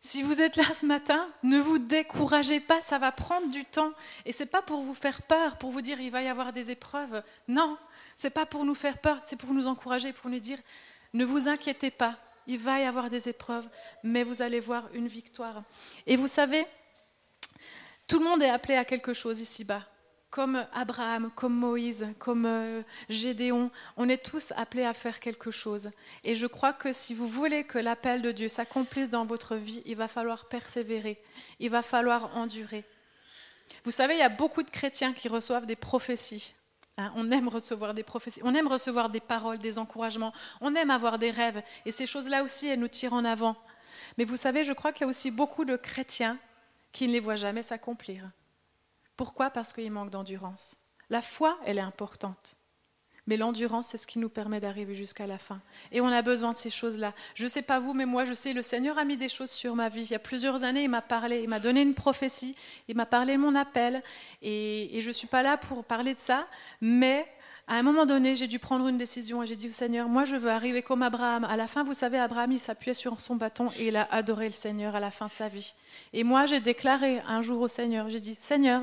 Si 0.00 0.22
vous 0.22 0.40
êtes 0.40 0.56
là 0.56 0.64
ce 0.72 0.86
matin, 0.86 1.28
ne 1.42 1.58
vous 1.58 1.78
découragez 1.78 2.60
pas, 2.60 2.80
ça 2.80 2.98
va 2.98 3.12
prendre 3.12 3.48
du 3.48 3.64
temps. 3.64 3.92
Et 4.24 4.32
c'est 4.32 4.46
pas 4.46 4.62
pour 4.62 4.82
vous 4.82 4.94
faire 4.94 5.22
peur, 5.22 5.56
pour 5.58 5.70
vous 5.70 5.82
dire 5.82 6.00
il 6.00 6.10
va 6.10 6.22
y 6.22 6.28
avoir 6.28 6.52
des 6.52 6.70
épreuves. 6.70 7.22
Non, 7.48 7.78
c'est 8.16 8.30
pas 8.30 8.46
pour 8.46 8.64
nous 8.64 8.74
faire 8.74 8.98
peur, 8.98 9.18
c'est 9.22 9.36
pour 9.36 9.52
nous 9.52 9.66
encourager, 9.66 10.12
pour 10.12 10.30
nous 10.30 10.40
dire 10.40 10.58
ne 11.12 11.24
vous 11.24 11.48
inquiétez 11.48 11.90
pas, 11.90 12.18
il 12.46 12.58
va 12.58 12.80
y 12.80 12.84
avoir 12.84 13.08
des 13.10 13.28
épreuves, 13.28 13.68
mais 14.02 14.22
vous 14.22 14.42
allez 14.42 14.60
voir 14.60 14.84
une 14.94 15.08
victoire. 15.08 15.62
Et 16.06 16.16
vous 16.16 16.28
savez, 16.28 16.66
tout 18.06 18.18
le 18.18 18.24
monde 18.24 18.42
est 18.42 18.50
appelé 18.50 18.76
à 18.76 18.84
quelque 18.84 19.12
chose 19.12 19.40
ici-bas 19.40 19.82
comme 20.36 20.66
Abraham, 20.74 21.30
comme 21.34 21.54
Moïse, 21.54 22.08
comme 22.18 22.44
euh, 22.44 22.82
Gédéon, 23.08 23.70
on 23.96 24.06
est 24.06 24.22
tous 24.22 24.52
appelés 24.56 24.84
à 24.84 24.92
faire 24.92 25.18
quelque 25.18 25.50
chose. 25.50 25.90
Et 26.24 26.34
je 26.34 26.46
crois 26.46 26.74
que 26.74 26.92
si 26.92 27.14
vous 27.14 27.26
voulez 27.26 27.64
que 27.64 27.78
l'appel 27.78 28.20
de 28.20 28.32
Dieu 28.32 28.48
s'accomplisse 28.48 29.08
dans 29.08 29.24
votre 29.24 29.56
vie, 29.56 29.82
il 29.86 29.96
va 29.96 30.08
falloir 30.08 30.46
persévérer, 30.46 31.22
il 31.58 31.70
va 31.70 31.80
falloir 31.80 32.36
endurer. 32.36 32.84
Vous 33.84 33.90
savez, 33.90 34.14
il 34.14 34.18
y 34.18 34.22
a 34.22 34.28
beaucoup 34.28 34.62
de 34.62 34.68
chrétiens 34.68 35.14
qui 35.14 35.28
reçoivent 35.28 35.64
des 35.64 35.74
prophéties. 35.74 36.52
Hein. 36.98 37.12
on 37.16 37.30
aime 37.30 37.48
recevoir 37.48 37.94
des 37.94 38.02
prophéties, 38.02 38.40
on 38.42 38.54
aime 38.54 38.68
recevoir 38.68 39.08
des 39.08 39.20
paroles, 39.20 39.58
des 39.58 39.78
encouragements, 39.78 40.34
on 40.60 40.74
aime 40.74 40.90
avoir 40.90 41.18
des 41.18 41.30
rêves. 41.30 41.62
Et 41.86 41.90
ces 41.90 42.06
choses-là 42.06 42.42
aussi, 42.42 42.66
elles 42.68 42.80
nous 42.80 42.88
tirent 42.88 43.14
en 43.14 43.24
avant. 43.24 43.56
Mais 44.18 44.24
vous 44.24 44.36
savez, 44.36 44.64
je 44.64 44.74
crois 44.74 44.92
qu'il 44.92 45.02
y 45.02 45.04
a 45.04 45.08
aussi 45.08 45.30
beaucoup 45.30 45.64
de 45.64 45.76
chrétiens 45.76 46.38
qui 46.96 47.06
ne 47.06 47.12
les 47.12 47.20
voient 47.20 47.36
jamais 47.36 47.62
s'accomplir. 47.62 48.30
Pourquoi? 49.18 49.50
Parce 49.50 49.74
qu'il 49.74 49.92
manque 49.92 50.08
d'endurance. 50.08 50.78
La 51.10 51.20
foi, 51.20 51.58
elle 51.66 51.76
est 51.76 51.82
importante. 51.82 52.56
Mais 53.26 53.36
l'endurance, 53.36 53.88
c'est 53.88 53.98
ce 53.98 54.06
qui 54.06 54.18
nous 54.18 54.30
permet 54.30 54.60
d'arriver 54.60 54.94
jusqu'à 54.94 55.26
la 55.26 55.36
fin. 55.36 55.60
Et 55.92 56.00
on 56.00 56.06
a 56.06 56.22
besoin 56.22 56.54
de 56.54 56.56
ces 56.56 56.70
choses-là. 56.70 57.12
Je 57.34 57.44
ne 57.44 57.48
sais 57.50 57.60
pas 57.60 57.80
vous, 57.80 57.92
mais 57.92 58.06
moi, 58.06 58.24
je 58.24 58.32
sais, 58.32 58.54
le 58.54 58.62
Seigneur 58.62 58.96
a 58.96 59.04
mis 59.04 59.18
des 59.18 59.28
choses 59.28 59.50
sur 59.50 59.76
ma 59.76 59.90
vie. 59.90 60.04
Il 60.04 60.10
y 60.10 60.14
a 60.14 60.18
plusieurs 60.18 60.64
années, 60.64 60.84
il 60.84 60.88
m'a 60.88 61.02
parlé, 61.02 61.42
il 61.42 61.50
m'a 61.50 61.60
donné 61.60 61.82
une 61.82 61.92
prophétie, 61.92 62.56
il 62.88 62.96
m'a 62.96 63.04
parlé 63.04 63.34
de 63.34 63.40
mon 63.40 63.54
appel. 63.56 64.02
Et, 64.40 64.96
et 64.96 65.02
je 65.02 65.08
ne 65.08 65.12
suis 65.12 65.28
pas 65.28 65.42
là 65.42 65.58
pour 65.58 65.84
parler 65.84 66.14
de 66.14 66.18
ça, 66.18 66.46
mais 66.80 67.30
à 67.68 67.74
un 67.74 67.82
moment 67.82 68.06
donné, 68.06 68.36
j'ai 68.36 68.46
dû 68.46 68.60
prendre 68.60 68.86
une 68.86 68.96
décision 68.96 69.42
et 69.42 69.46
j'ai 69.46 69.56
dit 69.56 69.68
au 69.68 69.72
Seigneur, 69.72 70.08
moi, 70.08 70.24
je 70.24 70.36
veux 70.36 70.50
arriver 70.50 70.82
comme 70.82 71.02
Abraham. 71.02 71.44
À 71.44 71.56
la 71.56 71.66
fin, 71.66 71.82
vous 71.82 71.94
savez, 71.94 72.16
Abraham, 72.16 72.52
il 72.52 72.60
s'appuyait 72.60 72.94
sur 72.94 73.20
son 73.20 73.34
bâton 73.34 73.70
et 73.76 73.88
il 73.88 73.96
a 73.96 74.06
adoré 74.12 74.46
le 74.46 74.52
Seigneur 74.52 74.94
à 74.94 75.00
la 75.00 75.10
fin 75.10 75.26
de 75.26 75.32
sa 75.32 75.48
vie. 75.48 75.74
Et 76.12 76.22
moi, 76.22 76.46
j'ai 76.46 76.60
déclaré 76.60 77.20
un 77.26 77.42
jour 77.42 77.60
au 77.60 77.68
Seigneur, 77.68 78.08
j'ai 78.08 78.20
dit, 78.20 78.36
Seigneur, 78.36 78.82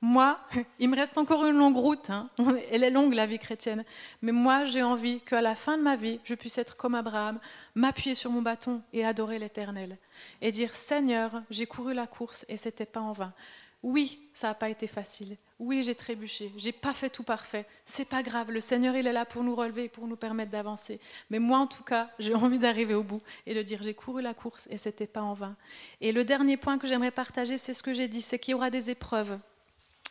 moi, 0.00 0.38
il 0.78 0.88
me 0.88 0.96
reste 0.96 1.18
encore 1.18 1.44
une 1.44 1.56
longue 1.56 1.76
route. 1.76 2.08
Hein. 2.08 2.30
Elle 2.70 2.84
est 2.84 2.90
longue, 2.90 3.12
la 3.12 3.26
vie 3.26 3.38
chrétienne. 3.38 3.84
Mais 4.22 4.32
moi, 4.32 4.64
j'ai 4.64 4.82
envie 4.82 5.20
qu'à 5.20 5.42
la 5.42 5.54
fin 5.54 5.76
de 5.76 5.82
ma 5.82 5.96
vie, 5.96 6.18
je 6.24 6.34
puisse 6.34 6.56
être 6.56 6.76
comme 6.76 6.94
Abraham, 6.94 7.38
m'appuyer 7.74 8.14
sur 8.14 8.30
mon 8.30 8.40
bâton 8.40 8.80
et 8.94 9.04
adorer 9.04 9.38
l'Éternel. 9.38 9.98
Et 10.40 10.50
dire, 10.50 10.76
Seigneur, 10.76 11.42
j'ai 11.50 11.66
couru 11.66 11.92
la 11.92 12.06
course 12.06 12.46
et 12.48 12.56
c'était 12.56 12.86
pas 12.86 13.00
en 13.00 13.12
vain. 13.12 13.34
Oui, 13.82 14.18
ça 14.32 14.48
n'a 14.48 14.54
pas 14.54 14.70
été 14.70 14.86
facile. 14.86 15.36
Oui, 15.60 15.84
j'ai 15.84 15.94
trébuché. 15.94 16.50
J'ai 16.56 16.72
pas 16.72 16.92
fait 16.92 17.10
tout 17.10 17.22
parfait. 17.22 17.64
C'est 17.84 18.04
pas 18.04 18.22
grave. 18.22 18.50
Le 18.50 18.60
Seigneur, 18.60 18.96
est 18.96 19.02
là 19.02 19.24
pour 19.24 19.44
nous 19.44 19.54
relever, 19.54 19.88
pour 19.88 20.08
nous 20.08 20.16
permettre 20.16 20.50
d'avancer. 20.50 20.98
Mais 21.30 21.38
moi, 21.38 21.58
en 21.58 21.68
tout 21.68 21.84
cas, 21.84 22.10
j'ai 22.18 22.34
envie 22.34 22.58
d'arriver 22.58 22.94
au 22.94 23.04
bout 23.04 23.22
et 23.46 23.54
de 23.54 23.62
dire 23.62 23.80
j'ai 23.80 23.94
couru 23.94 24.20
la 24.20 24.34
course 24.34 24.66
et 24.70 24.76
c'était 24.76 25.06
pas 25.06 25.22
en 25.22 25.34
vain. 25.34 25.56
Et 26.00 26.10
le 26.10 26.24
dernier 26.24 26.56
point 26.56 26.78
que 26.78 26.88
j'aimerais 26.88 27.12
partager, 27.12 27.56
c'est 27.56 27.74
ce 27.74 27.84
que 27.84 27.94
j'ai 27.94 28.08
dit, 28.08 28.20
c'est 28.20 28.38
qu'il 28.38 28.52
y 28.52 28.54
aura 28.54 28.70
des 28.70 28.90
épreuves. 28.90 29.38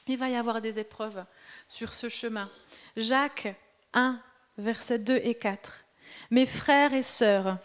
Il 0.07 0.17
va 0.17 0.29
y 0.29 0.35
avoir 0.35 0.61
des 0.61 0.79
épreuves 0.79 1.25
sur 1.67 1.93
ce 1.93 2.07
chemin. 2.07 2.49
Jacques 2.95 3.53
1, 3.93 4.19
versets 4.57 4.99
2 4.99 5.19
et 5.23 5.35
4. 5.35 5.85
Mes 6.31 6.45
frères 6.45 6.93
et 6.93 7.03
sœurs, 7.03 7.57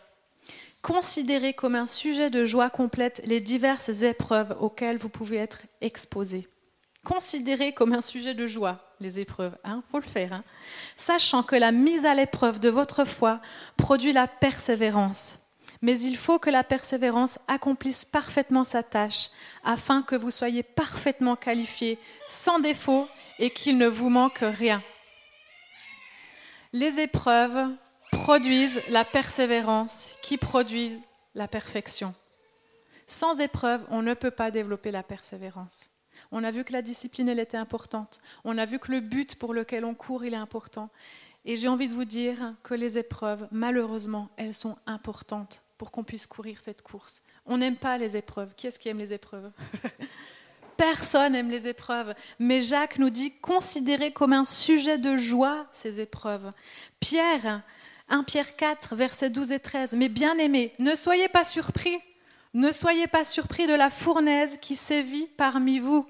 considérez 0.82 1.52
comme 1.52 1.74
un 1.74 1.86
sujet 1.86 2.30
de 2.30 2.44
joie 2.44 2.70
complète 2.70 3.20
les 3.24 3.40
diverses 3.40 4.02
épreuves 4.02 4.56
auxquelles 4.58 4.98
vous 4.98 5.08
pouvez 5.08 5.36
être 5.36 5.62
exposés. 5.80 6.48
Considérez 7.08 7.72
comme 7.72 7.94
un 7.94 8.02
sujet 8.02 8.34
de 8.34 8.46
joie 8.46 8.84
les 9.00 9.18
épreuves, 9.18 9.56
hein, 9.64 9.82
faut 9.90 9.98
le 9.98 10.04
faire. 10.04 10.34
Hein. 10.34 10.44
Sachant 10.94 11.42
que 11.42 11.56
la 11.56 11.72
mise 11.72 12.04
à 12.04 12.14
l'épreuve 12.14 12.60
de 12.60 12.68
votre 12.68 13.06
foi 13.06 13.40
produit 13.78 14.12
la 14.12 14.26
persévérance 14.26 15.38
mais 15.80 16.00
il 16.00 16.16
faut 16.16 16.40
que 16.40 16.50
la 16.50 16.64
persévérance 16.64 17.38
accomplisse 17.46 18.04
parfaitement 18.04 18.64
sa 18.64 18.82
tâche, 18.82 19.28
afin 19.64 20.02
que 20.02 20.16
vous 20.16 20.32
soyez 20.32 20.64
parfaitement 20.64 21.36
qualifiés, 21.36 22.00
sans 22.28 22.58
défaut, 22.58 23.08
et 23.38 23.50
qu'il 23.50 23.78
ne 23.78 23.86
vous 23.86 24.10
manque 24.10 24.40
rien. 24.40 24.82
Les 26.72 26.98
épreuves 26.98 27.68
produisent 28.10 28.82
la 28.88 29.04
persévérance 29.04 30.14
qui 30.22 30.36
produit 30.36 30.98
la 31.36 31.46
perfection. 31.46 32.12
Sans 33.06 33.38
épreuve, 33.38 33.82
on 33.90 34.02
ne 34.02 34.14
peut 34.14 34.32
pas 34.32 34.50
développer 34.50 34.90
la 34.90 35.04
persévérance. 35.04 35.90
On 36.30 36.44
a 36.44 36.50
vu 36.50 36.64
que 36.64 36.72
la 36.72 36.82
discipline, 36.82 37.28
elle 37.28 37.38
était 37.38 37.56
importante. 37.56 38.20
On 38.44 38.58
a 38.58 38.66
vu 38.66 38.78
que 38.78 38.92
le 38.92 39.00
but 39.00 39.36
pour 39.36 39.54
lequel 39.54 39.84
on 39.84 39.94
court, 39.94 40.24
il 40.24 40.34
est 40.34 40.36
important. 40.38 40.90
Et 41.44 41.56
j'ai 41.56 41.68
envie 41.68 41.88
de 41.88 41.94
vous 41.94 42.04
dire 42.04 42.54
que 42.62 42.74
les 42.74 42.98
épreuves, 42.98 43.48
malheureusement, 43.50 44.28
elles 44.36 44.54
sont 44.54 44.76
importantes 44.86 45.62
pour 45.78 45.90
qu'on 45.90 46.04
puisse 46.04 46.26
courir 46.26 46.60
cette 46.60 46.82
course. 46.82 47.22
On 47.46 47.58
n'aime 47.58 47.76
pas 47.76 47.96
les 47.96 48.16
épreuves. 48.16 48.54
Qui 48.54 48.66
est-ce 48.66 48.78
qui 48.78 48.88
aime 48.88 48.98
les 48.98 49.12
épreuves 49.14 49.50
Personne 50.76 51.32
n'aime 51.32 51.50
les 51.50 51.66
épreuves. 51.66 52.14
Mais 52.38 52.60
Jacques 52.60 52.98
nous 52.98 53.10
dit 53.10 53.32
considérez 53.40 54.12
comme 54.12 54.32
un 54.32 54.44
sujet 54.44 54.98
de 54.98 55.16
joie 55.16 55.66
ces 55.72 56.00
épreuves. 56.00 56.52
Pierre, 57.00 57.62
1 58.10 58.24
Pierre 58.24 58.54
4, 58.54 58.94
versets 58.94 59.30
12 59.30 59.52
et 59.52 59.60
13. 59.60 59.94
Mais 59.94 60.08
bien 60.08 60.36
aimés, 60.38 60.74
ne 60.78 60.94
soyez 60.94 61.28
pas 61.28 61.44
surpris. 61.44 61.96
Ne 62.54 62.72
soyez 62.72 63.06
pas 63.06 63.24
surpris 63.24 63.66
de 63.66 63.74
la 63.74 63.90
fournaise 63.90 64.58
qui 64.60 64.76
sévit 64.76 65.26
parmi 65.36 65.78
vous 65.78 66.06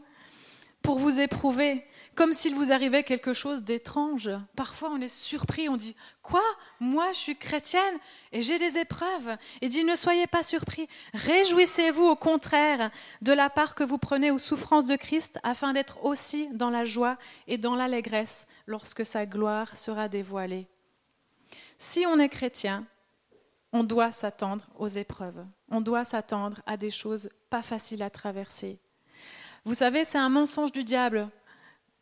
pour 0.89 0.97
vous 0.97 1.21
éprouver 1.21 1.85
comme 2.15 2.33
s'il 2.33 2.55
vous 2.55 2.73
arrivait 2.73 3.03
quelque 3.03 3.35
chose 3.35 3.63
d'étrange. 3.63 4.31
Parfois, 4.57 4.89
on 4.91 5.03
est 5.03 5.15
surpris, 5.15 5.69
on 5.69 5.77
dit 5.77 5.95
Quoi? 6.23 6.41
Moi, 6.81 7.13
je 7.13 7.19
suis 7.19 7.37
chrétienne 7.37 7.99
et 8.33 8.41
j'ai 8.41 8.59
des 8.59 8.79
épreuves. 8.79 9.37
Et 9.61 9.69
dit 9.69 9.85
Ne 9.85 9.97
soyez 9.97 10.27
pas 10.27 10.43
surpris. 10.43 10.89
Réjouissez-vous 11.13 12.07
au 12.07 12.17
contraire 12.17 12.91
de 13.21 13.35
la 13.35 13.51
part 13.51 13.75
que 13.75 13.85
vous 13.85 13.99
prenez 13.99 14.31
aux 14.31 14.39
souffrances 14.39 14.87
de 14.87 14.97
Christ, 14.97 15.39
afin 15.43 15.75
d'être 15.75 16.03
aussi 16.07 16.49
dans 16.55 16.71
la 16.71 16.87
joie 16.87 17.19
et 17.49 17.59
dans 17.59 17.75
l'allégresse 17.75 18.47
lorsque 18.67 19.05
sa 19.05 19.27
gloire 19.27 19.77
sera 19.77 20.09
dévoilée. 20.09 20.69
Si 21.77 22.07
on 22.07 22.19
est 22.19 22.31
chrétien, 22.31 22.87
on 23.75 23.85
doit 23.85 24.11
s'attendre 24.11 24.65
aux 24.79 24.89
épreuves. 24.89 25.45
On 25.71 25.83
doit 25.83 26.05
s'attendre 26.05 26.63
à 26.65 26.79
des 26.79 26.91
choses 26.91 27.29
pas 27.51 27.63
faciles 27.63 28.03
à 28.03 28.09
traverser. 28.09 28.81
Vous 29.69 29.75
savez, 29.75 30.07
c'est 30.07 30.17
un 30.17 30.31
mensonge 30.31 30.73
du 30.73 30.83
diable 30.83 31.29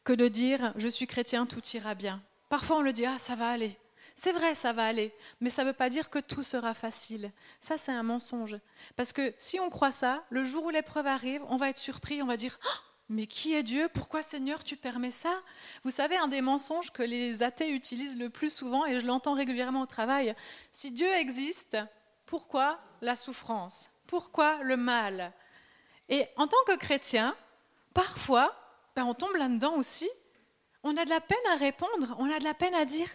que 0.05 0.13
de 0.13 0.29
dire 0.29 0.73
je 0.77 0.87
suis 0.87 1.09
chrétien, 1.09 1.47
tout 1.47 1.61
ira 1.75 1.97
bien. 1.97 2.23
Parfois 2.49 2.77
on 2.77 2.81
le 2.81 2.93
dit 2.93 3.05
ah 3.05 3.19
ça 3.19 3.35
va 3.35 3.49
aller. 3.49 3.77
C'est 4.15 4.31
vrai, 4.31 4.55
ça 4.55 4.73
va 4.73 4.87
aller, 4.87 5.13
mais 5.41 5.51
ça 5.51 5.65
ne 5.65 5.71
veut 5.71 5.75
pas 5.75 5.89
dire 5.89 6.09
que 6.09 6.21
tout 6.21 6.45
sera 6.45 6.75
facile. 6.75 7.33
Ça, 7.59 7.77
c'est 7.77 7.91
un 7.91 8.05
mensonge. 8.05 8.57
Parce 8.95 9.13
que 9.13 9.35
si 9.37 9.59
on 9.59 9.69
croit 9.69 9.91
ça, 9.91 10.23
le 10.31 10.45
jour 10.45 10.65
où 10.65 10.71
l'épreuve 10.71 11.09
arrive, 11.09 11.43
on 11.49 11.57
va 11.57 11.69
être 11.69 11.77
surpris, 11.77 12.23
on 12.23 12.27
va 12.27 12.37
dire 12.37 12.57
ah, 12.65 12.81
Mais 13.09 13.27
qui 13.27 13.55
est 13.55 13.65
Dieu? 13.65 13.89
Pourquoi, 13.93 14.23
Seigneur, 14.23 14.63
tu 14.63 14.77
permets 14.77 15.11
ça? 15.11 15.43
Vous 15.83 15.91
savez, 15.91 16.17
un 16.17 16.29
des 16.29 16.43
mensonges 16.43 16.93
que 16.93 17.03
les 17.03 17.43
athées 17.43 17.71
utilisent 17.71 18.17
le 18.17 18.31
plus 18.31 18.51
souvent, 18.51 18.87
et 18.87 19.01
je 19.01 19.07
l'entends 19.07 19.35
régulièrement 19.35 19.83
au 19.83 19.87
travail, 19.87 20.37
si 20.71 20.93
Dieu 20.93 21.11
existe, 21.15 21.77
pourquoi 22.27 22.79
la 23.01 23.17
souffrance? 23.17 23.91
Pourquoi 24.07 24.63
le 24.63 24.77
mal? 24.77 25.33
Et 26.09 26.27
en 26.37 26.47
tant 26.47 26.63
que 26.69 26.77
chrétien, 26.77 27.35
parfois, 27.97 28.55
ben, 28.95 29.05
on 29.05 29.15
tombe 29.15 29.35
là-dedans 29.37 29.75
aussi. 29.77 30.09
On 30.83 30.97
a 30.99 31.05
de 31.07 31.11
la 31.11 31.21
peine 31.21 31.39
à 31.53 31.57
répondre, 31.57 32.15
on 32.19 32.31
a 32.31 32.39
de 32.39 32.45
la 32.45 32.53
peine 32.53 32.75
à 32.75 32.85
dire 32.85 33.09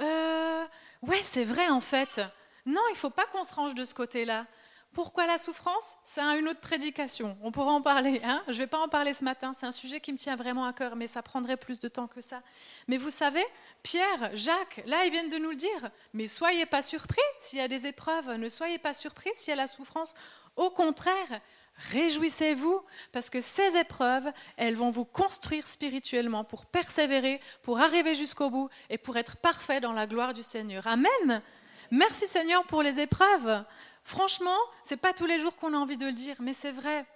euh, 0.00 0.64
Ouais, 1.02 1.20
c'est 1.22 1.44
vrai 1.44 1.68
en 1.68 1.80
fait. 1.80 2.20
Non, 2.64 2.80
il 2.90 2.92
ne 2.92 2.98
faut 2.98 3.10
pas 3.10 3.26
qu'on 3.26 3.42
se 3.42 3.52
range 3.52 3.74
de 3.74 3.84
ce 3.84 3.94
côté-là. 3.94 4.46
Pourquoi 4.92 5.26
la 5.26 5.38
souffrance? 5.38 5.96
C'est 6.04 6.20
une 6.20 6.48
autre 6.48 6.60
prédication. 6.60 7.36
On 7.42 7.50
pourra 7.50 7.72
en 7.72 7.82
parler. 7.82 8.20
Hein 8.22 8.42
je 8.46 8.52
ne 8.52 8.58
vais 8.58 8.66
pas 8.66 8.78
en 8.78 8.88
parler 8.88 9.12
ce 9.12 9.24
matin. 9.24 9.52
C'est 9.54 9.66
un 9.66 9.72
sujet 9.72 10.00
qui 10.00 10.12
me 10.12 10.18
tient 10.18 10.36
vraiment 10.36 10.66
à 10.66 10.72
cœur, 10.72 10.94
mais 10.94 11.06
ça 11.08 11.22
prendrait 11.22 11.56
plus 11.56 11.80
de 11.80 11.88
temps 11.88 12.06
que 12.06 12.20
ça. 12.20 12.42
Mais 12.88 12.98
vous 12.98 13.10
savez, 13.10 13.44
Pierre, 13.82 14.30
Jacques, 14.34 14.82
là, 14.86 15.04
ils 15.04 15.10
viennent 15.10 15.30
de 15.30 15.38
nous 15.38 15.50
le 15.50 15.56
dire. 15.56 15.90
Mais 16.12 16.28
soyez 16.28 16.66
pas 16.66 16.82
surpris 16.82 17.22
s'il 17.40 17.58
y 17.58 17.62
a 17.62 17.68
des 17.68 17.86
épreuves. 17.86 18.32
Ne 18.36 18.48
soyez 18.48 18.78
pas 18.78 18.94
surpris 18.94 19.30
s'il 19.34 19.50
y 19.50 19.52
a 19.54 19.56
la 19.56 19.66
souffrance. 19.66 20.14
Au 20.56 20.70
contraire, 20.70 21.40
réjouissez-vous 21.76 22.82
parce 23.12 23.30
que 23.30 23.40
ces 23.40 23.76
épreuves, 23.76 24.30
elles 24.56 24.76
vont 24.76 24.90
vous 24.90 25.04
construire 25.04 25.66
spirituellement 25.66 26.44
pour 26.44 26.66
persévérer, 26.66 27.40
pour 27.62 27.80
arriver 27.80 28.14
jusqu'au 28.14 28.50
bout 28.50 28.68
et 28.90 28.98
pour 28.98 29.16
être 29.16 29.36
parfait 29.36 29.80
dans 29.80 29.92
la 29.92 30.06
gloire 30.06 30.32
du 30.32 30.42
Seigneur. 30.42 30.86
Amen. 30.86 31.42
Merci 31.90 32.26
Seigneur 32.26 32.64
pour 32.64 32.82
les 32.82 33.00
épreuves. 33.00 33.64
Franchement, 34.04 34.58
c'est 34.82 34.96
pas 34.96 35.12
tous 35.12 35.26
les 35.26 35.38
jours 35.38 35.56
qu'on 35.56 35.74
a 35.74 35.76
envie 35.76 35.96
de 35.96 36.06
le 36.06 36.12
dire, 36.12 36.36
mais 36.40 36.54
c'est 36.54 36.72
vrai. 36.72 37.06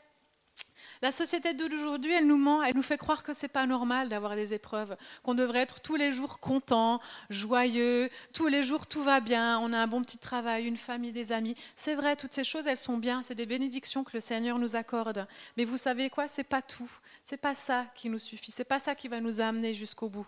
La 1.02 1.12
société 1.12 1.52
d'aujourd'hui, 1.54 2.12
elle 2.12 2.26
nous 2.26 2.36
ment, 2.36 2.62
elle 2.62 2.74
nous 2.74 2.82
fait 2.82 2.96
croire 2.96 3.22
que 3.22 3.32
c'est 3.32 3.48
pas 3.48 3.66
normal 3.66 4.08
d'avoir 4.08 4.34
des 4.34 4.54
épreuves, 4.54 4.96
qu'on 5.22 5.34
devrait 5.34 5.60
être 5.60 5.80
tous 5.80 5.96
les 5.96 6.12
jours 6.12 6.40
content, 6.40 7.00
joyeux, 7.30 8.08
tous 8.32 8.46
les 8.46 8.62
jours 8.62 8.86
tout 8.86 9.02
va 9.02 9.20
bien, 9.20 9.58
on 9.58 9.72
a 9.72 9.78
un 9.78 9.86
bon 9.86 10.02
petit 10.02 10.18
travail, 10.18 10.66
une 10.66 10.76
famille, 10.76 11.12
des 11.12 11.32
amis. 11.32 11.54
C'est 11.76 11.94
vrai, 11.94 12.16
toutes 12.16 12.32
ces 12.32 12.44
choses, 12.44 12.66
elles 12.66 12.76
sont 12.76 12.96
bien, 12.96 13.22
c'est 13.22 13.34
des 13.34 13.46
bénédictions 13.46 14.04
que 14.04 14.12
le 14.14 14.20
Seigneur 14.20 14.58
nous 14.58 14.76
accorde. 14.76 15.26
Mais 15.56 15.64
vous 15.64 15.76
savez 15.76 16.10
quoi 16.10 16.28
C'est 16.28 16.44
pas 16.44 16.62
tout. 16.62 16.90
C'est 17.24 17.36
pas 17.36 17.54
ça 17.54 17.86
qui 17.94 18.08
nous 18.08 18.18
suffit. 18.18 18.50
C'est 18.50 18.64
pas 18.64 18.78
ça 18.78 18.94
qui 18.94 19.08
va 19.08 19.20
nous 19.20 19.40
amener 19.40 19.74
jusqu'au 19.74 20.08
bout. 20.08 20.26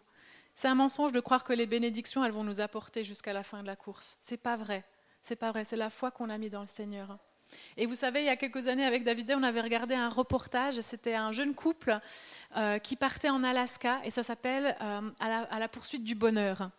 C'est 0.54 0.68
un 0.68 0.74
mensonge 0.74 1.12
de 1.12 1.20
croire 1.20 1.44
que 1.44 1.52
les 1.52 1.66
bénédictions, 1.66 2.24
elles 2.24 2.32
vont 2.32 2.44
nous 2.44 2.60
apporter 2.60 3.04
jusqu'à 3.04 3.32
la 3.32 3.44
fin 3.44 3.62
de 3.62 3.66
la 3.66 3.76
course. 3.76 4.18
C'est 4.20 4.36
pas 4.36 4.56
vrai. 4.56 4.84
C'est 5.22 5.36
pas 5.36 5.50
vrai, 5.50 5.64
c'est 5.64 5.76
la 5.76 5.90
foi 5.90 6.10
qu'on 6.10 6.30
a 6.30 6.38
mis 6.38 6.50
dans 6.50 6.60
le 6.60 6.66
Seigneur. 6.66 7.18
Et 7.76 7.86
vous 7.86 7.94
savez, 7.94 8.20
il 8.20 8.26
y 8.26 8.30
a 8.30 8.36
quelques 8.36 8.66
années, 8.68 8.84
avec 8.84 9.04
David, 9.04 9.34
on 9.36 9.42
avait 9.42 9.60
regardé 9.60 9.94
un 9.94 10.08
reportage. 10.08 10.80
C'était 10.80 11.14
un 11.14 11.32
jeune 11.32 11.54
couple 11.54 11.98
euh, 12.56 12.78
qui 12.78 12.96
partait 12.96 13.30
en 13.30 13.44
Alaska 13.44 14.00
et 14.04 14.10
ça 14.10 14.22
s'appelle 14.22 14.76
euh, 14.80 15.10
à, 15.20 15.58
la, 15.58 15.68
poursuite 15.68 16.04
du 16.04 16.14
bonheur. 16.14 16.70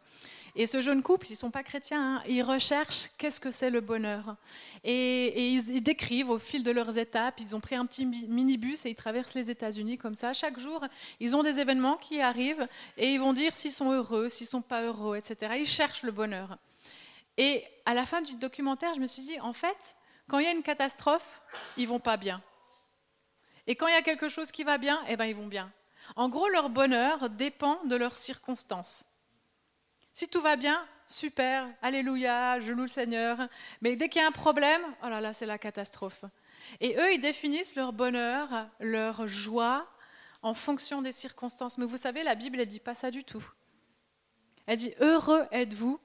Et 0.55 0.65
ce 0.65 0.81
jeune 0.81 1.03
couple, 1.03 1.27
ils 1.27 1.33
ne 1.33 1.37
sont 1.37 1.51
pas 1.51 1.63
chrétiens, 1.63 2.17
hein, 2.17 2.23
ils 2.27 2.41
recherchent 2.41 3.09
qu'est-ce 3.17 3.39
que 3.39 3.51
c'est 3.51 3.69
le 3.69 3.81
bonheur. 3.81 4.35
Et, 4.83 5.51
ils, 5.51 5.81
décrivent 5.81 6.31
au 6.31 6.39
fil 6.39 6.63
de 6.63 6.71
leurs 6.71 6.97
étapes, 6.97 7.35
ils 7.39 7.55
ont 7.55 7.59
pris 7.59 7.75
un 7.75 7.85
petit 7.85 8.05
minibus 8.05 8.85
et 8.85 8.89
ils 8.89 8.95
traversent 8.95 9.35
les 9.35 9.51
États-Unis 9.51 9.97
comme 9.97 10.15
ça. 10.15 10.33
Chaque 10.33 10.59
jour, 10.59 10.83
ils 11.19 11.35
ont 11.35 11.43
des 11.43 11.59
événements 11.59 11.97
qui 11.97 12.19
arrivent 12.19 12.67
et 12.97 13.09
ils 13.09 13.19
vont 13.19 13.33
dire 13.33 13.55
s'ils 13.55 13.71
sont 13.71 13.91
heureux, 13.91 14.27
s'ils 14.27 14.45
ne 14.45 14.49
sont 14.49 14.61
pas 14.61 14.81
heureux, 14.81 15.17
etc. 15.17 15.53
Ils 15.59 15.67
cherchent 15.67 16.03
le 16.03 16.11
bonheur. 16.11 16.57
Et 17.37 17.63
à 17.85 17.93
la 17.93 18.05
fin 18.05 18.21
du 18.21 18.35
documentaire, 18.35 18.93
je 18.95 18.99
me 18.99 19.07
suis 19.07 19.21
dit, 19.21 19.39
en 19.39 19.53
fait, 19.53 19.95
quand 20.29 20.39
il 20.39 20.45
y 20.45 20.47
a 20.47 20.51
une 20.51 20.63
catastrophe, 20.63 21.41
ils 21.75 21.87
vont 21.87 21.99
pas 21.99 22.15
bien. 22.15 22.41
Et 23.67 23.75
quand 23.75 23.87
il 23.87 23.93
y 23.93 23.97
a 23.97 24.01
quelque 24.01 24.29
chose 24.29 24.51
qui 24.51 24.63
va 24.63 24.77
bien, 24.77 25.03
eh 25.09 25.17
ben 25.17 25.25
ils 25.25 25.35
vont 25.35 25.47
bien. 25.47 25.71
En 26.15 26.29
gros, 26.29 26.47
leur 26.49 26.69
bonheur 26.69 27.29
dépend 27.29 27.83
de 27.85 27.95
leurs 27.95 28.17
circonstances. 28.17 29.05
Si 30.13 30.27
tout 30.27 30.41
va 30.41 30.55
bien, 30.55 30.85
super, 31.05 31.67
alléluia, 31.81 32.59
je 32.59 32.71
loue 32.71 32.83
le 32.83 32.87
Seigneur. 32.87 33.47
Mais 33.81 33.95
dès 33.95 34.09
qu'il 34.09 34.21
y 34.21 34.25
a 34.25 34.27
un 34.27 34.31
problème, 34.31 34.81
oh 35.03 35.09
là 35.09 35.19
là, 35.19 35.33
c'est 35.33 35.45
la 35.45 35.57
catastrophe. 35.57 36.25
Et 36.79 36.95
eux, 36.97 37.13
ils 37.13 37.21
définissent 37.21 37.75
leur 37.75 37.93
bonheur, 37.93 38.67
leur 38.79 39.27
joie 39.27 39.87
en 40.41 40.53
fonction 40.53 41.01
des 41.01 41.11
circonstances. 41.11 41.77
Mais 41.77 41.85
vous 41.85 41.97
savez, 41.97 42.23
la 42.23 42.35
Bible, 42.35 42.59
elle 42.59 42.67
dit 42.67 42.79
pas 42.79 42.95
ça 42.95 43.11
du 43.11 43.23
tout. 43.23 43.43
Elle 44.67 44.77
dit 44.77 44.93
heureux 44.99 45.47
êtes-vous 45.51 45.99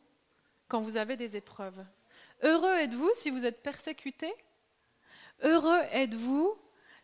quand 0.69 0.81
vous 0.81 0.97
avez 0.97 1.17
des 1.17 1.37
épreuves. 1.37 1.85
Heureux 2.43 2.75
êtes-vous 2.75 3.11
si 3.15 3.31
vous 3.31 3.45
êtes 3.47 3.63
persécuté. 3.63 4.33
Heureux 5.43 5.81
êtes-vous 5.93 6.57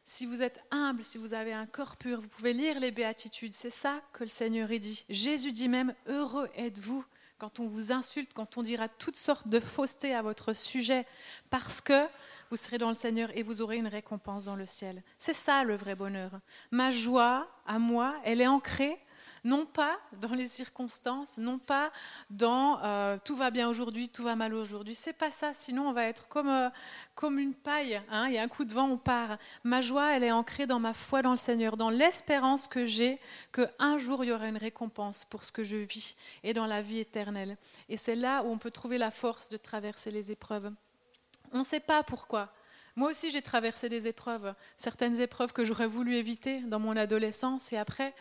si 0.04 0.26
vous 0.26 0.42
êtes 0.42 0.60
humble, 0.70 1.04
si 1.04 1.18
vous 1.18 1.34
avez 1.34 1.52
un 1.52 1.66
corps 1.66 1.96
pur. 1.96 2.20
Vous 2.20 2.28
pouvez 2.28 2.52
lire 2.52 2.80
les 2.80 2.90
béatitudes. 2.90 3.52
C'est 3.52 3.70
ça 3.70 4.00
que 4.12 4.24
le 4.24 4.28
Seigneur 4.28 4.68
dit. 4.68 5.04
Jésus 5.08 5.52
dit 5.52 5.68
même 5.68 5.94
Heureux 6.06 6.48
êtes-vous 6.56 7.04
quand 7.38 7.58
on 7.58 7.66
vous 7.66 7.90
insulte, 7.90 8.34
quand 8.34 8.58
on 8.58 8.62
dira 8.62 8.88
toutes 8.88 9.16
sortes 9.16 9.48
de 9.48 9.60
faussetés 9.60 10.14
à 10.14 10.20
votre 10.20 10.52
sujet, 10.52 11.06
parce 11.48 11.80
que 11.80 12.06
vous 12.50 12.56
serez 12.56 12.76
dans 12.76 12.88
le 12.88 12.94
Seigneur 12.94 13.30
et 13.36 13.42
vous 13.42 13.62
aurez 13.62 13.76
une 13.76 13.86
récompense 13.86 14.44
dans 14.44 14.56
le 14.56 14.66
ciel. 14.66 15.02
C'est 15.16 15.32
ça 15.32 15.64
le 15.64 15.76
vrai 15.76 15.94
bonheur. 15.94 16.32
Ma 16.70 16.90
joie 16.90 17.48
à 17.66 17.78
moi, 17.78 18.14
elle 18.24 18.40
est 18.40 18.46
ancrée 18.46 18.98
non 19.44 19.66
pas 19.66 19.98
dans 20.20 20.34
les 20.34 20.46
circonstances, 20.46 21.38
non 21.38 21.58
pas 21.58 21.92
dans 22.30 22.80
euh, 22.82 23.18
tout 23.24 23.36
va 23.36 23.50
bien 23.50 23.68
aujourd'hui, 23.68 24.08
tout 24.08 24.22
va 24.22 24.36
mal 24.36 24.54
aujourd'hui. 24.54 24.94
C'est 24.94 25.12
pas 25.12 25.30
ça, 25.30 25.54
sinon 25.54 25.88
on 25.88 25.92
va 25.92 26.04
être 26.04 26.28
comme, 26.28 26.48
euh, 26.48 26.68
comme 27.14 27.38
une 27.38 27.54
paille. 27.54 28.00
Il 28.26 28.32
y 28.32 28.38
a 28.38 28.42
un 28.42 28.48
coup 28.48 28.64
de 28.64 28.72
vent, 28.72 28.88
on 28.88 28.98
part. 28.98 29.38
Ma 29.64 29.82
joie, 29.82 30.14
elle 30.14 30.24
est 30.24 30.32
ancrée 30.32 30.66
dans 30.66 30.80
ma 30.80 30.94
foi 30.94 31.22
dans 31.22 31.32
le 31.32 31.36
Seigneur, 31.36 31.76
dans 31.76 31.90
l'espérance 31.90 32.68
que 32.68 32.84
j'ai 32.84 33.18
qu'un 33.52 33.98
jour 33.98 34.24
il 34.24 34.28
y 34.28 34.32
aura 34.32 34.48
une 34.48 34.56
récompense 34.56 35.24
pour 35.24 35.44
ce 35.44 35.52
que 35.52 35.64
je 35.64 35.76
vis 35.76 36.16
et 36.42 36.54
dans 36.54 36.66
la 36.66 36.82
vie 36.82 36.98
éternelle. 36.98 37.56
Et 37.88 37.96
c'est 37.96 38.16
là 38.16 38.42
où 38.42 38.48
on 38.48 38.58
peut 38.58 38.70
trouver 38.70 38.98
la 38.98 39.10
force 39.10 39.48
de 39.48 39.56
traverser 39.56 40.10
les 40.10 40.30
épreuves. 40.30 40.72
On 41.52 41.58
ne 41.58 41.64
sait 41.64 41.80
pas 41.80 42.02
pourquoi. 42.02 42.52
Moi 42.96 43.10
aussi, 43.10 43.30
j'ai 43.30 43.42
traversé 43.42 43.88
des 43.88 44.06
épreuves, 44.08 44.54
certaines 44.76 45.20
épreuves 45.20 45.52
que 45.52 45.64
j'aurais 45.64 45.86
voulu 45.86 46.16
éviter 46.16 46.60
dans 46.60 46.80
mon 46.80 46.96
adolescence 46.96 47.72
et 47.72 47.76
après, 47.76 48.14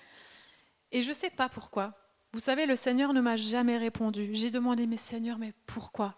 et 0.92 1.02
je 1.02 1.10
ne 1.10 1.14
sais 1.14 1.30
pas 1.30 1.50
pourquoi. 1.50 1.94
Vous 2.32 2.40
savez, 2.40 2.66
le 2.66 2.76
Seigneur 2.76 3.14
ne 3.14 3.22
m'a 3.22 3.36
jamais 3.36 3.78
répondu. 3.78 4.30
J'ai 4.34 4.52
demandé, 4.52 4.86
mais 4.86 4.98
Seigneur, 4.98 5.38
mais 5.38 5.54
pourquoi? 5.66 6.16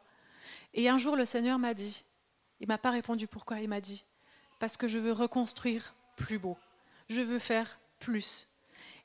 Et 0.74 0.90
un 0.90 0.98
jour, 0.98 1.16
le 1.16 1.26
Seigneur 1.26 1.60
m'a 1.60 1.74
dit, 1.74 2.04
il 2.60 2.68
m'a 2.68 2.78
pas 2.78 2.92
répondu 2.92 3.28
pourquoi, 3.28 3.60
il 3.60 3.70
m'a 3.70 3.82
dit, 3.82 4.06
parce 4.60 4.78
que 4.78 4.88
je 4.88 5.00
veux 5.00 5.12
reconstruire 5.14 5.96
plus 6.16 6.38
beau. 6.38 6.58
Je 7.10 7.22
veux 7.22 7.40
faire 7.40 7.80
plus. 8.00 8.48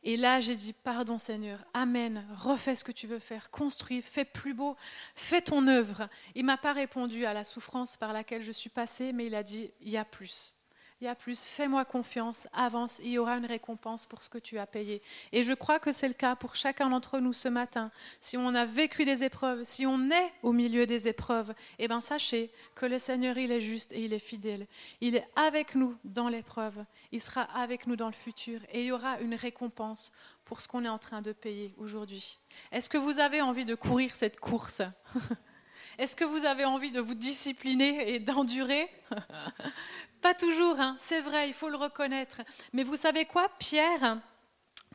Et 0.02 0.16
là, 0.16 0.40
j'ai 0.40 0.54
dit, 0.54 0.72
pardon 0.72 1.18
Seigneur, 1.18 1.64
Amen, 1.74 2.24
refais 2.36 2.74
ce 2.74 2.84
que 2.84 2.92
tu 2.92 3.06
veux 3.06 3.18
faire, 3.18 3.50
construis, 3.50 4.02
fais 4.02 4.24
plus 4.24 4.54
beau, 4.54 4.76
fais 5.14 5.42
ton 5.42 5.66
œuvre. 5.66 6.08
Il 6.34 6.44
m'a 6.44 6.56
pas 6.56 6.72
répondu 6.72 7.24
à 7.24 7.34
la 7.34 7.44
souffrance 7.44 7.96
par 7.96 8.12
laquelle 8.12 8.42
je 8.42 8.52
suis 8.52 8.70
passée, 8.70 9.12
mais 9.12 9.26
il 9.26 9.34
a 9.34 9.42
dit, 9.42 9.70
il 9.80 9.88
y 9.90 9.96
a 9.96 10.04
plus 10.04 10.55
il 11.00 11.04
y 11.04 11.08
a 11.08 11.14
plus, 11.14 11.44
fais-moi 11.44 11.84
confiance, 11.84 12.48
avance, 12.54 13.00
il 13.04 13.10
y 13.10 13.18
aura 13.18 13.36
une 13.36 13.44
récompense 13.44 14.06
pour 14.06 14.22
ce 14.22 14.30
que 14.30 14.38
tu 14.38 14.58
as 14.58 14.66
payé. 14.66 15.02
Et 15.30 15.42
je 15.42 15.52
crois 15.52 15.78
que 15.78 15.92
c'est 15.92 16.08
le 16.08 16.14
cas 16.14 16.36
pour 16.36 16.56
chacun 16.56 16.88
d'entre 16.88 17.18
nous 17.18 17.34
ce 17.34 17.48
matin. 17.48 17.90
Si 18.18 18.38
on 18.38 18.54
a 18.54 18.64
vécu 18.64 19.04
des 19.04 19.22
épreuves, 19.22 19.64
si 19.64 19.84
on 19.84 20.10
est 20.10 20.32
au 20.42 20.52
milieu 20.52 20.86
des 20.86 21.06
épreuves, 21.06 21.52
eh 21.78 21.86
bien 21.86 22.00
sachez 22.00 22.50
que 22.74 22.86
le 22.86 22.98
Seigneur, 22.98 23.36
il 23.36 23.52
est 23.52 23.60
juste 23.60 23.92
et 23.92 24.04
il 24.04 24.14
est 24.14 24.18
fidèle. 24.18 24.66
Il 25.02 25.16
est 25.16 25.28
avec 25.36 25.74
nous 25.74 25.94
dans 26.04 26.28
l'épreuve, 26.28 26.82
il 27.12 27.20
sera 27.20 27.42
avec 27.42 27.86
nous 27.86 27.96
dans 27.96 28.08
le 28.08 28.14
futur 28.14 28.60
et 28.72 28.80
il 28.80 28.86
y 28.86 28.92
aura 28.92 29.20
une 29.20 29.34
récompense 29.34 30.12
pour 30.46 30.62
ce 30.62 30.68
qu'on 30.68 30.84
est 30.84 30.88
en 30.88 30.98
train 30.98 31.20
de 31.20 31.32
payer 31.32 31.74
aujourd'hui. 31.76 32.38
Est-ce 32.72 32.88
que 32.88 32.96
vous 32.96 33.18
avez 33.18 33.42
envie 33.42 33.66
de 33.66 33.74
courir 33.74 34.16
cette 34.16 34.40
course? 34.40 34.80
Est-ce 35.98 36.14
que 36.14 36.24
vous 36.24 36.44
avez 36.44 36.64
envie 36.64 36.90
de 36.90 37.00
vous 37.00 37.14
discipliner 37.14 38.14
et 38.14 38.18
d'endurer? 38.18 38.88
Pas 40.26 40.34
toujours, 40.34 40.80
hein. 40.80 40.96
c'est 40.98 41.20
vrai, 41.20 41.46
il 41.46 41.54
faut 41.54 41.68
le 41.68 41.76
reconnaître. 41.76 42.42
Mais 42.72 42.82
vous 42.82 42.96
savez 42.96 43.26
quoi, 43.26 43.48
Pierre, 43.60 44.18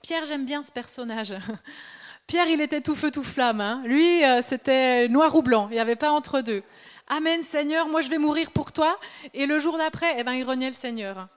Pierre, 0.02 0.26
j'aime 0.26 0.46
bien 0.46 0.62
ce 0.62 0.74
personnage. 0.74 1.34
Pierre, 2.28 2.50
il 2.50 2.60
était 2.60 2.82
tout 2.82 2.96
feu, 2.96 3.12
tout 3.12 3.24
flamme. 3.24 3.62
Hein. 3.62 3.82
Lui, 3.86 4.26
euh, 4.26 4.42
c'était 4.42 5.08
noir 5.08 5.34
ou 5.34 5.42
blanc, 5.42 5.70
il 5.70 5.76
n'y 5.76 5.80
avait 5.80 5.96
pas 5.96 6.12
entre 6.12 6.42
deux. 6.42 6.64
Amen, 7.08 7.42
Seigneur, 7.44 7.88
moi 7.88 8.02
je 8.02 8.10
vais 8.10 8.18
mourir 8.18 8.52
pour 8.52 8.74
toi. 8.74 9.00
Et 9.34 9.46
le 9.46 9.58
jour 9.58 9.78
d'après, 9.78 10.16
eh 10.18 10.26
ben, 10.26 10.34
il 10.34 10.44
reniait 10.44 10.68
le 10.68 10.74
Seigneur. 10.74 11.30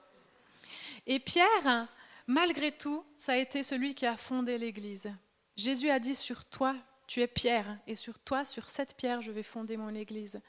Et 1.07 1.19
Pierre, 1.21 1.87
malgré 2.27 2.73
tout, 2.73 3.01
ça 3.15 3.31
a 3.31 3.37
été 3.37 3.63
celui 3.63 3.95
qui 3.95 4.05
a 4.05 4.17
fondé 4.17 4.57
l'Église. 4.57 5.09
Jésus 5.55 5.89
a 5.89 5.99
dit 5.99 6.15
sur 6.15 6.43
toi, 6.43 6.75
tu 7.07 7.21
es 7.21 7.27
pierre, 7.27 7.77
et 7.87 7.95
sur 7.95 8.19
toi, 8.19 8.45
sur 8.45 8.69
cette 8.69 8.95
pierre, 8.95 9.21
je 9.21 9.31
vais 9.31 9.43
fonder 9.43 9.77
mon 9.77 9.93
église. 9.93 10.41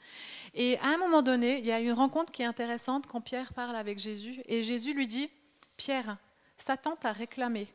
Et 0.53 0.77
à 0.79 0.87
un 0.87 0.97
moment 0.97 1.21
donné, 1.21 1.59
il 1.59 1.65
y 1.65 1.71
a 1.71 1.79
une 1.79 1.93
rencontre 1.93 2.31
qui 2.31 2.41
est 2.41 2.45
intéressante 2.45 3.07
quand 3.07 3.21
Pierre 3.21 3.53
parle 3.53 3.75
avec 3.75 3.99
Jésus, 3.99 4.41
et 4.45 4.63
Jésus 4.63 4.93
lui 4.93 5.07
dit, 5.07 5.29
Pierre, 5.77 6.17
Satan 6.57 6.95
t'a 6.95 7.11
réclamé. 7.11 7.67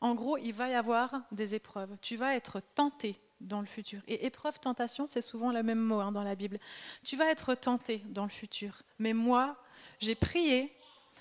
En 0.00 0.14
gros, 0.14 0.38
il 0.38 0.52
va 0.52 0.68
y 0.68 0.74
avoir 0.74 1.22
des 1.32 1.54
épreuves. 1.54 1.96
Tu 2.00 2.16
vas 2.16 2.34
être 2.34 2.60
tenté 2.74 3.20
dans 3.40 3.60
le 3.60 3.66
futur. 3.66 4.00
Et 4.06 4.26
épreuve, 4.26 4.58
tentation, 4.60 5.06
c'est 5.06 5.20
souvent 5.20 5.52
le 5.52 5.62
même 5.62 5.80
mot 5.80 6.00
hein, 6.00 6.12
dans 6.12 6.22
la 6.22 6.34
Bible. 6.34 6.58
Tu 7.04 7.16
vas 7.16 7.30
être 7.30 7.54
tenté 7.54 8.02
dans 8.06 8.24
le 8.24 8.30
futur. 8.30 8.82
Mais 8.98 9.12
moi, 9.12 9.56
j'ai 10.00 10.14
prié 10.14 10.72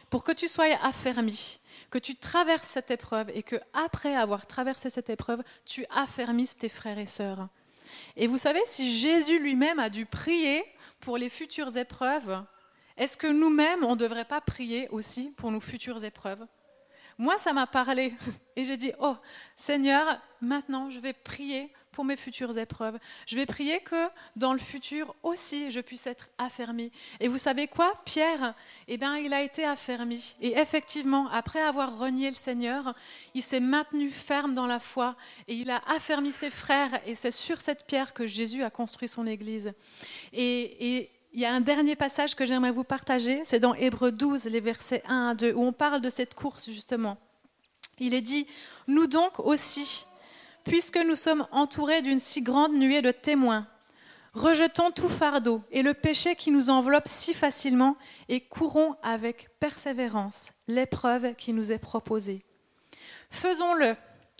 pour 0.09 0.23
que 0.23 0.31
tu 0.31 0.47
sois 0.47 0.77
affermi, 0.81 1.59
que 1.89 1.97
tu 1.97 2.15
traverses 2.15 2.67
cette 2.67 2.91
épreuve 2.91 3.29
et 3.33 3.43
que 3.43 3.57
après 3.73 4.15
avoir 4.15 4.47
traversé 4.47 4.89
cette 4.89 5.09
épreuve, 5.09 5.43
tu 5.65 5.85
affermisses 5.89 6.57
tes 6.57 6.69
frères 6.69 6.99
et 6.99 7.05
sœurs. 7.05 7.49
Et 8.15 8.27
vous 8.27 8.37
savez, 8.37 8.61
si 8.65 8.97
Jésus 8.97 9.39
lui-même 9.39 9.79
a 9.79 9.89
dû 9.89 10.05
prier 10.05 10.63
pour 10.99 11.17
les 11.17 11.29
futures 11.29 11.75
épreuves, 11.77 12.43
est-ce 12.97 13.17
que 13.17 13.27
nous-mêmes, 13.27 13.83
on 13.83 13.91
ne 13.91 13.99
devrait 13.99 14.25
pas 14.25 14.41
prier 14.41 14.89
aussi 14.89 15.29
pour 15.37 15.51
nos 15.51 15.59
futures 15.59 16.03
épreuves? 16.03 16.45
Moi, 17.17 17.37
ça 17.37 17.53
m'a 17.53 17.67
parlé. 17.67 18.13
Et 18.55 18.65
j'ai 18.65 18.77
dit, 18.77 18.91
oh 18.99 19.15
Seigneur, 19.55 20.19
maintenant, 20.41 20.89
je 20.89 20.99
vais 20.99 21.13
prier 21.13 21.71
pour 21.97 22.05
mes 22.05 22.15
futures 22.15 22.59
épreuves. 22.59 22.99
Je 23.25 23.35
vais 23.35 23.47
prier 23.47 23.79
que 23.79 24.07
dans 24.35 24.53
le 24.53 24.59
futur 24.59 25.15
aussi, 25.23 25.71
je 25.71 25.79
puisse 25.79 26.05
être 26.05 26.29
affermi. 26.37 26.91
Et 27.19 27.27
vous 27.27 27.39
savez 27.39 27.67
quoi 27.67 27.99
Pierre, 28.05 28.53
eh 28.87 28.97
bien, 28.97 29.17
il 29.17 29.33
a 29.33 29.41
été 29.41 29.65
affermi. 29.65 30.35
Et 30.39 30.59
effectivement, 30.59 31.27
après 31.29 31.59
avoir 31.59 31.97
renié 31.97 32.29
le 32.29 32.35
Seigneur, 32.35 32.93
il 33.33 33.41
s'est 33.41 33.59
maintenu 33.59 34.11
ferme 34.11 34.53
dans 34.53 34.67
la 34.67 34.77
foi 34.77 35.15
et 35.47 35.55
il 35.55 35.71
a 35.71 35.81
affermi 35.87 36.31
ses 36.31 36.51
frères. 36.51 37.01
Et 37.07 37.15
c'est 37.15 37.31
sur 37.31 37.61
cette 37.61 37.87
pierre 37.87 38.13
que 38.13 38.27
Jésus 38.27 38.61
a 38.61 38.69
construit 38.69 39.07
son 39.07 39.25
Église. 39.25 39.73
Et, 40.33 40.97
et 40.97 41.09
il 41.33 41.39
y 41.39 41.45
a 41.45 41.51
un 41.51 41.61
dernier 41.61 41.95
passage 41.95 42.35
que 42.35 42.45
j'aimerais 42.45 42.69
vous 42.69 42.83
partager, 42.83 43.41
c'est 43.43 43.59
dans 43.59 43.73
Hébreu 43.73 44.11
12, 44.11 44.45
les 44.45 44.59
versets 44.59 45.01
1 45.07 45.29
à 45.29 45.33
2, 45.33 45.53
où 45.53 45.63
on 45.63 45.73
parle 45.73 46.01
de 46.01 46.11
cette 46.11 46.35
course 46.35 46.69
justement. 46.69 47.17
Il 47.99 48.13
est 48.13 48.21
dit, 48.21 48.45
nous 48.87 49.07
donc 49.07 49.39
aussi, 49.39 50.05
puisque 50.67 50.97
nous 50.97 51.15
sommes 51.15 51.47
entourés 51.51 52.01
d'une 52.01 52.19
si 52.19 52.41
grande 52.41 52.73
nuée 52.73 53.01
de 53.01 53.11
témoins, 53.11 53.67
rejetons 54.33 54.91
tout 54.91 55.09
fardeau 55.09 55.63
et 55.71 55.81
le 55.81 55.93
péché 55.93 56.35
qui 56.35 56.51
nous 56.51 56.69
enveloppe 56.69 57.07
si 57.07 57.33
facilement 57.33 57.95
et 58.27 58.41
courons 58.41 58.95
avec 59.01 59.47
persévérance 59.59 60.51
l'épreuve 60.67 61.35
qui 61.35 61.53
nous 61.53 61.71
est 61.71 61.79
proposée. 61.79 62.43
Faisons-le 63.29 63.95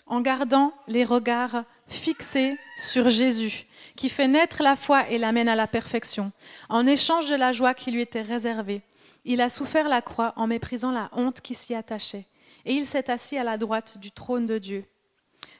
en 0.06 0.20
gardant 0.20 0.72
les 0.86 1.04
regards 1.04 1.64
fixés 1.86 2.56
sur 2.76 3.08
Jésus 3.08 3.66
qui 3.96 4.08
fait 4.08 4.28
naître 4.28 4.62
la 4.62 4.76
foi 4.76 5.08
et 5.08 5.18
l'amène 5.18 5.48
à 5.48 5.56
la 5.56 5.66
perfection. 5.66 6.32
En 6.68 6.86
échange 6.86 7.28
de 7.28 7.34
la 7.34 7.52
joie 7.52 7.74
qui 7.74 7.90
lui 7.90 8.02
était 8.02 8.22
réservée, 8.22 8.82
il 9.24 9.40
a 9.40 9.48
souffert 9.48 9.88
la 9.88 10.02
croix 10.02 10.34
en 10.36 10.46
méprisant 10.46 10.92
la 10.92 11.10
honte 11.12 11.40
qui 11.40 11.54
s'y 11.54 11.74
attachait, 11.74 12.26
et 12.64 12.72
il 12.72 12.86
s'est 12.86 13.10
assis 13.10 13.36
à 13.36 13.44
la 13.44 13.58
droite 13.58 13.98
du 13.98 14.12
trône 14.12 14.46
de 14.46 14.58
Dieu. 14.58 14.84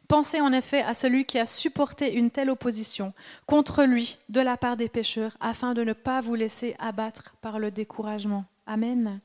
Pensez 0.09 0.41
en 0.41 0.55
effet 0.55 0.81
à 0.81 0.95
celui 0.95 1.27
qui 1.27 1.39
a 1.39 1.45
supporté 1.45 2.15
une 2.15 2.31
telle 2.31 2.49
opposition 2.49 3.13
contre 3.45 3.85
lui 3.85 4.17
de 4.31 4.41
la 4.41 4.57
part 4.57 4.79
des 4.79 4.89
pécheurs, 4.89 5.37
afin 5.39 5.75
de 5.75 5.85
ne 5.85 5.93
pas 5.93 6.23
vous 6.23 6.35
laisser 6.35 6.75
abattre 6.79 7.35
par 7.43 7.59
le 7.59 7.71
découragement. 7.71 8.47
Amen. 8.67 9.19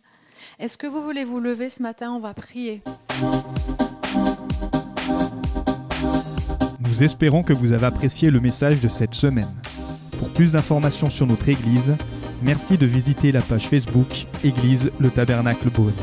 Est-ce 0.60 0.78
que 0.78 0.86
vous 0.86 1.02
voulez 1.02 1.24
vous 1.24 1.40
lever 1.40 1.70
ce 1.70 1.82
matin? 1.82 2.12
On 2.12 2.20
va 2.20 2.34
prier. 2.34 2.82
Nous 6.82 7.02
espérons 7.02 7.44
que 7.44 7.54
vous 7.54 7.72
avez 7.72 7.86
apprécié 7.86 8.30
le 8.30 8.42
message 8.42 8.82
de 8.82 8.90
cette 8.90 9.16
semaine. 9.16 9.56
Pour 10.20 10.34
plus 10.34 10.52
d'informations 10.52 11.10
sur 11.10 11.26
notre 11.26 11.48
Église, 11.48 11.96
merci 12.42 12.78
de 12.78 12.86
visiter 12.86 13.32
la 13.32 13.42
page 13.42 13.70
Facebook 13.70 14.26
Église 14.44 14.92
le 15.00 15.10
Tabernacle 15.10 15.70
Beaune. 15.70 15.94